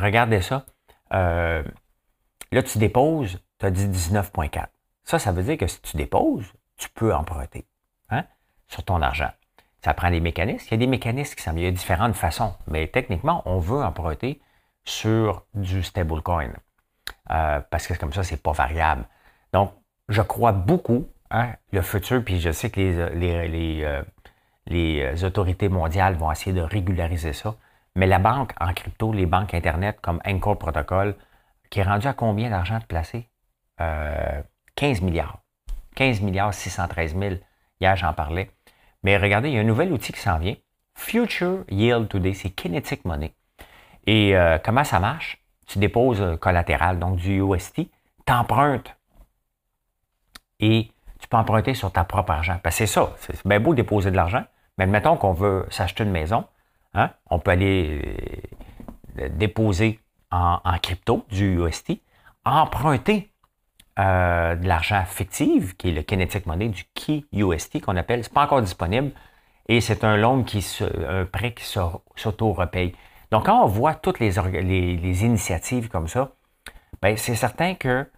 regardez 0.00 0.40
ça, 0.40 0.66
là 1.10 2.62
tu 2.62 2.78
déposes, 2.78 3.40
tu 3.58 3.66
as 3.66 3.70
dit 3.70 3.88
19,4. 3.88 4.66
Ça, 5.02 5.18
ça 5.18 5.32
veut 5.32 5.42
dire 5.42 5.58
que 5.58 5.66
si 5.66 5.80
tu 5.82 5.96
déposes, 5.96 6.52
tu 6.76 6.88
peux 6.90 7.14
emprunter 7.14 7.66
hein, 8.10 8.24
sur 8.68 8.84
ton 8.84 9.02
argent. 9.02 9.30
Ça 9.82 9.94
prend 9.94 10.10
des 10.10 10.20
mécanismes. 10.20 10.66
Il 10.68 10.70
y 10.70 10.74
a 10.74 10.78
des 10.78 10.86
mécanismes 10.86 11.34
qui 11.34 11.42
sont, 11.42 11.56
il 11.56 11.62
y 11.62 11.66
a 11.66 11.70
différentes 11.70 12.14
façons, 12.14 12.54
mais 12.68 12.86
techniquement, 12.86 13.42
on 13.46 13.58
veut 13.58 13.82
emprunter 13.82 14.40
sur 14.84 15.44
du 15.54 15.82
stablecoin. 15.82 16.52
Euh, 17.30 17.60
parce 17.70 17.86
que 17.86 17.94
comme 17.94 18.12
ça, 18.12 18.22
c'est 18.22 18.42
pas 18.42 18.52
variable. 18.52 19.06
Donc, 19.52 19.72
je 20.08 20.22
crois 20.22 20.52
beaucoup 20.52 21.08
hein, 21.30 21.54
le 21.72 21.82
futur, 21.82 22.24
puis 22.24 22.40
je 22.40 22.52
sais 22.52 22.70
que 22.70 22.80
les, 22.80 23.82
euh, 23.84 24.02
euh, 24.70 25.26
autorités 25.26 25.68
mondiales 25.68 26.14
vont 26.14 26.30
essayer 26.32 26.52
de 26.52 26.62
régulariser 26.62 27.32
ça. 27.32 27.54
Mais 27.96 28.06
la 28.06 28.18
banque 28.18 28.52
en 28.60 28.72
crypto, 28.72 29.12
les 29.12 29.26
banques 29.26 29.54
Internet 29.54 30.00
comme 30.00 30.20
Encore 30.26 30.58
Protocol, 30.58 31.14
qui 31.70 31.80
est 31.80 31.84
rendu 31.84 32.06
à 32.06 32.12
combien 32.12 32.50
d'argent 32.50 32.78
de 32.78 32.84
placer? 32.84 33.28
15 34.76 35.02
milliards. 35.02 35.38
15 35.96 36.20
milliards 36.20 36.54
613 36.54 37.16
000. 37.16 37.34
Hier, 37.80 37.96
j'en 37.96 38.12
parlais. 38.12 38.50
Mais 39.02 39.16
regardez, 39.16 39.50
il 39.50 39.54
y 39.54 39.58
a 39.58 39.60
un 39.60 39.64
nouvel 39.64 39.92
outil 39.92 40.12
qui 40.12 40.20
s'en 40.20 40.38
vient. 40.38 40.56
Future 40.94 41.64
Yield 41.68 42.08
Today, 42.08 42.34
c'est 42.34 42.50
Kinetic 42.50 43.04
Money. 43.04 43.34
Et 44.06 44.36
euh, 44.36 44.58
comment 44.62 44.84
ça 44.84 45.00
marche? 45.00 45.38
Tu 45.66 45.78
déposes 45.78 46.38
collatéral, 46.40 46.98
donc 46.98 47.16
du 47.16 47.40
UST, 47.40 47.74
tu 48.26 48.32
empruntes. 48.32 48.94
Et 50.60 50.90
tu 51.18 51.28
peux 51.28 51.36
emprunter 51.36 51.74
sur 51.74 51.90
ta 51.90 52.04
propre 52.04 52.32
argent. 52.32 52.58
Parce 52.62 52.76
que 52.78 52.86
c'est 52.86 52.92
ça, 52.92 53.12
c'est 53.18 53.46
bien 53.46 53.60
beau 53.60 53.74
déposer 53.74 54.10
de 54.10 54.16
l'argent, 54.16 54.44
mais 54.78 54.84
admettons 54.84 55.16
qu'on 55.16 55.32
veut 55.32 55.66
s'acheter 55.70 56.04
une 56.04 56.10
maison, 56.10 56.44
hein? 56.94 57.10
on 57.30 57.38
peut 57.38 57.52
aller 57.52 58.16
euh, 59.20 59.28
déposer 59.30 60.00
en, 60.30 60.58
crypto 60.82 61.24
du 61.30 61.60
UST, 61.60 62.00
emprunter 62.44 63.30
euh, 63.98 64.56
de 64.56 64.66
l'argent 64.66 65.04
fictif, 65.04 65.76
qui 65.76 65.90
est 65.90 65.92
le 65.92 66.02
Kinetic 66.02 66.46
Money, 66.46 66.68
du 66.68 66.84
Key 66.94 67.24
UST 67.32 67.80
qu'on 67.80 67.96
appelle. 67.96 68.24
C'est 68.24 68.32
pas 68.32 68.44
encore 68.44 68.60
disponible. 68.60 69.12
Et 69.68 69.80
c'est 69.80 70.04
un 70.04 70.16
loan 70.16 70.42
qui 70.42 70.66
un 71.08 71.24
prêt 71.24 71.54
qui 71.54 71.64
s'auto-repaye. 71.64 72.94
Donc, 73.30 73.46
quand 73.46 73.62
on 73.62 73.66
voit 73.66 73.94
toutes 73.94 74.20
les, 74.20 74.30
les, 74.30 75.24
initiatives 75.24 75.88
comme 75.88 76.06
ça, 76.08 76.32
ben, 77.00 77.16
c'est 77.16 77.34
certain 77.34 77.74
que 77.74 78.08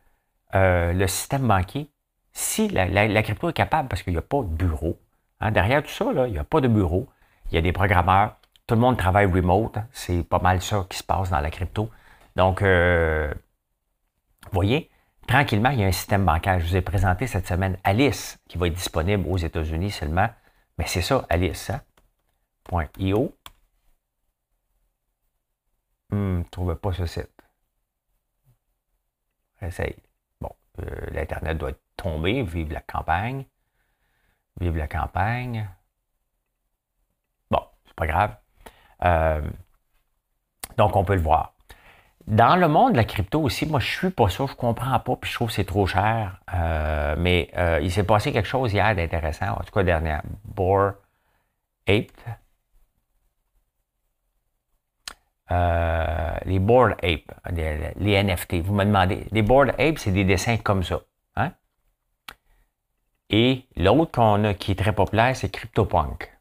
euh, 0.55 0.93
le 0.93 1.07
système 1.07 1.47
banquier, 1.47 1.91
si 2.33 2.69
la, 2.69 3.23
crypto 3.23 3.49
est 3.49 3.53
capable, 3.53 3.89
parce 3.89 4.03
qu'il 4.03 4.13
n'y 4.13 4.19
a 4.19 4.23
pas 4.23 4.39
de 4.39 4.49
bureau, 4.49 4.99
hein, 5.41 5.51
derrière 5.51 5.83
tout 5.83 5.91
ça, 5.91 6.07
il 6.27 6.33
n'y 6.33 6.39
a 6.39 6.45
pas 6.45 6.61
de 6.61 6.69
bureau, 6.69 7.09
il 7.51 7.55
y 7.55 7.59
a 7.59 7.63
des 7.63 7.73
programmeurs, 7.73 8.37
tout 8.67 8.75
le 8.75 8.81
monde 8.81 8.97
travaille 8.97 9.27
remote, 9.27 9.79
c'est 9.93 10.25
pas 10.25 10.41
mal 10.41 10.61
ça 10.61 10.85
qui 10.89 10.99
se 10.99 11.05
passe 11.05 11.31
dans 11.31 11.41
la 11.41 11.51
crypto. 11.51 11.89
Donc, 12.35 12.63
euh, 12.63 13.33
vous 14.45 14.53
voyez, 14.53 14.91
tranquillement, 15.27 15.71
il 15.71 15.81
y 15.81 15.85
a 15.85 15.87
un 15.87 15.93
système 15.93 16.25
bancaire. 16.25 16.61
Je 16.61 16.67
vous 16.67 16.77
ai 16.77 16.83
présenté 16.83 17.27
cette 17.27 17.47
semaine 17.47 17.79
Alice, 17.85 18.39
qui 18.49 18.59
va 18.59 18.67
être 18.67 18.75
disponible 18.75 19.25
aux 19.29 19.37
États-Unis 19.37 19.91
seulement. 19.91 20.29
Mais 20.79 20.87
c'est 20.87 21.03
ça, 21.03 21.25
Alice. 21.31 21.71
Hein? 21.71 21.81
.io. 22.99 23.33
Hmm, 26.11 26.39
ne 26.39 26.45
trouve 26.45 26.75
pas 26.77 26.93
ce 26.93 27.07
site. 27.07 27.31
Essaye. 29.63 29.97
Bon, 30.41 30.51
euh, 30.81 31.07
l'Internet 31.13 31.57
doit 31.57 31.73
tombé. 31.97 32.43
Vive 32.43 32.73
la 32.73 32.81
campagne. 32.81 33.47
Vive 34.61 34.77
la 34.77 34.89
campagne. 34.89 35.69
Bon, 37.51 37.61
c'est 37.87 37.95
pas 37.95 38.07
grave. 38.07 38.37
Euh, 39.05 39.43
donc, 40.77 40.97
on 40.97 41.05
peut 41.05 41.15
le 41.15 41.21
voir. 41.21 41.55
Dans 42.27 42.57
le 42.57 42.67
monde 42.67 42.93
de 42.93 42.97
la 42.97 43.05
crypto 43.05 43.41
aussi, 43.43 43.67
moi, 43.67 43.81
je 43.81 43.87
suis 43.87 44.11
pas 44.11 44.29
ça, 44.29 44.47
je 44.49 44.55
comprends 44.55 44.99
pas, 44.99 45.17
puis 45.17 45.31
je 45.31 45.37
trouve 45.37 45.49
que 45.49 45.55
c'est 45.55 45.65
trop 45.65 45.87
cher. 45.87 46.41
Euh, 46.55 47.15
mais 47.19 47.51
euh, 47.57 47.79
il 47.83 47.93
s'est 47.93 48.05
passé 48.05 48.33
quelque 48.33 48.49
chose 48.49 48.73
hier 48.73 48.97
d'intéressant, 48.97 49.53
en 49.53 49.63
tout 49.63 49.73
cas 49.73 49.83
dernière. 49.83 50.23
Board 50.45 50.97
Ape. 51.87 52.11
Les 56.45 56.59
Board 56.59 56.93
Ape, 57.03 57.33
les, 57.97 58.23
NFT. 58.23 58.55
Vous 58.63 58.75
me 58.75 58.85
demandez, 58.85 59.27
les 59.31 59.43
Board 59.43 59.71
Ape, 59.79 59.99
c'est 59.99 60.11
des 60.11 60.25
dessins 60.25 60.57
comme 60.57 60.83
ça. 60.83 61.01
Et 63.31 63.65
l'autre 63.77 64.13
qu'on 64.13 64.45
a 64.45 64.55
qui 64.55 64.73
est 64.73 64.77
très 64.77 64.95
populaire, 64.95 65.37
c'est 65.37 65.51
CryptoPunk. 65.51 66.33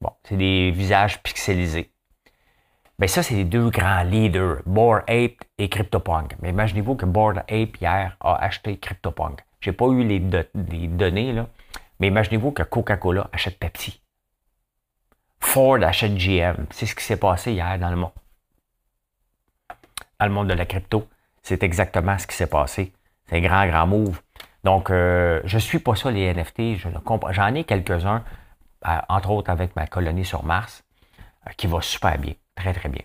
Bon, 0.00 0.12
c'est 0.24 0.36
des 0.36 0.70
visages 0.70 1.22
pixelisés. 1.22 1.90
Bien, 2.98 3.08
ça, 3.08 3.22
c'est 3.22 3.34
les 3.34 3.44
deux 3.44 3.70
grands 3.70 4.02
leaders, 4.02 4.62
Bored 4.66 5.02
Ape 5.08 5.44
et 5.58 5.68
CryptoPunk. 5.68 6.36
Mais 6.40 6.50
imaginez-vous 6.50 6.96
que 6.96 7.06
Bored 7.06 7.38
Ape, 7.38 7.76
hier, 7.80 8.16
a 8.20 8.34
acheté 8.36 8.76
CryptoPunk. 8.78 9.44
J'ai 9.60 9.72
pas 9.72 9.86
eu 9.86 10.04
les, 10.04 10.20
données, 10.20 11.32
là, 11.32 11.48
mais 12.00 12.08
imaginez-vous 12.08 12.52
que 12.52 12.62
Coca-Cola 12.62 13.28
achète 13.32 13.58
Pepsi. 13.58 14.00
Ford 15.40 15.82
achète 15.82 16.14
GM. 16.14 16.66
C'est 16.70 16.86
ce 16.86 16.94
qui 16.94 17.04
s'est 17.04 17.16
passé 17.16 17.52
hier 17.52 17.78
dans 17.78 17.90
le 17.90 17.96
monde. 17.96 18.12
Dans 20.18 20.26
le 20.26 20.32
monde 20.32 20.48
de 20.48 20.54
la 20.54 20.66
crypto. 20.66 21.08
C'est 21.42 21.62
exactement 21.62 22.18
ce 22.18 22.26
qui 22.26 22.36
s'est 22.36 22.48
passé. 22.48 22.92
C'est 23.28 23.36
un 23.36 23.40
grand, 23.40 23.66
grand 23.66 23.86
move. 23.86 24.20
Donc, 24.64 24.90
euh, 24.90 25.40
je 25.44 25.58
suis 25.58 25.78
pas 25.78 25.94
ça, 25.94 26.10
les 26.10 26.32
NFT. 26.32 26.76
J'en 27.30 27.54
ai 27.54 27.64
quelques-uns, 27.64 28.22
euh, 28.86 28.98
entre 29.08 29.30
autres 29.30 29.50
avec 29.50 29.76
ma 29.76 29.86
colonie 29.86 30.24
sur 30.24 30.44
Mars, 30.44 30.84
euh, 31.46 31.50
qui 31.56 31.66
va 31.66 31.80
super 31.80 32.18
bien. 32.18 32.34
Très, 32.56 32.72
très 32.72 32.88
bien. 32.88 33.02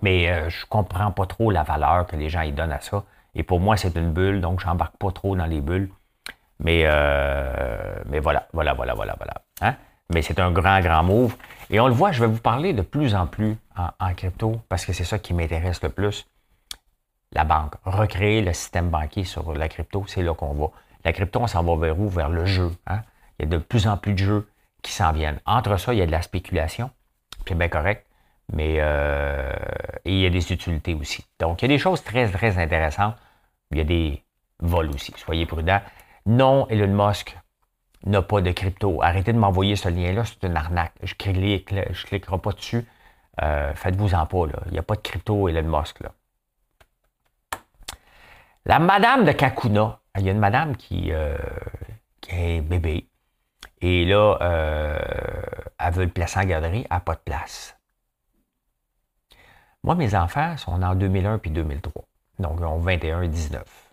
Mais 0.00 0.48
je 0.48 0.64
comprends 0.66 1.10
pas 1.10 1.26
trop 1.26 1.50
la 1.50 1.64
valeur 1.64 2.06
que 2.06 2.16
les 2.16 2.30
gens 2.30 2.40
y 2.40 2.52
donnent 2.52 2.72
à 2.72 2.80
ça. 2.80 3.04
Et 3.34 3.42
pour 3.42 3.60
moi, 3.60 3.76
c'est 3.76 3.94
une 3.94 4.12
bulle, 4.12 4.40
donc 4.40 4.60
je 4.60 4.66
n'embarque 4.66 4.96
pas 4.96 5.10
trop 5.10 5.36
dans 5.36 5.44
les 5.44 5.60
bulles. 5.60 5.90
Mais, 6.60 6.86
mais 8.06 8.18
voilà, 8.18 8.48
voilà, 8.54 8.72
voilà, 8.72 8.94
voilà, 8.94 9.14
voilà. 9.18 9.34
Hein? 9.60 9.76
Mais 10.14 10.22
c'est 10.22 10.40
un 10.40 10.50
grand, 10.50 10.80
grand 10.80 11.02
move. 11.02 11.36
Et 11.68 11.78
on 11.78 11.88
le 11.88 11.92
voit, 11.92 12.10
je 12.10 12.20
vais 12.20 12.26
vous 12.26 12.40
parler 12.40 12.72
de 12.72 12.80
plus 12.80 13.14
en 13.14 13.26
plus 13.26 13.56
en, 13.76 14.14
crypto 14.14 14.60
parce 14.70 14.86
que 14.86 14.94
c'est 14.94 15.04
ça 15.04 15.18
qui 15.18 15.34
m'intéresse 15.34 15.82
le 15.82 15.90
plus. 15.90 16.26
La 17.32 17.44
banque. 17.44 17.74
Recréer 17.84 18.42
le 18.42 18.52
système 18.52 18.90
banquier 18.90 19.24
sur 19.24 19.54
la 19.54 19.68
crypto, 19.68 20.04
c'est 20.06 20.22
là 20.22 20.34
qu'on 20.34 20.54
va. 20.54 20.68
La 21.04 21.12
crypto, 21.12 21.40
on 21.40 21.46
s'en 21.46 21.62
va 21.62 21.76
vers 21.76 21.98
où? 21.98 22.08
Vers 22.08 22.28
le 22.28 22.44
jeu. 22.44 22.70
Hein? 22.86 23.02
Il 23.38 23.44
y 23.44 23.48
a 23.48 23.50
de 23.50 23.58
plus 23.58 23.86
en 23.86 23.96
plus 23.96 24.12
de 24.12 24.18
jeux 24.18 24.48
qui 24.82 24.92
s'en 24.92 25.12
viennent. 25.12 25.40
Entre 25.46 25.76
ça, 25.78 25.94
il 25.94 25.98
y 25.98 26.02
a 26.02 26.06
de 26.06 26.12
la 26.12 26.22
spéculation. 26.22 26.90
C'est 27.46 27.56
bien 27.56 27.68
correct. 27.68 28.06
Mais 28.52 28.76
euh, 28.78 29.52
et 30.04 30.12
il 30.12 30.20
y 30.20 30.26
a 30.26 30.30
des 30.30 30.52
utilités 30.52 30.94
aussi. 30.94 31.24
Donc, 31.38 31.62
il 31.62 31.70
y 31.70 31.72
a 31.72 31.76
des 31.76 31.78
choses 31.78 32.02
très, 32.04 32.28
très 32.28 32.58
intéressantes. 32.58 33.16
Il 33.70 33.78
y 33.78 33.80
a 33.80 33.84
des 33.84 34.22
vols 34.60 34.90
aussi. 34.90 35.12
Soyez 35.16 35.46
prudents. 35.46 35.80
Non, 36.26 36.68
Elon 36.68 37.06
Musk 37.06 37.36
n'a 38.04 38.22
pas 38.22 38.40
de 38.40 38.50
crypto. 38.52 39.00
Arrêtez 39.02 39.32
de 39.32 39.38
m'envoyer 39.38 39.76
ce 39.76 39.88
lien-là, 39.88 40.24
c'est 40.24 40.46
une 40.46 40.56
arnaque. 40.56 40.92
Je 41.02 41.14
clique, 41.14 41.74
je 41.92 42.06
cliquerai 42.06 42.38
pas 42.38 42.52
dessus. 42.52 42.84
Euh, 43.42 43.74
faites-vous-en 43.74 44.26
pas, 44.26 44.46
là. 44.46 44.60
Il 44.66 44.72
n'y 44.72 44.78
a 44.78 44.82
pas 44.82 44.96
de 44.96 45.00
crypto 45.00 45.48
Elon 45.48 45.78
Musk, 45.78 46.00
là. 46.00 46.12
La 48.64 48.78
madame 48.78 49.24
de 49.24 49.32
Kakuna, 49.32 50.00
il 50.16 50.24
y 50.24 50.28
a 50.28 50.32
une 50.32 50.38
madame 50.38 50.76
qui, 50.76 51.12
euh, 51.12 51.36
qui 52.20 52.30
est 52.30 52.60
bébé. 52.60 53.08
Et 53.80 54.04
là, 54.04 54.38
euh, 54.40 54.98
elle 55.78 55.92
veut 55.92 56.04
le 56.04 56.10
placer 56.10 56.38
en 56.38 56.44
garderie, 56.44 56.86
elle 56.88 56.96
n'a 56.96 57.00
pas 57.00 57.14
de 57.14 57.20
place. 57.20 57.76
Moi, 59.82 59.96
mes 59.96 60.14
enfants 60.14 60.56
sont 60.56 60.80
en 60.80 60.94
2001 60.94 61.38
puis 61.38 61.50
2003. 61.50 62.04
Donc, 62.38 62.58
ils 62.60 62.64
ont 62.64 62.78
21 62.78 63.22
et 63.22 63.28
19. 63.28 63.92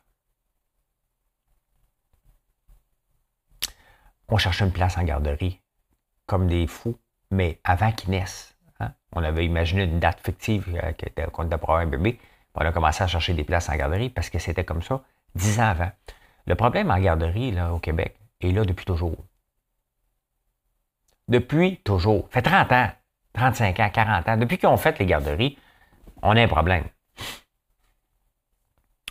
on 4.31 4.37
cherchait 4.37 4.65
une 4.65 4.71
place 4.71 4.97
en 4.97 5.03
garderie, 5.03 5.59
comme 6.25 6.47
des 6.47 6.67
fous, 6.67 6.97
mais 7.31 7.59
avant 7.63 7.91
qu'ils 7.91 8.11
naissent. 8.11 8.55
Hein. 8.79 8.91
On 9.13 9.23
avait 9.23 9.45
imaginé 9.45 9.83
une 9.83 9.99
date 9.99 10.19
fictive 10.23 10.79
euh, 10.83 11.27
qu'on 11.31 11.45
était 11.45 11.57
pour 11.57 11.71
avoir 11.71 11.79
un 11.79 11.87
bébé. 11.87 12.19
On 12.59 12.65
a 12.65 12.71
commencé 12.71 13.03
à 13.03 13.07
chercher 13.07 13.33
des 13.33 13.45
places 13.45 13.69
en 13.69 13.75
garderie 13.75 14.09
parce 14.09 14.29
que 14.29 14.37
c'était 14.37 14.65
comme 14.65 14.81
ça 14.81 15.01
dix 15.33 15.59
ans 15.59 15.69
avant. 15.69 15.91
Le 16.45 16.55
problème 16.55 16.91
en 16.91 16.99
garderie 16.99 17.51
là, 17.51 17.73
au 17.73 17.79
Québec 17.79 18.17
est 18.41 18.51
là 18.51 18.65
depuis 18.65 18.85
toujours. 18.85 19.17
Depuis 21.29 21.77
toujours. 21.83 22.27
Fait 22.31 22.41
30 22.41 22.71
ans, 22.73 22.91
35 23.33 23.79
ans, 23.79 23.89
40 23.89 24.29
ans. 24.29 24.37
Depuis 24.37 24.57
qu'on 24.57 24.77
fait 24.77 24.99
les 24.99 25.05
garderies, 25.05 25.57
on 26.21 26.35
a 26.35 26.41
un 26.41 26.47
problème. 26.47 26.83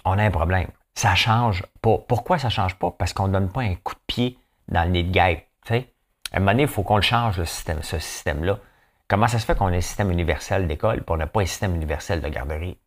On 0.04 0.18
a 0.18 0.24
un 0.24 0.30
problème. 0.30 0.68
Ça 0.94 1.14
change 1.14 1.64
pas. 1.80 1.98
Pourquoi 2.06 2.38
ça 2.38 2.50
change 2.50 2.74
pas? 2.74 2.90
Parce 2.90 3.12
qu'on 3.12 3.28
ne 3.28 3.32
donne 3.32 3.50
pas 3.50 3.62
un 3.62 3.76
coup 3.76 3.94
de 3.94 4.00
pied 4.06 4.38
dans 4.66 4.84
le 4.84 4.90
nid 4.90 5.04
de 5.04 5.12
guêpe. 5.12 5.46
À 5.70 5.74
un 6.36 6.40
moment 6.40 6.52
donné, 6.52 6.62
il 6.64 6.68
faut 6.68 6.82
qu'on 6.82 6.96
le 6.96 7.02
change, 7.02 7.42
ce 7.44 7.98
système-là. 7.98 8.58
Comment 9.06 9.28
ça 9.28 9.38
se 9.38 9.46
fait 9.46 9.56
qu'on 9.56 9.68
ait 9.70 9.76
un 9.78 9.80
système 9.80 10.10
universel 10.10 10.66
d'école 10.66 11.02
on 11.08 11.16
n'a 11.16 11.26
pas 11.26 11.40
un 11.40 11.46
système 11.46 11.74
universel 11.74 12.20
de 12.20 12.28
garderie? 12.28 12.78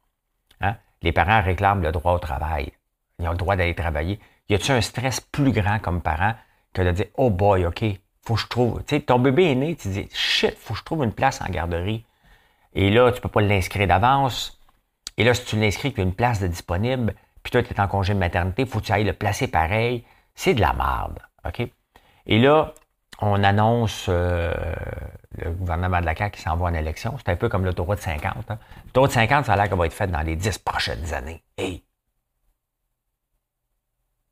Hein? 0.62 0.76
Les 1.01 1.12
parents 1.12 1.41
réclament 1.41 1.82
le 1.82 1.91
droit 1.91 2.14
au 2.14 2.20
travail. 2.20 2.72
Ils 3.20 3.28
ont 3.28 3.32
le 3.32 3.38
droit 3.38 3.55
d'aller 3.55 3.76
travailler. 3.76 4.20
Y 4.49 4.55
a-t-il 4.55 4.72
un 4.74 4.82
stress 4.82 5.20
plus 5.20 5.51
grand 5.51 5.80
comme 5.80 6.01
parent 6.01 6.34
que 6.74 6.82
de 6.82 6.91
dire 6.91 7.05
Oh 7.16 7.30
boy, 7.30 7.66
OK, 7.66 7.84
faut 8.26 8.36
que 8.36 8.41
je 8.41 8.47
trouve. 8.47 8.84
Tu 8.86 9.01
ton 9.01 9.20
bébé 9.20 9.51
est 9.51 9.55
né, 9.55 9.76
tu 9.76 9.89
dis 9.89 10.07
Shit, 10.14 10.57
faut 10.57 10.74
que 10.74 10.80
je 10.80 10.84
trouve 10.84 11.03
une 11.03 11.14
place 11.14 11.41
en 11.41 11.49
garderie. 11.49 12.05
Et 12.74 12.89
là, 12.89 13.12
tu 13.12 13.18
ne 13.18 13.22
peux 13.22 13.30
pas 13.30 13.41
l'inscrire 13.41 13.88
d'avance. 13.88 14.59
Et 15.18 15.24
là, 15.24 15.34
si 15.34 15.45
tu 15.45 15.57
l'inscris, 15.57 15.91
qu'il 15.91 15.99
y 15.99 16.01
a 16.01 16.07
une 16.07 16.16
place 16.16 16.41
disponible, 16.41 17.16
puis 17.43 17.51
toi, 17.51 17.64
tu 17.64 17.74
es 17.74 17.80
en 17.80 17.88
congé 17.88 18.14
de 18.14 18.20
maternité, 18.20 18.66
faut 18.66 18.80
que 18.80 18.86
tu 18.86 18.91
ailles 18.91 19.03
le 19.03 19.14
placer 19.14 19.47
pareil. 19.47 20.05
C'est 20.36 20.53
de 20.53 20.62
la 20.62 20.74
merde. 20.74 21.20
OK? 21.45 21.68
Et 22.28 22.39
là, 22.39 22.74
on 23.22 23.43
annonce 23.43 24.07
euh, 24.09 24.51
le 25.38 25.51
gouvernement 25.51 26.01
de 26.01 26.05
la 26.05 26.15
CAQ 26.15 26.38
qui 26.38 26.41
s'en 26.41 26.57
va 26.57 26.65
en 26.65 26.74
élection. 26.74 27.15
C'est 27.17 27.32
un 27.32 27.36
peu 27.36 27.49
comme 27.49 27.63
l'autoroute 27.63 27.99
50. 27.99 28.49
Hein. 28.49 28.59
L'autoroute 28.86 29.11
50, 29.11 29.45
ça 29.45 29.53
a 29.53 29.55
l'air 29.55 29.69
qu'elle 29.69 29.78
va 29.78 29.86
être 29.86 29.93
faite 29.93 30.11
dans 30.11 30.22
les 30.22 30.36
10 30.36 30.57
prochaines 30.59 31.13
années. 31.13 31.43
Hey! 31.57 31.84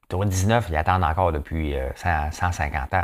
L'autoroute 0.04 0.30
19, 0.30 0.68
ils 0.70 0.76
attendent 0.76 1.04
encore 1.04 1.32
depuis 1.32 1.76
150 1.96 2.94
euh, 2.94 2.98
ans. 2.98 3.04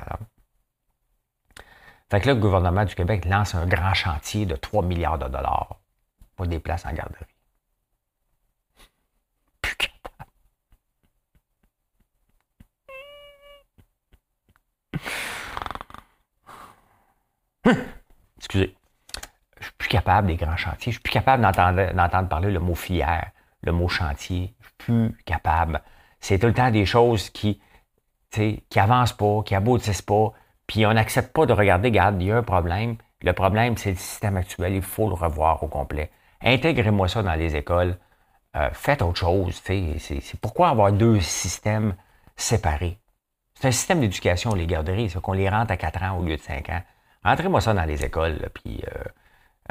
Fait 2.10 2.20
que 2.20 2.28
là, 2.28 2.34
le 2.34 2.40
gouvernement 2.40 2.86
du 2.86 2.96
Québec 2.96 3.26
lance 3.26 3.56
un 3.56 3.66
grand 3.66 3.94
chantier 3.94 4.46
de 4.46 4.56
3 4.56 4.84
milliards 4.84 5.20
de 5.20 5.28
dollars 5.28 5.80
pour 6.36 6.48
des 6.48 6.60
places 6.60 6.86
en 6.86 6.94
garderie. 6.94 7.26
Excusez. 18.38 18.76
Je 19.60 19.66
suis 19.66 19.74
plus 19.78 19.90
capable 19.90 20.28
des 20.28 20.36
grands 20.36 20.58
chantiers. 20.58 20.92
Je 20.92 20.98
suis 20.98 21.02
plus 21.02 21.14
capable 21.14 21.42
d'entendre 21.42 22.28
parler 22.28 22.52
le 22.52 22.60
mot 22.60 22.76
filière, 22.76 23.32
le 23.64 23.72
mot 23.72 23.88
chantier. 23.88 24.54
Je 24.60 24.66
suis 24.66 24.76
plus 24.78 25.18
capable. 25.26 25.82
C'est 26.20 26.40
tout 26.40 26.48
le 26.48 26.54
temps 26.54 26.72
des 26.72 26.86
choses 26.86 27.30
qui, 27.30 27.62
qui 28.32 28.80
avancent 28.80 29.14
pas, 29.14 29.42
qui 29.44 29.56
aboutissent 29.56 30.02
pas. 30.02 30.34
Puis 30.68 30.86
on 30.86 30.94
n'accepte 30.94 31.34
pas 31.34 31.46
de 31.46 31.54
regarder, 31.54 31.90
regarde, 31.90 32.22
il 32.22 32.28
y 32.28 32.32
a 32.32 32.38
un 32.38 32.44
problème. 32.44 32.98
Le 33.22 33.34
problème, 33.34 33.78
c'est 33.78 33.92
le 33.92 33.98
système 33.98 34.38
actuel. 34.38 34.74
Il 34.74 34.82
faut 34.82 35.08
le 35.08 35.16
revoir 35.16 35.64
au 35.64 35.68
complet. 35.68 36.12
Intégrez-moi 36.42 37.08
ça 37.08 37.24
dans 37.24 37.34
les 37.36 37.56
écoles. 37.56 37.98
Euh, 38.56 38.70
faites 38.74 39.02
autre 39.02 39.20
chose. 39.20 39.62
C'est 39.66 40.40
pourquoi 40.42 40.70
avoir 40.70 40.92
deux 40.92 41.20
systèmes 41.20 41.96
séparés? 42.36 43.00
C'est 43.56 43.68
un 43.68 43.72
système 43.72 44.02
d'éducation, 44.02 44.54
les 44.54 44.68
garderies, 44.68 45.10
c'est 45.10 45.22
qu'on 45.22 45.34
les 45.34 45.50
rentre 45.50 45.72
à 45.72 45.78
4 45.78 46.04
ans 46.04 46.18
au 46.20 46.24
lieu 46.24 46.36
de 46.36 46.42
5 46.42 46.70
ans. 46.70 46.82
Rentrez-moi 47.26 47.60
ça 47.60 47.74
dans 47.74 47.86
les 47.86 48.06
écoles, 48.06 48.50
puis 48.54 48.84
euh, 48.88 49.04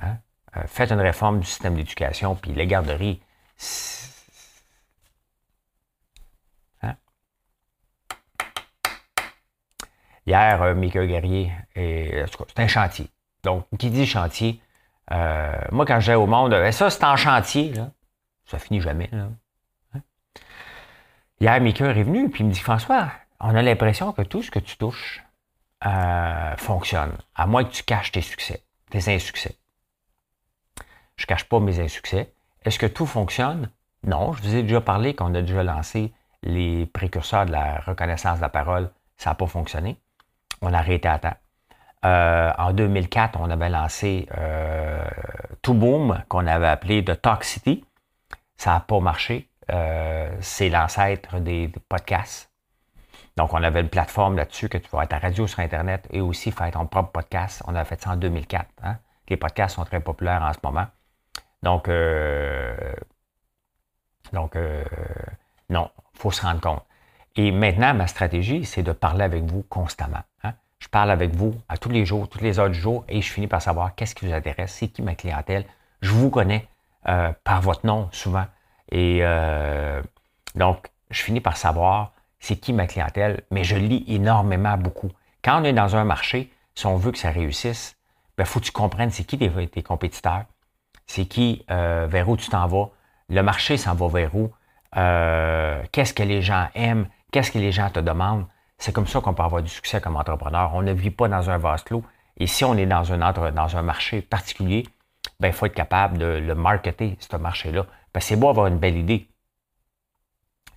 hein, 0.03 0.17
euh, 0.57 0.63
faites 0.67 0.91
une 0.91 1.01
réforme 1.01 1.39
du 1.39 1.47
système 1.47 1.77
d'éducation, 1.77 2.35
puis 2.35 2.53
les 2.53 2.67
garderies. 2.67 3.23
Hein? 6.83 6.97
Hier, 10.27 10.61
euh, 10.63 10.75
Mika 10.75 11.07
Guerrier, 11.07 11.53
c'est 11.77 12.59
un 12.59 12.67
chantier. 12.67 13.09
Donc, 13.45 13.67
qui 13.79 13.89
dit 13.89 14.05
chantier, 14.05 14.61
moi, 15.71 15.87
quand 15.87 16.01
j'ai 16.01 16.17
au 16.17 16.27
monde, 16.27 16.53
ça, 16.73 16.91
c'est 16.91 17.05
en 17.05 17.17
chantier, 17.17 17.73
là. 17.73 17.93
ça 18.47 18.59
finit 18.59 18.81
jamais. 18.81 19.09
Là. 19.13 19.29
Hein? 19.95 20.01
Hier, 21.39 21.61
Mika 21.61 21.87
est 21.87 22.03
venu, 22.03 22.29
puis 22.31 22.43
il 22.43 22.49
me 22.49 22.53
dit 22.53 22.59
François, 22.59 23.13
on 23.39 23.55
a 23.55 23.63
l'impression 23.63 24.13
que 24.13 24.23
tout 24.23 24.43
ce 24.43 24.51
que 24.51 24.59
tu 24.59 24.77
touches 24.77 25.24
euh, 25.87 26.57
fonctionne, 26.57 27.13
à 27.35 27.47
moins 27.47 27.65
que 27.65 27.73
tu 27.73 27.83
caches 27.83 28.13
tes 28.13 28.23
succès, 28.23 28.63
tes 28.91 29.13
insuccès. 29.15 29.57
Je 31.17 31.25
ne 31.25 31.27
cache 31.27 31.45
pas 31.45 31.61
mes 31.61 31.81
insuccès. 31.81 32.33
Est-ce 32.65 32.79
que 32.79 32.87
tout 32.87 33.07
fonctionne? 33.07 33.71
Non, 34.05 34.33
je 34.33 34.43
vous 34.43 34.55
ai 34.55 34.63
déjà 34.63 34.81
parlé 34.81 35.15
qu'on 35.15 35.35
a 35.35 35.43
déjà 35.43 35.63
lancé 35.63 36.13
les 36.43 36.87
précurseurs 36.87 37.47
de 37.47 37.53
la 37.53 37.81
reconnaissance 37.81 38.39
de 38.39 38.43
la 38.43 38.49
parole. 38.49 38.91
Ça 39.17 39.31
n'a 39.31 39.35
pas 39.35 39.47
fonctionné. 39.47 39.97
On 40.61 40.73
a 40.73 40.79
arrêté 40.79 41.09
à 41.09 41.19
temps. 41.19 41.37
Euh, 42.05 42.53
en 42.59 42.73
2004, 42.73 43.39
on 43.41 43.49
avait 43.51 43.71
lancé 43.71 44.29
euh, 44.37 45.05
Boom, 45.67 46.23
qu'on 46.29 46.47
avait 46.47 46.67
appelé 46.67 47.03
The 47.03 47.21
Talk 47.21 47.45
City. 47.45 47.85
Ça 48.57 48.73
n'a 48.73 48.81
pas 48.81 49.01
marché. 49.01 49.49
Euh, 49.73 50.31
c'est 50.41 50.69
l'ancêtre 50.69 51.41
des 51.41 51.73
podcasts. 51.89 52.51
Donc, 53.37 53.53
on 53.53 53.63
avait 53.63 53.81
une 53.81 53.89
plateforme 53.89 54.37
là-dessus 54.37 54.69
que 54.69 54.79
tu 54.79 54.89
vas 54.91 55.03
être 55.03 55.13
à 55.13 55.19
radio 55.19 55.47
sur 55.47 55.59
Internet 55.61 56.07
et 56.11 56.21
aussi 56.21 56.53
faire 56.53 56.71
ton 56.71 56.87
propre 56.87 57.11
podcast. 57.11 57.63
On 57.67 57.75
a 57.75 57.85
fait 57.85 58.01
ça 58.01 58.11
en 58.11 58.17
2004. 58.17 58.67
Hein. 58.83 58.97
Les 59.29 59.37
podcasts 59.37 59.75
sont 59.75 59.85
très 59.85 60.01
populaires 60.01 60.43
en 60.43 60.53
ce 60.53 60.59
moment. 60.63 60.87
Donc, 61.63 61.89
euh, 61.89 62.77
euh, 64.35 64.85
non, 65.71 65.91
il 66.15 66.19
faut 66.21 66.31
se 66.31 66.43
rendre 66.43 66.61
compte. 66.61 66.85
Et 67.37 67.51
maintenant, 67.51 67.95
ma 67.95 68.07
stratégie, 68.07 68.65
c'est 68.65 68.85
de 68.85 68.93
parler 68.93 69.25
avec 69.25 69.43
vous 69.43 69.63
constamment. 69.63 70.23
Hein. 70.45 70.53
Je 70.79 70.89
parle 70.89 71.11
avec 71.11 71.35
vous 71.35 71.55
à 71.69 71.77
tous 71.77 71.89
les 71.89 72.05
jours, 72.05 72.29
toutes 72.29 72.43
les 72.43 72.61
heures 72.61 72.71
du 72.71 72.79
jour, 72.79 73.05
et 73.09 73.21
je 73.21 73.33
finis 73.33 73.49
par 73.49 73.63
savoir 73.63 73.95
qu'est-ce 73.97 74.15
qui 74.15 74.27
vous 74.27 74.33
intéresse, 74.33 74.73
c'est 74.73 74.89
qui 74.89 75.03
ma 75.03 75.17
clientèle. 75.17 75.65
Je 76.03 76.11
vous 76.11 76.31
connais 76.31 76.69
euh, 77.09 77.33
par 77.43 77.63
votre 77.63 77.85
nom 77.85 78.09
souvent. 78.13 78.45
Et 78.93 79.23
donc, 80.55 80.89
je 81.11 81.23
finis 81.23 81.41
par 81.41 81.57
savoir 81.57 82.13
c'est 82.45 82.57
qui 82.57 82.75
ma 82.75 82.87
clientèle, 82.87 83.41
mais 83.51 83.65
je 83.65 83.75
lis 83.75 84.05
énormément 84.07 84.77
beaucoup. 84.77 85.11
Quand 85.43 85.63
on 85.63 85.65
est 85.65 85.73
dans 85.73 85.97
un 85.97 86.05
marché, 86.05 86.53
si 86.75 86.85
on 86.85 86.97
veut 86.97 87.11
que 87.11 87.17
ça 87.17 87.31
réussisse, 87.31 87.97
il 87.97 88.33
ben, 88.37 88.45
faut 88.45 88.61
que 88.61 88.67
tu 88.67 88.71
comprennes 88.71 89.11
c'est 89.11 89.25
qui 89.25 89.39
tes, 89.39 89.83
compétiteurs, 89.83 90.45
c'est 91.07 91.25
qui, 91.25 91.65
euh, 91.71 92.07
vers 92.07 92.29
où 92.29 92.37
tu 92.37 92.51
t'en 92.51 92.67
vas, 92.67 92.91
le 93.31 93.43
marché 93.43 93.79
s'en 93.79 93.95
va 93.95 94.09
vers 94.09 94.37
où, 94.37 94.51
euh, 94.99 95.83
qu'est-ce 95.91 96.13
que 96.13 96.23
les 96.23 96.43
gens 96.43 96.69
aiment, 96.75 97.07
qu'est-ce 97.33 97.51
que 97.51 97.59
les 97.59 97.73
gens 97.73 97.89
te 97.89 97.99
demandent. 97.99 98.45
C'est 98.77 98.93
comme 98.93 99.07
ça 99.07 99.23
qu'on 99.23 99.33
peut 99.33 99.43
avoir 99.43 99.63
du 99.63 99.71
succès 99.71 100.03
comme 100.03 100.17
entrepreneur. 100.17 100.71
On 100.75 100.83
ne 100.83 100.93
vit 100.93 101.11
pas 101.11 101.29
dans 101.29 101.49
un 101.49 101.57
vase 101.57 101.83
clos. 101.83 102.05
Et 102.37 102.47
si 102.47 102.63
on 102.67 102.77
est 102.77 102.85
dans 102.85 103.11
un, 103.11 103.53
dans 103.53 103.77
un 103.79 103.83
marché 103.83 104.21
particulier, 104.21 104.87
ben, 105.41 105.49
il 105.49 105.55
faut 105.55 105.65
être 105.65 105.73
capable 105.73 106.19
de 106.19 106.27
le 106.27 106.55
marketer, 106.55 107.17
ce 107.19 107.37
marché-là. 107.37 107.87
C'est 108.19 108.37
beau 108.37 108.51
avoir 108.51 108.67
une 108.67 108.79
belle 108.79 108.99
idée. 108.99 109.31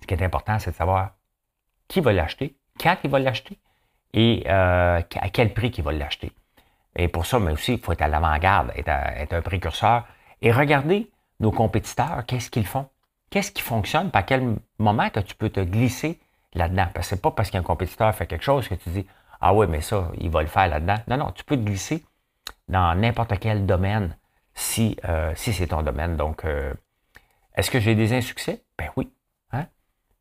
Ce 0.00 0.06
qui 0.06 0.14
est 0.14 0.24
important, 0.24 0.58
c'est 0.58 0.70
de 0.70 0.76
savoir 0.76 1.10
qui 1.88 2.00
va 2.00 2.12
l'acheter, 2.12 2.54
quand 2.80 2.96
il 3.02 3.10
va 3.10 3.18
l'acheter 3.18 3.58
et 4.14 4.48
à 4.48 5.02
quel 5.32 5.52
prix 5.52 5.70
qu'il 5.70 5.84
va 5.84 5.92
l'acheter. 5.92 6.32
Et 6.96 7.08
pour 7.08 7.26
ça, 7.26 7.38
mais 7.38 7.52
aussi, 7.52 7.74
il 7.74 7.80
faut 7.80 7.92
être 7.92 8.02
à 8.02 8.08
l'avant-garde, 8.08 8.72
être, 8.76 8.88
être, 8.88 9.32
un 9.32 9.42
précurseur 9.42 10.04
et 10.42 10.52
regarder 10.52 11.10
nos 11.40 11.52
compétiteurs, 11.52 12.24
qu'est-ce 12.26 12.50
qu'ils 12.50 12.66
font? 12.66 12.88
Qu'est-ce 13.30 13.52
qui 13.52 13.62
fonctionne? 13.62 14.10
Par 14.10 14.26
quel 14.26 14.56
moment 14.78 15.08
que 15.10 15.20
tu 15.20 15.34
peux 15.34 15.50
te 15.50 15.60
glisser 15.60 16.18
là-dedans? 16.54 16.86
Parce 16.92 17.08
que 17.08 17.16
c'est 17.16 17.22
pas 17.22 17.30
parce 17.30 17.50
qu'un 17.50 17.62
compétiteur 17.62 18.12
fait 18.14 18.26
quelque 18.26 18.44
chose 18.44 18.66
que 18.66 18.74
tu 18.74 18.88
dis 18.90 19.06
Ah 19.40 19.54
oui, 19.54 19.66
mais 19.68 19.80
ça, 19.80 20.10
il 20.18 20.30
va 20.30 20.42
le 20.42 20.48
faire 20.48 20.66
là-dedans. 20.66 20.96
Non, 21.06 21.16
non, 21.18 21.30
tu 21.30 21.44
peux 21.44 21.56
te 21.56 21.62
glisser 21.62 22.04
dans 22.68 22.94
n'importe 22.98 23.38
quel 23.38 23.66
domaine 23.66 24.16
si, 24.54 24.96
euh, 25.04 25.32
si 25.36 25.52
c'est 25.52 25.68
ton 25.68 25.82
domaine. 25.82 26.16
Donc, 26.16 26.44
euh, 26.44 26.72
est-ce 27.54 27.70
que 27.70 27.78
j'ai 27.78 27.94
des 27.94 28.12
insuccès? 28.12 28.64
Ben 28.76 28.90
oui. 28.96 29.10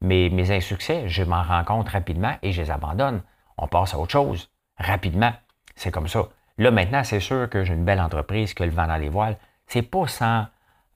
Mais 0.02 0.30
mes 0.30 0.52
insuccès, 0.52 1.08
je 1.08 1.24
m'en 1.24 1.42
rends 1.42 1.64
compte 1.64 1.90
rapidement 1.90 2.36
et 2.42 2.52
je 2.52 2.62
les 2.62 2.72
abandonne. 2.72 3.22
On 3.58 3.68
passe 3.68 3.94
à 3.94 4.00
autre 4.00 4.12
chose 4.12 4.50
rapidement. 4.78 5.34
C'est 5.76 5.92
comme 5.92 6.08
ça. 6.08 6.28
Là, 6.58 6.72
maintenant, 6.72 7.04
c'est 7.04 7.20
sûr 7.20 7.50
que 7.50 7.64
j'ai 7.64 7.74
une 7.74 7.86
belle 7.86 8.02
entreprise 8.02 8.54
que 8.54 8.64
le 8.64 8.72
vent 8.72 8.88
dans 8.88 8.98
les 8.98 9.10
voiles. 9.10 9.38
C'est 9.68 9.84
pas 9.84 10.08
sans 10.08 10.48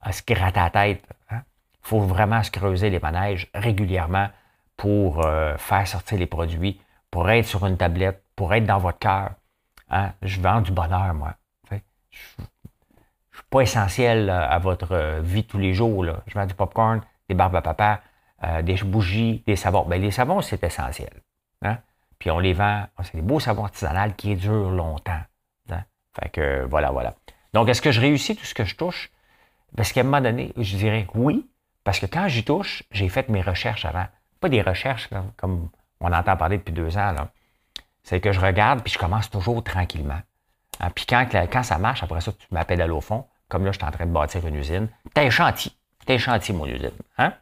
se 0.09 0.21
gratter 0.25 0.59
la 0.59 0.69
tête. 0.69 1.03
Il 1.29 1.35
hein? 1.35 1.43
faut 1.81 1.99
vraiment 1.99 2.41
se 2.41 2.51
creuser 2.51 2.89
les 2.89 2.99
manèges 2.99 3.49
régulièrement 3.53 4.29
pour 4.77 5.25
euh, 5.25 5.55
faire 5.57 5.87
sortir 5.87 6.17
les 6.17 6.25
produits, 6.25 6.81
pour 7.11 7.29
être 7.29 7.45
sur 7.45 7.65
une 7.65 7.77
tablette, 7.77 8.23
pour 8.35 8.53
être 8.53 8.65
dans 8.65 8.79
votre 8.79 8.97
cœur. 8.97 9.31
Hein? 9.89 10.11
Je 10.23 10.41
vends 10.41 10.61
du 10.61 10.71
bonheur, 10.71 11.13
moi. 11.13 11.35
Je 11.69 11.75
ne 11.75 13.37
suis 13.37 13.43
pas 13.49 13.61
essentiel 13.61 14.29
euh, 14.29 14.47
à 14.47 14.57
votre 14.57 14.93
euh, 14.93 15.21
vie 15.21 15.43
tous 15.43 15.59
les 15.59 15.73
jours. 15.73 16.05
Je 16.25 16.33
vends 16.33 16.45
du 16.45 16.53
popcorn, 16.55 17.01
des 17.29 17.35
barbes 17.35 17.55
à 17.55 17.61
papa, 17.61 18.01
des 18.63 18.75
bougies, 18.83 19.43
des 19.45 19.55
savons. 19.55 19.85
Ben, 19.85 20.01
les 20.01 20.11
savons, 20.11 20.41
c'est 20.41 20.63
essentiel. 20.63 21.13
Hein? 21.61 21.77
Puis 22.19 22.31
on 22.31 22.39
les 22.39 22.53
vend, 22.53 22.85
c'est 23.03 23.15
des 23.15 23.21
beaux 23.21 23.39
savons 23.39 23.65
artisanaux 23.65 24.13
qui 24.17 24.35
durent 24.35 24.71
longtemps. 24.71 25.21
Fait 26.19 26.29
que 26.29 26.65
voilà, 26.69 26.91
voilà. 26.91 27.15
Donc, 27.53 27.69
est-ce 27.69 27.81
que 27.81 27.91
je 27.91 28.01
réussis 28.01 28.35
tout 28.35 28.45
ce 28.45 28.53
que 28.53 28.65
je 28.65 28.75
touche? 28.75 29.11
Parce 29.75 29.93
qu'à 29.93 30.01
un 30.01 30.03
moment 30.03 30.21
donné, 30.21 30.53
je 30.57 30.75
dirais 30.75 31.07
oui, 31.15 31.49
parce 31.83 31.99
que 31.99 32.05
quand 32.05 32.27
j'y 32.27 32.43
touche, 32.43 32.83
j'ai 32.91 33.09
fait 33.09 33.29
mes 33.29 33.41
recherches 33.41 33.85
avant. 33.85 34.05
Pas 34.39 34.49
des 34.49 34.61
recherches 34.61 35.09
comme 35.37 35.69
on 35.99 36.11
entend 36.11 36.35
parler 36.35 36.57
depuis 36.57 36.73
deux 36.73 36.97
ans. 36.97 37.15
C'est 38.03 38.19
que 38.19 38.31
je 38.31 38.39
regarde, 38.39 38.81
puis 38.81 38.91
je 38.91 38.97
commence 38.97 39.29
toujours 39.29 39.63
tranquillement. 39.63 40.19
Hein, 40.79 40.89
puis 40.93 41.05
quand, 41.05 41.27
quand 41.31 41.63
ça 41.63 41.77
marche, 41.77 42.03
après 42.03 42.21
ça, 42.21 42.31
tu 42.31 42.47
m'appelles 42.51 42.81
à 42.81 42.87
l'eau 42.87 43.01
fond, 43.01 43.25
comme 43.47 43.65
là, 43.65 43.71
je 43.71 43.77
suis 43.77 43.87
en 43.87 43.91
train 43.91 44.05
de 44.05 44.11
bâtir 44.11 44.45
une 44.47 44.55
usine. 44.55 44.89
T'es 45.13 45.29
chantier. 45.29 45.71
T'es 46.05 46.17
chantier, 46.17 46.53
mon 46.53 46.65
usine. 46.65 46.91
Hein? 47.17 47.33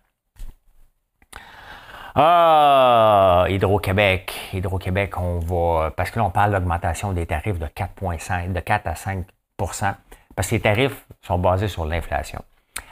Ah, 2.16 3.46
Hydro-Québec. 3.50 4.52
Hydro-Québec, 4.54 5.18
on 5.18 5.40
va. 5.40 5.92
Parce 5.92 6.12
que 6.12 6.20
là, 6.20 6.26
on 6.26 6.32
parle 6.32 6.52
d'augmentation 6.52 7.14
des 7.14 7.26
tarifs 7.26 7.60
de 7.60 7.68
4,5, 7.68 8.54
de 8.54 8.60
4 8.60 8.88
à 8.88 8.94
5% 8.94 9.96
parce 10.36 10.50
que 10.50 10.56
les 10.56 10.62
tarifs 10.62 11.06
sont 11.22 11.38
basés 11.38 11.68
sur 11.68 11.86
l'inflation. 11.86 12.42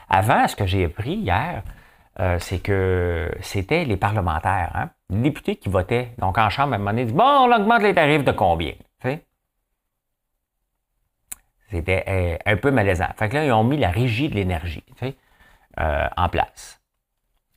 Avant, 0.09 0.47
ce 0.49 0.55
que 0.57 0.65
j'ai 0.65 0.83
appris 0.83 1.13
hier, 1.13 1.63
euh, 2.19 2.37
c'est 2.39 2.59
que 2.59 3.31
c'était 3.41 3.85
les 3.85 3.97
parlementaires, 3.97 4.71
hein, 4.75 4.89
les 5.09 5.19
députés 5.19 5.55
qui 5.55 5.69
votaient. 5.69 6.11
Donc, 6.17 6.37
en 6.37 6.49
Chambre, 6.49 6.73
à 6.73 6.75
un 6.75 6.79
moment 6.79 6.91
donné, 6.91 7.05
disent 7.05 7.13
Bon, 7.13 7.23
on 7.23 7.55
augmente 7.55 7.83
les 7.83 7.93
tarifs 7.93 8.25
de 8.25 8.31
combien 8.31 8.73
C'était 11.69 12.03
euh, 12.07 12.37
un 12.45 12.57
peu 12.57 12.71
malaisant. 12.71 13.07
Fait 13.17 13.29
que 13.29 13.35
là, 13.35 13.45
ils 13.45 13.51
ont 13.51 13.63
mis 13.63 13.77
la 13.77 13.91
régie 13.91 14.29
de 14.29 14.35
l'énergie 14.35 14.83
euh, 15.79 16.07
en 16.17 16.29
place. 16.29 16.81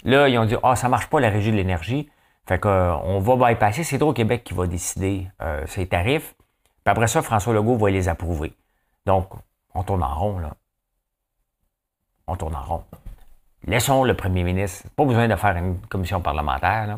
Là, 0.05 0.29
ils 0.29 0.39
ont 0.39 0.45
dit 0.45 0.57
Ah, 0.63 0.73
oh, 0.73 0.75
ça 0.75 0.89
marche 0.89 1.09
pas 1.09 1.21
la 1.21 1.31
régie 1.31 1.51
de 1.51 1.57
l'énergie. 1.57 2.09
Fait 2.47 2.59
qu'on 2.59 3.21
va 3.21 3.53
bypasser. 3.53 3.85
C'est 3.85 4.03
au 4.03 4.13
Québec 4.13 4.45
qui 4.45 4.55
va 4.55 4.67
décider 4.67 5.29
ces 5.67 5.87
tarifs. 5.87 6.35
Puis 6.85 6.91
après 6.91 7.07
ça, 7.07 7.23
François 7.23 7.53
Legault 7.53 7.77
va 7.77 7.91
les 7.91 8.09
approuver. 8.09 8.55
Donc, 9.07 9.29
on 9.75 9.83
tourne 9.83 10.03
en 10.03 10.15
rond, 10.15 10.39
là. 10.39 10.55
On 12.27 12.37
tourne 12.37 12.55
en 12.55 12.63
rond. 12.63 12.85
Laissons 13.67 14.05
le 14.05 14.15
premier 14.15 14.43
ministre, 14.43 14.89
pas 14.97 15.05
besoin 15.05 15.29
de 15.29 15.37
faire 15.37 15.57
une 15.57 15.79
commission 15.89 16.23
parlementaire, 16.23 16.97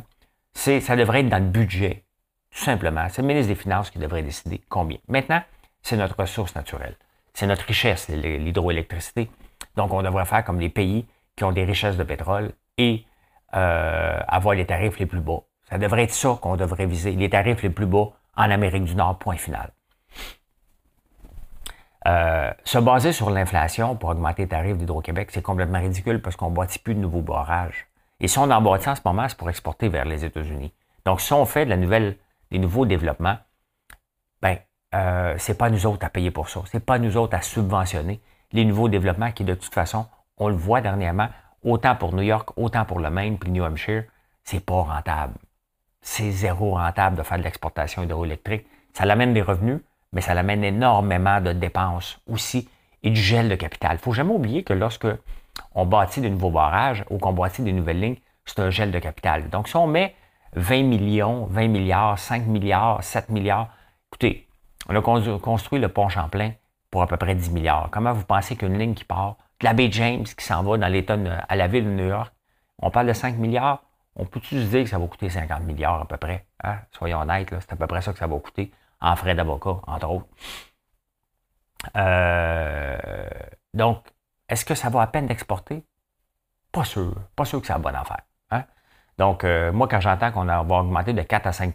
ça 0.55 0.97
devrait 0.97 1.21
être 1.21 1.29
dans 1.29 1.43
le 1.43 1.51
budget, 1.51 2.05
tout 2.51 2.63
simplement. 2.63 3.09
C'est 3.11 3.23
le 3.23 3.29
ministre 3.29 3.49
des 3.49 3.57
Finances 3.57 3.91
qui 3.91 3.99
devrait 3.99 4.23
décider 4.23 4.61
combien. 4.69 4.99
Maintenant, 5.09 5.43
c'est 5.83 5.97
notre 5.97 6.21
ressource 6.21 6.55
naturelle. 6.55 6.97
C'est 7.35 7.47
notre 7.47 7.65
richesse, 7.65 8.09
l'hydroélectricité. 8.09 9.29
Donc, 9.77 9.93
on 9.93 10.03
devrait 10.03 10.27
faire 10.27 10.45
comme 10.45 10.61
les 10.61 10.69
pays 10.69 11.07
qui 11.35 11.45
ont 11.45 11.53
des 11.53 11.65
richesses 11.65 11.97
de 11.97 12.05
pétrole 12.05 12.53
euh, 13.55 14.21
avoir 14.29 14.55
les 14.55 14.67
tarifs 14.67 14.99
les 14.99 15.07
plus 15.07 15.21
bas. 15.21 15.41
Ça 15.69 15.79
devrait 15.79 16.05
être 16.05 16.15
ça 16.15 16.39
qu'on 16.41 16.57
devrait 16.57 16.87
viser, 16.87 17.13
les 17.13 17.31
tarifs 17.31 17.63
les 17.63 17.71
plus 17.71 17.87
bas 17.87 18.11
en 18.37 18.51
Amérique 18.51 18.85
du 18.85 18.95
Nord, 18.95 19.19
point 19.19 19.37
final. 19.37 19.73
Euh, 22.07 22.51
se 22.65 22.79
baser 22.79 23.13
sur 23.13 23.31
l'inflation 23.31 23.95
pour 23.97 24.11
augmenter 24.11 24.43
les 24.43 24.49
tarifs 24.49 24.77
d'Hydro-Québec, 24.77 25.31
c'est 25.31 25.43
complètement 25.43 25.79
ridicule 25.81 26.21
parce 26.21 26.37
qu'on 26.37 26.51
ne 26.51 26.57
bâtit 26.57 26.79
plus 26.79 26.95
de 26.95 27.01
nouveaux 27.01 27.23
barrages. 27.23 27.87
Et 28.21 28.29
si 28.29 28.39
on 28.39 28.51
en 28.51 28.61
bâtit 28.61 28.89
en 28.89 28.95
ce 28.95 29.03
moment, 29.05 29.29
c'est 29.29 29.39
pour 29.39 29.51
exporter 29.51 29.89
vers 29.89 30.05
les 30.05 30.25
États-Unis. 30.25 30.73
Donc, 31.05 31.21
si 31.21 31.33
on 31.33 31.45
fait 31.45 31.65
de 31.65 31.71
la 31.71 31.77
nouvelle, 31.77 32.17
des 32.51 32.59
nouveaux 32.59 32.87
développements, 32.87 33.37
ben, 34.41 34.59
euh, 34.95 35.35
c'est 35.39 35.57
pas 35.57 35.71
nous 35.71 35.87
autres 35.87 36.05
à 36.05 36.11
payer 36.11 36.31
pour 36.31 36.49
ça. 36.49 36.61
C'est 36.67 36.85
pas 36.85 36.99
nous 36.99 37.17
autres 37.17 37.37
à 37.37 37.43
subventionner 37.43 38.21
les 38.53 38.65
nouveaux 38.65 38.89
développements 38.89 39.33
qui, 39.33 39.45
de 39.45 39.55
toute 39.55 39.73
façon, 39.73 40.07
on 40.37 40.49
le 40.49 40.55
voit 40.55 40.81
dernièrement, 40.81 41.29
autant 41.63 41.95
pour 41.95 42.15
New 42.15 42.23
York, 42.23 42.51
autant 42.57 42.85
pour 42.85 43.01
le 43.01 43.11
Maine 43.11 43.39
puis 43.39 43.51
New 43.51 43.65
Hampshire, 43.65 44.05
c'est 44.45 44.65
pas 44.65 44.83
rentable. 44.83 45.35
C'est 46.01 46.31
zéro 46.31 46.73
rentable 46.73 47.17
de 47.17 47.23
faire 47.23 47.39
de 47.39 47.45
l'exportation 47.45 48.03
hydroélectrique. 48.03 48.67
Ça 48.93 49.05
l'amène 49.05 49.33
des 49.33 49.43
revenus, 49.43 49.81
mais 50.13 50.21
ça 50.21 50.33
amène 50.33 50.65
énormément 50.65 51.41
de 51.41 51.53
dépenses 51.53 52.21
aussi 52.27 52.69
et 53.03 53.11
du 53.11 53.21
gel 53.21 53.49
de 53.49 53.55
capital. 53.55 53.93
Il 53.95 53.99
faut 53.99 54.13
jamais 54.13 54.33
oublier 54.33 54.65
que 54.65 54.73
lorsque 54.73 55.07
on 55.75 55.87
bâtit 55.87 56.21
de 56.21 56.29
nouveaux 56.29 56.51
barrages 56.51 57.05
ou 57.11 57.19
qu'on 57.19 57.33
bâtit 57.33 57.63
des 57.63 57.73
nouvelles 57.73 58.01
lignes, 58.01 58.19
c'est 58.45 58.61
un 58.61 58.71
gel 58.71 58.91
de 58.91 58.99
capital. 58.99 59.49
Donc, 59.51 59.69
si 59.69 59.77
on 59.77 59.87
met 59.87 60.15
20 60.55 60.83
millions, 60.83 61.47
20 61.47 61.69
milliards, 61.69 62.19
5 62.19 62.47
milliards, 62.47 63.03
7 63.03 63.29
milliards, 63.31 63.69
écoutez, 64.11 64.49
on 64.89 64.97
a 64.97 65.39
construit 65.39 65.81
le 65.81 65.89
pont 65.89 66.09
Champlain 66.09 66.53
pour 66.91 67.03
à 67.03 67.07
peu 67.07 67.17
près 67.17 67.35
10 67.35 67.51
milliards. 67.53 67.89
Comment 67.91 68.13
vous 68.13 68.25
pensez 68.25 68.57
qu'une 68.57 68.79
ligne 68.79 68.95
qui 68.95 69.05
part 69.05 69.37
de 69.63 69.67
la 69.67 69.75
baie 69.75 69.91
James, 69.93 70.25
qui 70.25 70.45
s'en 70.45 70.63
va 70.65 70.77
dans 70.77 70.89
l'État 70.89 71.17
à 71.49 71.57
la 71.57 71.69
ville 71.69 71.85
de 71.85 71.91
New 71.91 72.09
York, 72.09 72.35
on 72.79 72.91
parle 72.91 73.07
de 73.07 73.13
5 73.13 73.39
milliards, 73.39 73.85
on 74.17 74.27
peut-tu 74.27 74.61
se 74.61 74.67
dire 74.67 74.83
que 74.83 74.91
ça 74.91 74.99
va 74.99 75.07
coûter 75.07 75.31
50 75.31 75.63
milliards 75.63 76.03
à 76.03 76.05
peu 76.07 76.17
près? 76.17 76.47
Hein? 76.65 76.79
Soyons 76.91 77.21
honnêtes, 77.21 77.55
c'est 77.61 77.73
à 77.73 77.77
peu 77.77 77.87
près 77.87 78.03
ça 78.03 78.13
que 78.13 78.19
ça 78.19 78.27
va 78.27 78.39
coûter 78.39 78.73
en 79.01 79.15
frais 79.17 79.35
d'avocat, 79.35 79.81
entre 79.87 80.11
autres. 80.11 80.27
Euh, 81.97 82.99
donc, 83.73 84.05
est-ce 84.49 84.65
que 84.65 84.75
ça 84.75 84.89
vaut 84.91 85.01
à 85.01 85.07
peine 85.07 85.27
d'exporter? 85.27 85.85
Pas 86.73 86.85
sûr. 86.85 87.15
Pas 87.37 87.45
sûr 87.45 87.61
que 87.61 87.67
c'est 87.67 87.73
la 87.73 87.79
bonne 87.79 87.95
affaire. 87.95 88.23
Hein? 88.51 88.65
Donc, 89.19 89.45
euh, 89.45 89.73
moi, 89.73 89.89
quand 89.89 90.01
j'entends 90.01 90.33
qu'on 90.33 90.45
va 90.45 90.63
augmenter 90.63 91.13
de 91.13 91.23
4 91.23 91.47
à 91.47 91.53
5 91.53 91.75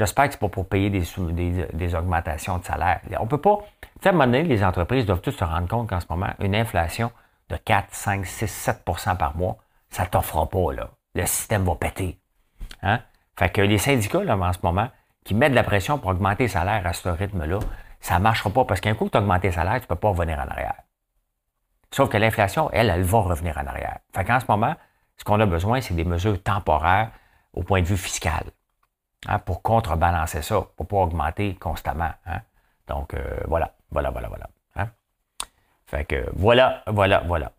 j'espère 0.00 0.28
que 0.28 0.32
ce 0.32 0.36
n'est 0.36 0.40
pas 0.40 0.48
pour 0.48 0.66
payer 0.66 0.88
des, 0.88 1.94
augmentations 1.94 2.58
de 2.58 2.64
salaire. 2.64 3.00
On 3.18 3.26
peut 3.26 3.40
pas. 3.40 3.58
Tu 3.80 3.88
sais, 4.02 4.08
à 4.08 4.12
un 4.12 4.12
moment 4.12 4.24
donné, 4.24 4.42
les 4.44 4.64
entreprises 4.64 5.04
doivent 5.04 5.20
tous 5.20 5.32
se 5.32 5.44
rendre 5.44 5.68
compte 5.68 5.90
qu'en 5.90 6.00
ce 6.00 6.06
moment, 6.08 6.30
une 6.40 6.54
inflation 6.54 7.12
de 7.50 7.56
4, 7.56 7.88
5, 7.90 8.24
6, 8.26 8.70
7% 8.86 9.16
par 9.18 9.36
mois, 9.36 9.58
ça 9.90 10.04
ne 10.04 10.08
t'offre 10.08 10.46
pas. 10.46 10.72
Là. 10.72 10.90
Le 11.14 11.26
système 11.26 11.64
va 11.64 11.74
péter. 11.74 12.18
Hein? 12.82 13.00
Fait 13.38 13.50
que 13.50 13.60
les 13.60 13.76
syndicats, 13.76 14.24
là, 14.24 14.36
en 14.38 14.52
ce 14.52 14.58
moment, 14.62 14.88
qui 15.22 15.34
mettent 15.34 15.50
de 15.50 15.56
la 15.56 15.64
pression 15.64 15.98
pour 15.98 16.10
augmenter 16.10 16.44
les 16.44 16.48
salaires 16.48 16.86
à 16.86 16.94
ce 16.94 17.08
rythme-là, 17.10 17.58
ça 18.00 18.14
ne 18.14 18.22
marchera 18.22 18.48
pas 18.48 18.64
parce 18.64 18.80
qu'un 18.80 18.94
coup 18.94 19.04
que 19.04 19.10
tu 19.10 19.18
as 19.18 19.20
augmenté 19.20 19.48
les 19.48 19.54
salaires, 19.54 19.76
tu 19.76 19.82
ne 19.82 19.88
peux 19.88 19.96
pas 19.96 20.08
revenir 20.08 20.38
en 20.38 20.48
arrière. 20.48 20.76
Sauf 21.92 22.08
que 22.08 22.16
l'inflation, 22.16 22.70
elle, 22.72 22.88
elle 22.88 23.02
va 23.02 23.18
revenir 23.18 23.58
en 23.58 23.66
arrière. 23.66 23.98
Fait 24.14 24.24
qu'en 24.24 24.40
ce 24.40 24.46
moment, 24.48 24.74
ce 25.18 25.24
qu'on 25.24 25.40
a 25.40 25.46
besoin, 25.46 25.82
c'est 25.82 25.94
des 25.94 26.04
mesures 26.04 26.42
temporaires 26.42 27.10
au 27.52 27.62
point 27.62 27.82
de 27.82 27.86
vue 27.86 27.98
fiscal 27.98 28.44
hein, 29.26 29.38
pour 29.38 29.62
contrebalancer 29.62 30.42
ça, 30.42 30.62
pour 30.76 30.86
pas 30.86 30.96
augmenter 30.96 31.54
constamment. 31.54 32.12
Hein. 32.26 32.40
Donc, 32.88 33.14
euh, 33.14 33.40
voilà, 33.46 33.72
voilà, 33.90 34.10
voilà, 34.10 34.28
voilà. 34.28 34.48
Hein. 34.76 34.88
Fait 35.86 36.04
que 36.04 36.26
voilà, 36.34 36.82
voilà, 36.86 37.22
voilà. 37.26 37.52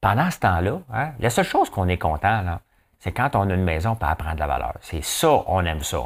Pendant 0.00 0.30
ce 0.30 0.38
temps-là, 0.40 1.12
la 1.18 1.30
seule 1.30 1.44
chose 1.44 1.68
qu'on 1.68 1.88
est 1.88 1.98
content, 1.98 2.58
c'est 2.98 3.12
quand 3.12 3.36
on 3.36 3.50
a 3.50 3.54
une 3.54 3.64
maison 3.64 3.94
pour 3.96 4.08
apprendre 4.08 4.34
de 4.34 4.40
la 4.40 4.46
valeur. 4.46 4.74
C'est 4.80 5.02
ça, 5.02 5.42
on 5.46 5.64
aime 5.64 5.82
ça. 5.82 5.98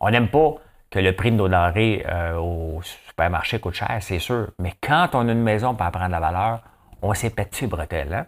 On 0.00 0.10
n'aime 0.10 0.28
pas 0.28 0.54
que 0.90 0.98
le 0.98 1.14
prix 1.14 1.30
de 1.30 1.36
nos 1.36 1.48
denrées 1.48 2.04
euh, 2.08 2.36
au 2.36 2.80
supermarché 2.82 3.60
coûte 3.60 3.74
cher, 3.74 3.98
c'est 4.00 4.18
sûr. 4.18 4.50
Mais 4.58 4.74
quand 4.80 5.10
on 5.14 5.28
a 5.28 5.32
une 5.32 5.42
maison 5.42 5.74
pour 5.74 5.86
apprendre 5.86 6.12
la 6.12 6.20
valeur, 6.20 6.62
on 7.02 7.14
s'est 7.14 7.30
pété 7.30 7.66
bretelles. 7.66 8.14
Hein? 8.14 8.26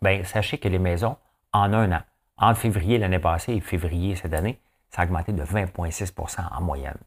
Bien, 0.00 0.24
sachez 0.24 0.58
que 0.58 0.68
les 0.68 0.78
maisons, 0.78 1.16
en 1.52 1.72
un 1.72 1.92
an, 1.92 2.00
entre 2.42 2.60
février 2.60 2.98
l'année 2.98 3.20
passée 3.20 3.54
et 3.54 3.60
février 3.60 4.16
cette 4.16 4.34
année, 4.34 4.60
ça 4.90 5.02
a 5.02 5.04
augmenté 5.04 5.32
de 5.32 5.42
20,6% 5.42 6.40
en 6.52 6.60
moyenne. 6.60 6.98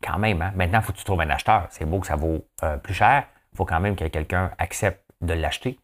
Quand 0.00 0.18
même, 0.18 0.40
hein? 0.40 0.52
maintenant, 0.54 0.78
il 0.78 0.84
faut 0.84 0.92
que 0.92 0.98
tu 0.98 1.04
trouves 1.04 1.20
un 1.20 1.30
acheteur. 1.30 1.66
C'est 1.70 1.84
beau 1.84 1.98
que 1.98 2.06
ça 2.06 2.16
vaut 2.16 2.46
euh, 2.62 2.76
plus 2.76 2.94
cher. 2.94 3.26
Il 3.52 3.56
faut 3.56 3.64
quand 3.64 3.80
même 3.80 3.96
que 3.96 4.04
quelqu'un 4.04 4.52
accepte 4.58 5.02
de 5.20 5.34
l'acheter. 5.34 5.80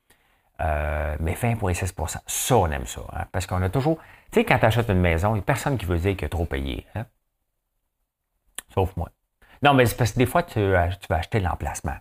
Euh, 0.60 1.16
mais 1.20 1.34
20,6% 1.34 2.18
ça, 2.26 2.56
on 2.56 2.70
aime 2.70 2.86
ça. 2.86 3.00
Hein, 3.12 3.24
parce 3.32 3.46
qu'on 3.46 3.62
a 3.62 3.68
toujours. 3.68 3.98
Tu 4.30 4.40
sais, 4.40 4.44
quand 4.44 4.58
tu 4.58 4.66
achètes 4.66 4.90
une 4.90 5.00
maison, 5.00 5.30
il 5.30 5.34
n'y 5.34 5.40
a 5.40 5.42
personne 5.42 5.76
qui 5.76 5.86
veut 5.86 5.98
dire 5.98 6.16
qu'il 6.16 6.26
a 6.26 6.28
trop 6.28 6.44
payé. 6.44 6.86
Hein. 6.94 7.06
Sauf 8.74 8.94
moi. 8.96 9.08
Non, 9.62 9.74
mais 9.74 9.86
c'est 9.86 9.96
parce 9.96 10.12
que 10.12 10.18
des 10.18 10.26
fois, 10.26 10.42
tu, 10.42 10.54
tu 10.54 11.06
vas 11.08 11.16
acheter 11.16 11.40
l'emplacement. 11.40 11.96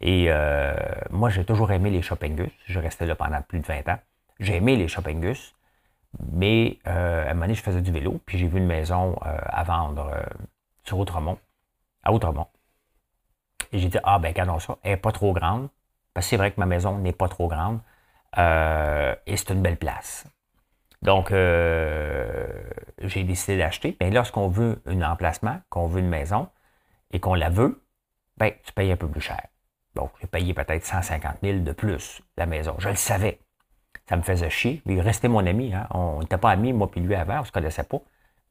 Et 0.00 0.26
euh, 0.28 0.74
moi, 1.10 1.30
j'ai 1.30 1.44
toujours 1.44 1.72
aimé 1.72 1.90
les 1.90 2.02
shoppingus. 2.02 2.52
Je 2.66 2.78
restais 2.78 3.06
là 3.06 3.14
pendant 3.14 3.40
plus 3.42 3.60
de 3.60 3.66
20 3.66 3.88
ans. 3.88 3.98
J'ai 4.40 4.56
aimé 4.56 4.76
les 4.76 4.88
shoppingus. 4.88 5.54
Mais 6.32 6.78
euh, 6.86 7.26
à 7.26 7.30
un 7.30 7.34
moment 7.34 7.46
donné, 7.46 7.54
je 7.54 7.62
faisais 7.62 7.82
du 7.82 7.92
vélo, 7.92 8.20
puis 8.24 8.38
j'ai 8.38 8.46
vu 8.46 8.58
une 8.58 8.66
maison 8.66 9.18
à 9.22 9.62
vendre 9.64 10.10
sur 10.84 10.98
Outremont, 10.98 11.38
à 12.02 12.12
Outremont. 12.12 12.46
Et 13.72 13.78
j'ai 13.78 13.88
dit, 13.88 13.98
ah 14.04 14.18
ben 14.18 14.28
regardons 14.28 14.58
ça, 14.58 14.78
elle 14.82 14.92
n'est 14.92 14.96
pas 14.96 15.12
trop 15.12 15.32
grande, 15.32 15.68
parce 16.14 16.26
que 16.26 16.30
c'est 16.30 16.36
vrai 16.36 16.52
que 16.52 16.60
ma 16.60 16.66
maison 16.66 16.98
n'est 16.98 17.12
pas 17.12 17.28
trop 17.28 17.48
grande, 17.48 17.80
euh, 18.38 19.14
et 19.26 19.36
c'est 19.36 19.50
une 19.50 19.62
belle 19.62 19.76
place. 19.76 20.24
Donc, 21.02 21.30
euh, 21.30 22.46
j'ai 23.00 23.24
décidé 23.24 23.58
d'acheter. 23.58 23.96
Mais 24.00 24.10
lorsqu'on 24.10 24.48
veut 24.48 24.82
un 24.86 25.02
emplacement, 25.02 25.60
qu'on 25.68 25.86
veut 25.86 26.00
une 26.00 26.08
maison, 26.08 26.48
et 27.12 27.20
qu'on 27.20 27.34
la 27.34 27.50
veut, 27.50 27.84
ben, 28.38 28.52
tu 28.64 28.72
payes 28.72 28.92
un 28.92 28.96
peu 28.96 29.08
plus 29.08 29.20
cher. 29.20 29.46
Donc, 29.96 30.10
j'ai 30.20 30.26
payé 30.26 30.54
peut-être 30.54 30.84
150 30.84 31.38
000 31.42 31.58
de 31.60 31.72
plus 31.72 32.22
la 32.36 32.46
maison. 32.46 32.76
Je 32.78 32.88
le 32.90 32.94
savais. 32.94 33.40
Ça 34.08 34.16
me 34.16 34.22
faisait 34.22 34.50
chier. 34.50 34.82
Il 34.86 35.00
restait 35.00 35.28
mon 35.28 35.44
ami. 35.44 35.74
Hein. 35.74 35.88
On 35.90 36.20
n'était 36.20 36.38
pas 36.38 36.50
amis, 36.50 36.72
moi 36.72 36.88
puis 36.90 37.00
lui 37.00 37.14
avant, 37.14 37.38
on 37.38 37.40
ne 37.40 37.44
se 37.46 37.52
connaissait 37.52 37.82
pas. 37.82 37.98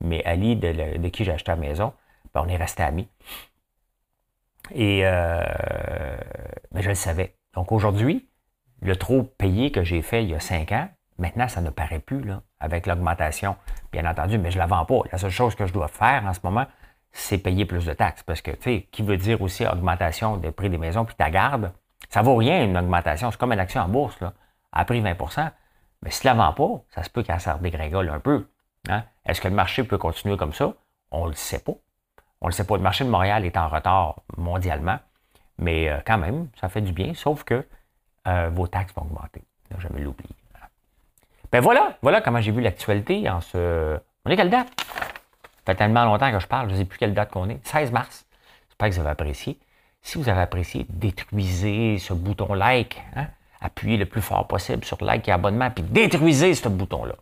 Mais 0.01 0.23
Ali, 0.25 0.55
de, 0.57 1.07
qui 1.07 1.23
j'ai 1.23 1.31
acheté 1.31 1.51
la 1.51 1.55
maison, 1.55 1.93
ben, 2.33 2.43
on 2.45 2.49
est 2.49 2.57
resté 2.57 2.83
amis. 2.83 3.07
Et 4.73 5.01
euh, 5.05 5.43
mais 6.71 6.81
je 6.81 6.89
le 6.89 6.95
savais. 6.95 7.35
Donc 7.53 7.71
aujourd'hui, 7.71 8.27
le 8.81 8.95
trop 8.95 9.23
payé 9.23 9.71
que 9.71 9.83
j'ai 9.83 10.01
fait 10.01 10.23
il 10.23 10.31
y 10.31 10.35
a 10.35 10.39
cinq 10.39 10.71
ans, 10.71 10.89
maintenant, 11.17 11.47
ça 11.47 11.61
ne 11.61 11.69
paraît 11.69 11.99
plus 11.99 12.21
là, 12.21 12.41
avec 12.59 12.87
l'augmentation, 12.87 13.55
bien 13.91 14.09
entendu, 14.09 14.37
mais 14.37 14.51
je 14.51 14.57
ne 14.57 14.61
la 14.61 14.67
vends 14.67 14.85
pas. 14.85 14.99
La 15.11 15.17
seule 15.17 15.29
chose 15.29 15.55
que 15.55 15.65
je 15.65 15.71
dois 15.71 15.87
faire 15.87 16.25
en 16.25 16.33
ce 16.33 16.39
moment, 16.43 16.65
c'est 17.15 17.37
payer 17.37 17.65
plus 17.65 17.85
de 17.85 17.93
taxes. 17.93 18.23
Parce 18.23 18.41
que, 18.41 18.51
tu 18.51 18.61
sais, 18.63 18.87
qui 18.91 19.01
veut 19.01 19.17
dire 19.17 19.41
aussi 19.41 19.65
augmentation 19.65 20.37
des 20.37 20.51
prix 20.51 20.69
des 20.69 20.77
maisons, 20.77 21.05
puis 21.05 21.15
ta 21.15 21.29
garde, 21.29 21.71
ça 22.09 22.21
vaut 22.21 22.35
rien 22.35 22.63
une 22.63 22.77
augmentation. 22.77 23.31
C'est 23.31 23.39
comme 23.39 23.53
une 23.53 23.59
action 23.59 23.81
en 23.81 23.87
bourse, 23.87 24.19
là, 24.19 24.33
à 24.71 24.85
prix 24.85 25.01
20% 25.01 25.49
Mais 26.03 26.11
si 26.11 26.21
tu 26.21 26.27
ne 26.27 26.33
la 26.33 26.37
vends 26.37 26.53
pas, 26.53 26.83
ça 26.89 27.03
se 27.03 27.09
peut 27.09 27.23
qu'elle 27.23 27.39
ça 27.39 27.57
dégringole 27.61 28.09
un 28.09 28.19
peu. 28.19 28.47
Hein? 28.89 29.03
Est-ce 29.25 29.41
que 29.41 29.47
le 29.47 29.55
marché 29.55 29.83
peut 29.83 29.97
continuer 29.97 30.35
comme 30.37 30.53
ça? 30.53 30.73
On 31.11 31.25
ne 31.25 31.29
le 31.29 31.35
sait 31.35 31.59
pas. 31.59 31.73
On 32.41 32.47
ne 32.47 32.51
le 32.51 32.55
sait 32.55 32.65
pas, 32.65 32.75
le 32.75 32.83
marché 32.83 33.05
de 33.05 33.09
Montréal 33.09 33.45
est 33.45 33.57
en 33.57 33.69
retard 33.69 34.17
mondialement, 34.37 34.99
mais 35.57 35.89
euh, 35.89 35.97
quand 36.05 36.17
même, 36.17 36.49
ça 36.59 36.67
fait 36.67 36.81
du 36.81 36.91
bien, 36.91 37.13
sauf 37.13 37.43
que 37.43 37.65
euh, 38.27 38.49
vos 38.51 38.67
taxes 38.67 38.93
vont 38.93 39.03
augmenter. 39.03 39.41
Ne 39.73 39.79
jamais 39.79 40.01
l'oublier. 40.01 40.35
Ben 41.51 41.61
voilà, 41.61 41.97
voilà 42.01 42.19
comment 42.19 42.41
j'ai 42.41 42.51
vu 42.51 42.61
l'actualité 42.61 43.29
en 43.29 43.39
ce. 43.39 43.97
On 44.25 44.29
est 44.29 44.35
quelle 44.35 44.49
date? 44.49 44.67
Fait 45.65 45.75
tellement 45.75 46.05
longtemps 46.05 46.31
que 46.31 46.39
je 46.39 46.47
parle, 46.47 46.69
je 46.69 46.73
ne 46.73 46.79
sais 46.79 46.85
plus 46.85 46.99
quelle 46.99 47.13
date 47.13 47.31
qu'on 47.31 47.49
est. 47.49 47.65
16 47.65 47.91
mars. 47.91 48.25
J'espère 48.69 48.89
que 48.89 48.93
vous 48.93 48.99
avez 49.01 49.09
apprécié. 49.09 49.57
Si 50.01 50.17
vous 50.19 50.29
avez 50.29 50.41
apprécié, 50.41 50.85
détruisez 50.89 51.97
ce 51.97 52.13
bouton 52.13 52.53
like. 52.53 53.01
Hein? 53.15 53.27
Appuyez 53.61 53.97
le 53.97 54.05
plus 54.05 54.21
fort 54.21 54.47
possible 54.47 54.85
sur 54.85 55.03
like 55.03 55.27
et 55.27 55.31
abonnement, 55.31 55.71
puis 55.71 55.83
détruisez 55.83 56.53
ce 56.53 56.69
bouton-là. 56.69 57.15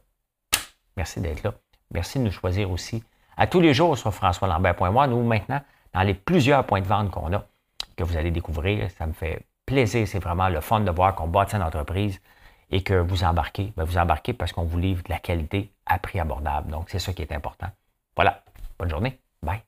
Merci 0.98 1.22
d'être 1.22 1.44
là. 1.44 1.54
Merci 1.92 2.20
de 2.20 2.26
nous 2.26 2.32
choisir 2.32 2.70
aussi 2.72 3.04
à 3.38 3.48
tous 3.48 3.62
les 3.62 3.74
jours 3.74 3.98
sur 3.98 4.14
françoislambert.moi. 4.14 5.08
Nous, 5.08 5.24
maintenant, 5.24 5.62
dans 5.94 6.02
les 6.02 6.14
plusieurs 6.14 6.66
points 6.66 6.82
de 6.82 6.88
vente 6.88 7.12
qu'on 7.12 7.32
a, 7.34 7.46
que 7.96 8.04
vous 8.04 8.18
allez 8.18 8.32
découvrir, 8.32 8.90
ça 8.92 9.08
me 9.08 9.14
fait 9.14 9.46
plaisir. 9.66 10.08
C'est 10.08 10.20
vraiment 10.20 10.50
le 10.50 10.60
fun 10.60 10.82
de 10.82 10.92
voir 10.92 11.16
qu'on 11.16 11.28
bâtit 11.28 11.56
une 11.56 11.64
entreprise 11.64 12.20
et 12.72 12.84
que 12.84 12.96
vous 12.96 13.24
embarquez. 13.24 13.72
Ben, 13.78 13.86
vous 13.86 13.98
embarquez 13.98 14.34
parce 14.34 14.52
qu'on 14.52 14.64
vous 14.64 14.80
livre 14.80 15.04
de 15.04 15.10
la 15.10 15.20
qualité 15.20 15.72
à 15.86 16.00
prix 16.00 16.20
abordable. 16.20 16.72
Donc, 16.72 16.90
c'est 16.90 17.00
ça 17.00 17.14
qui 17.14 17.22
est 17.22 17.32
important. 17.32 17.68
Voilà. 18.16 18.44
Bonne 18.80 18.90
journée. 18.90 19.20
Bye. 19.42 19.62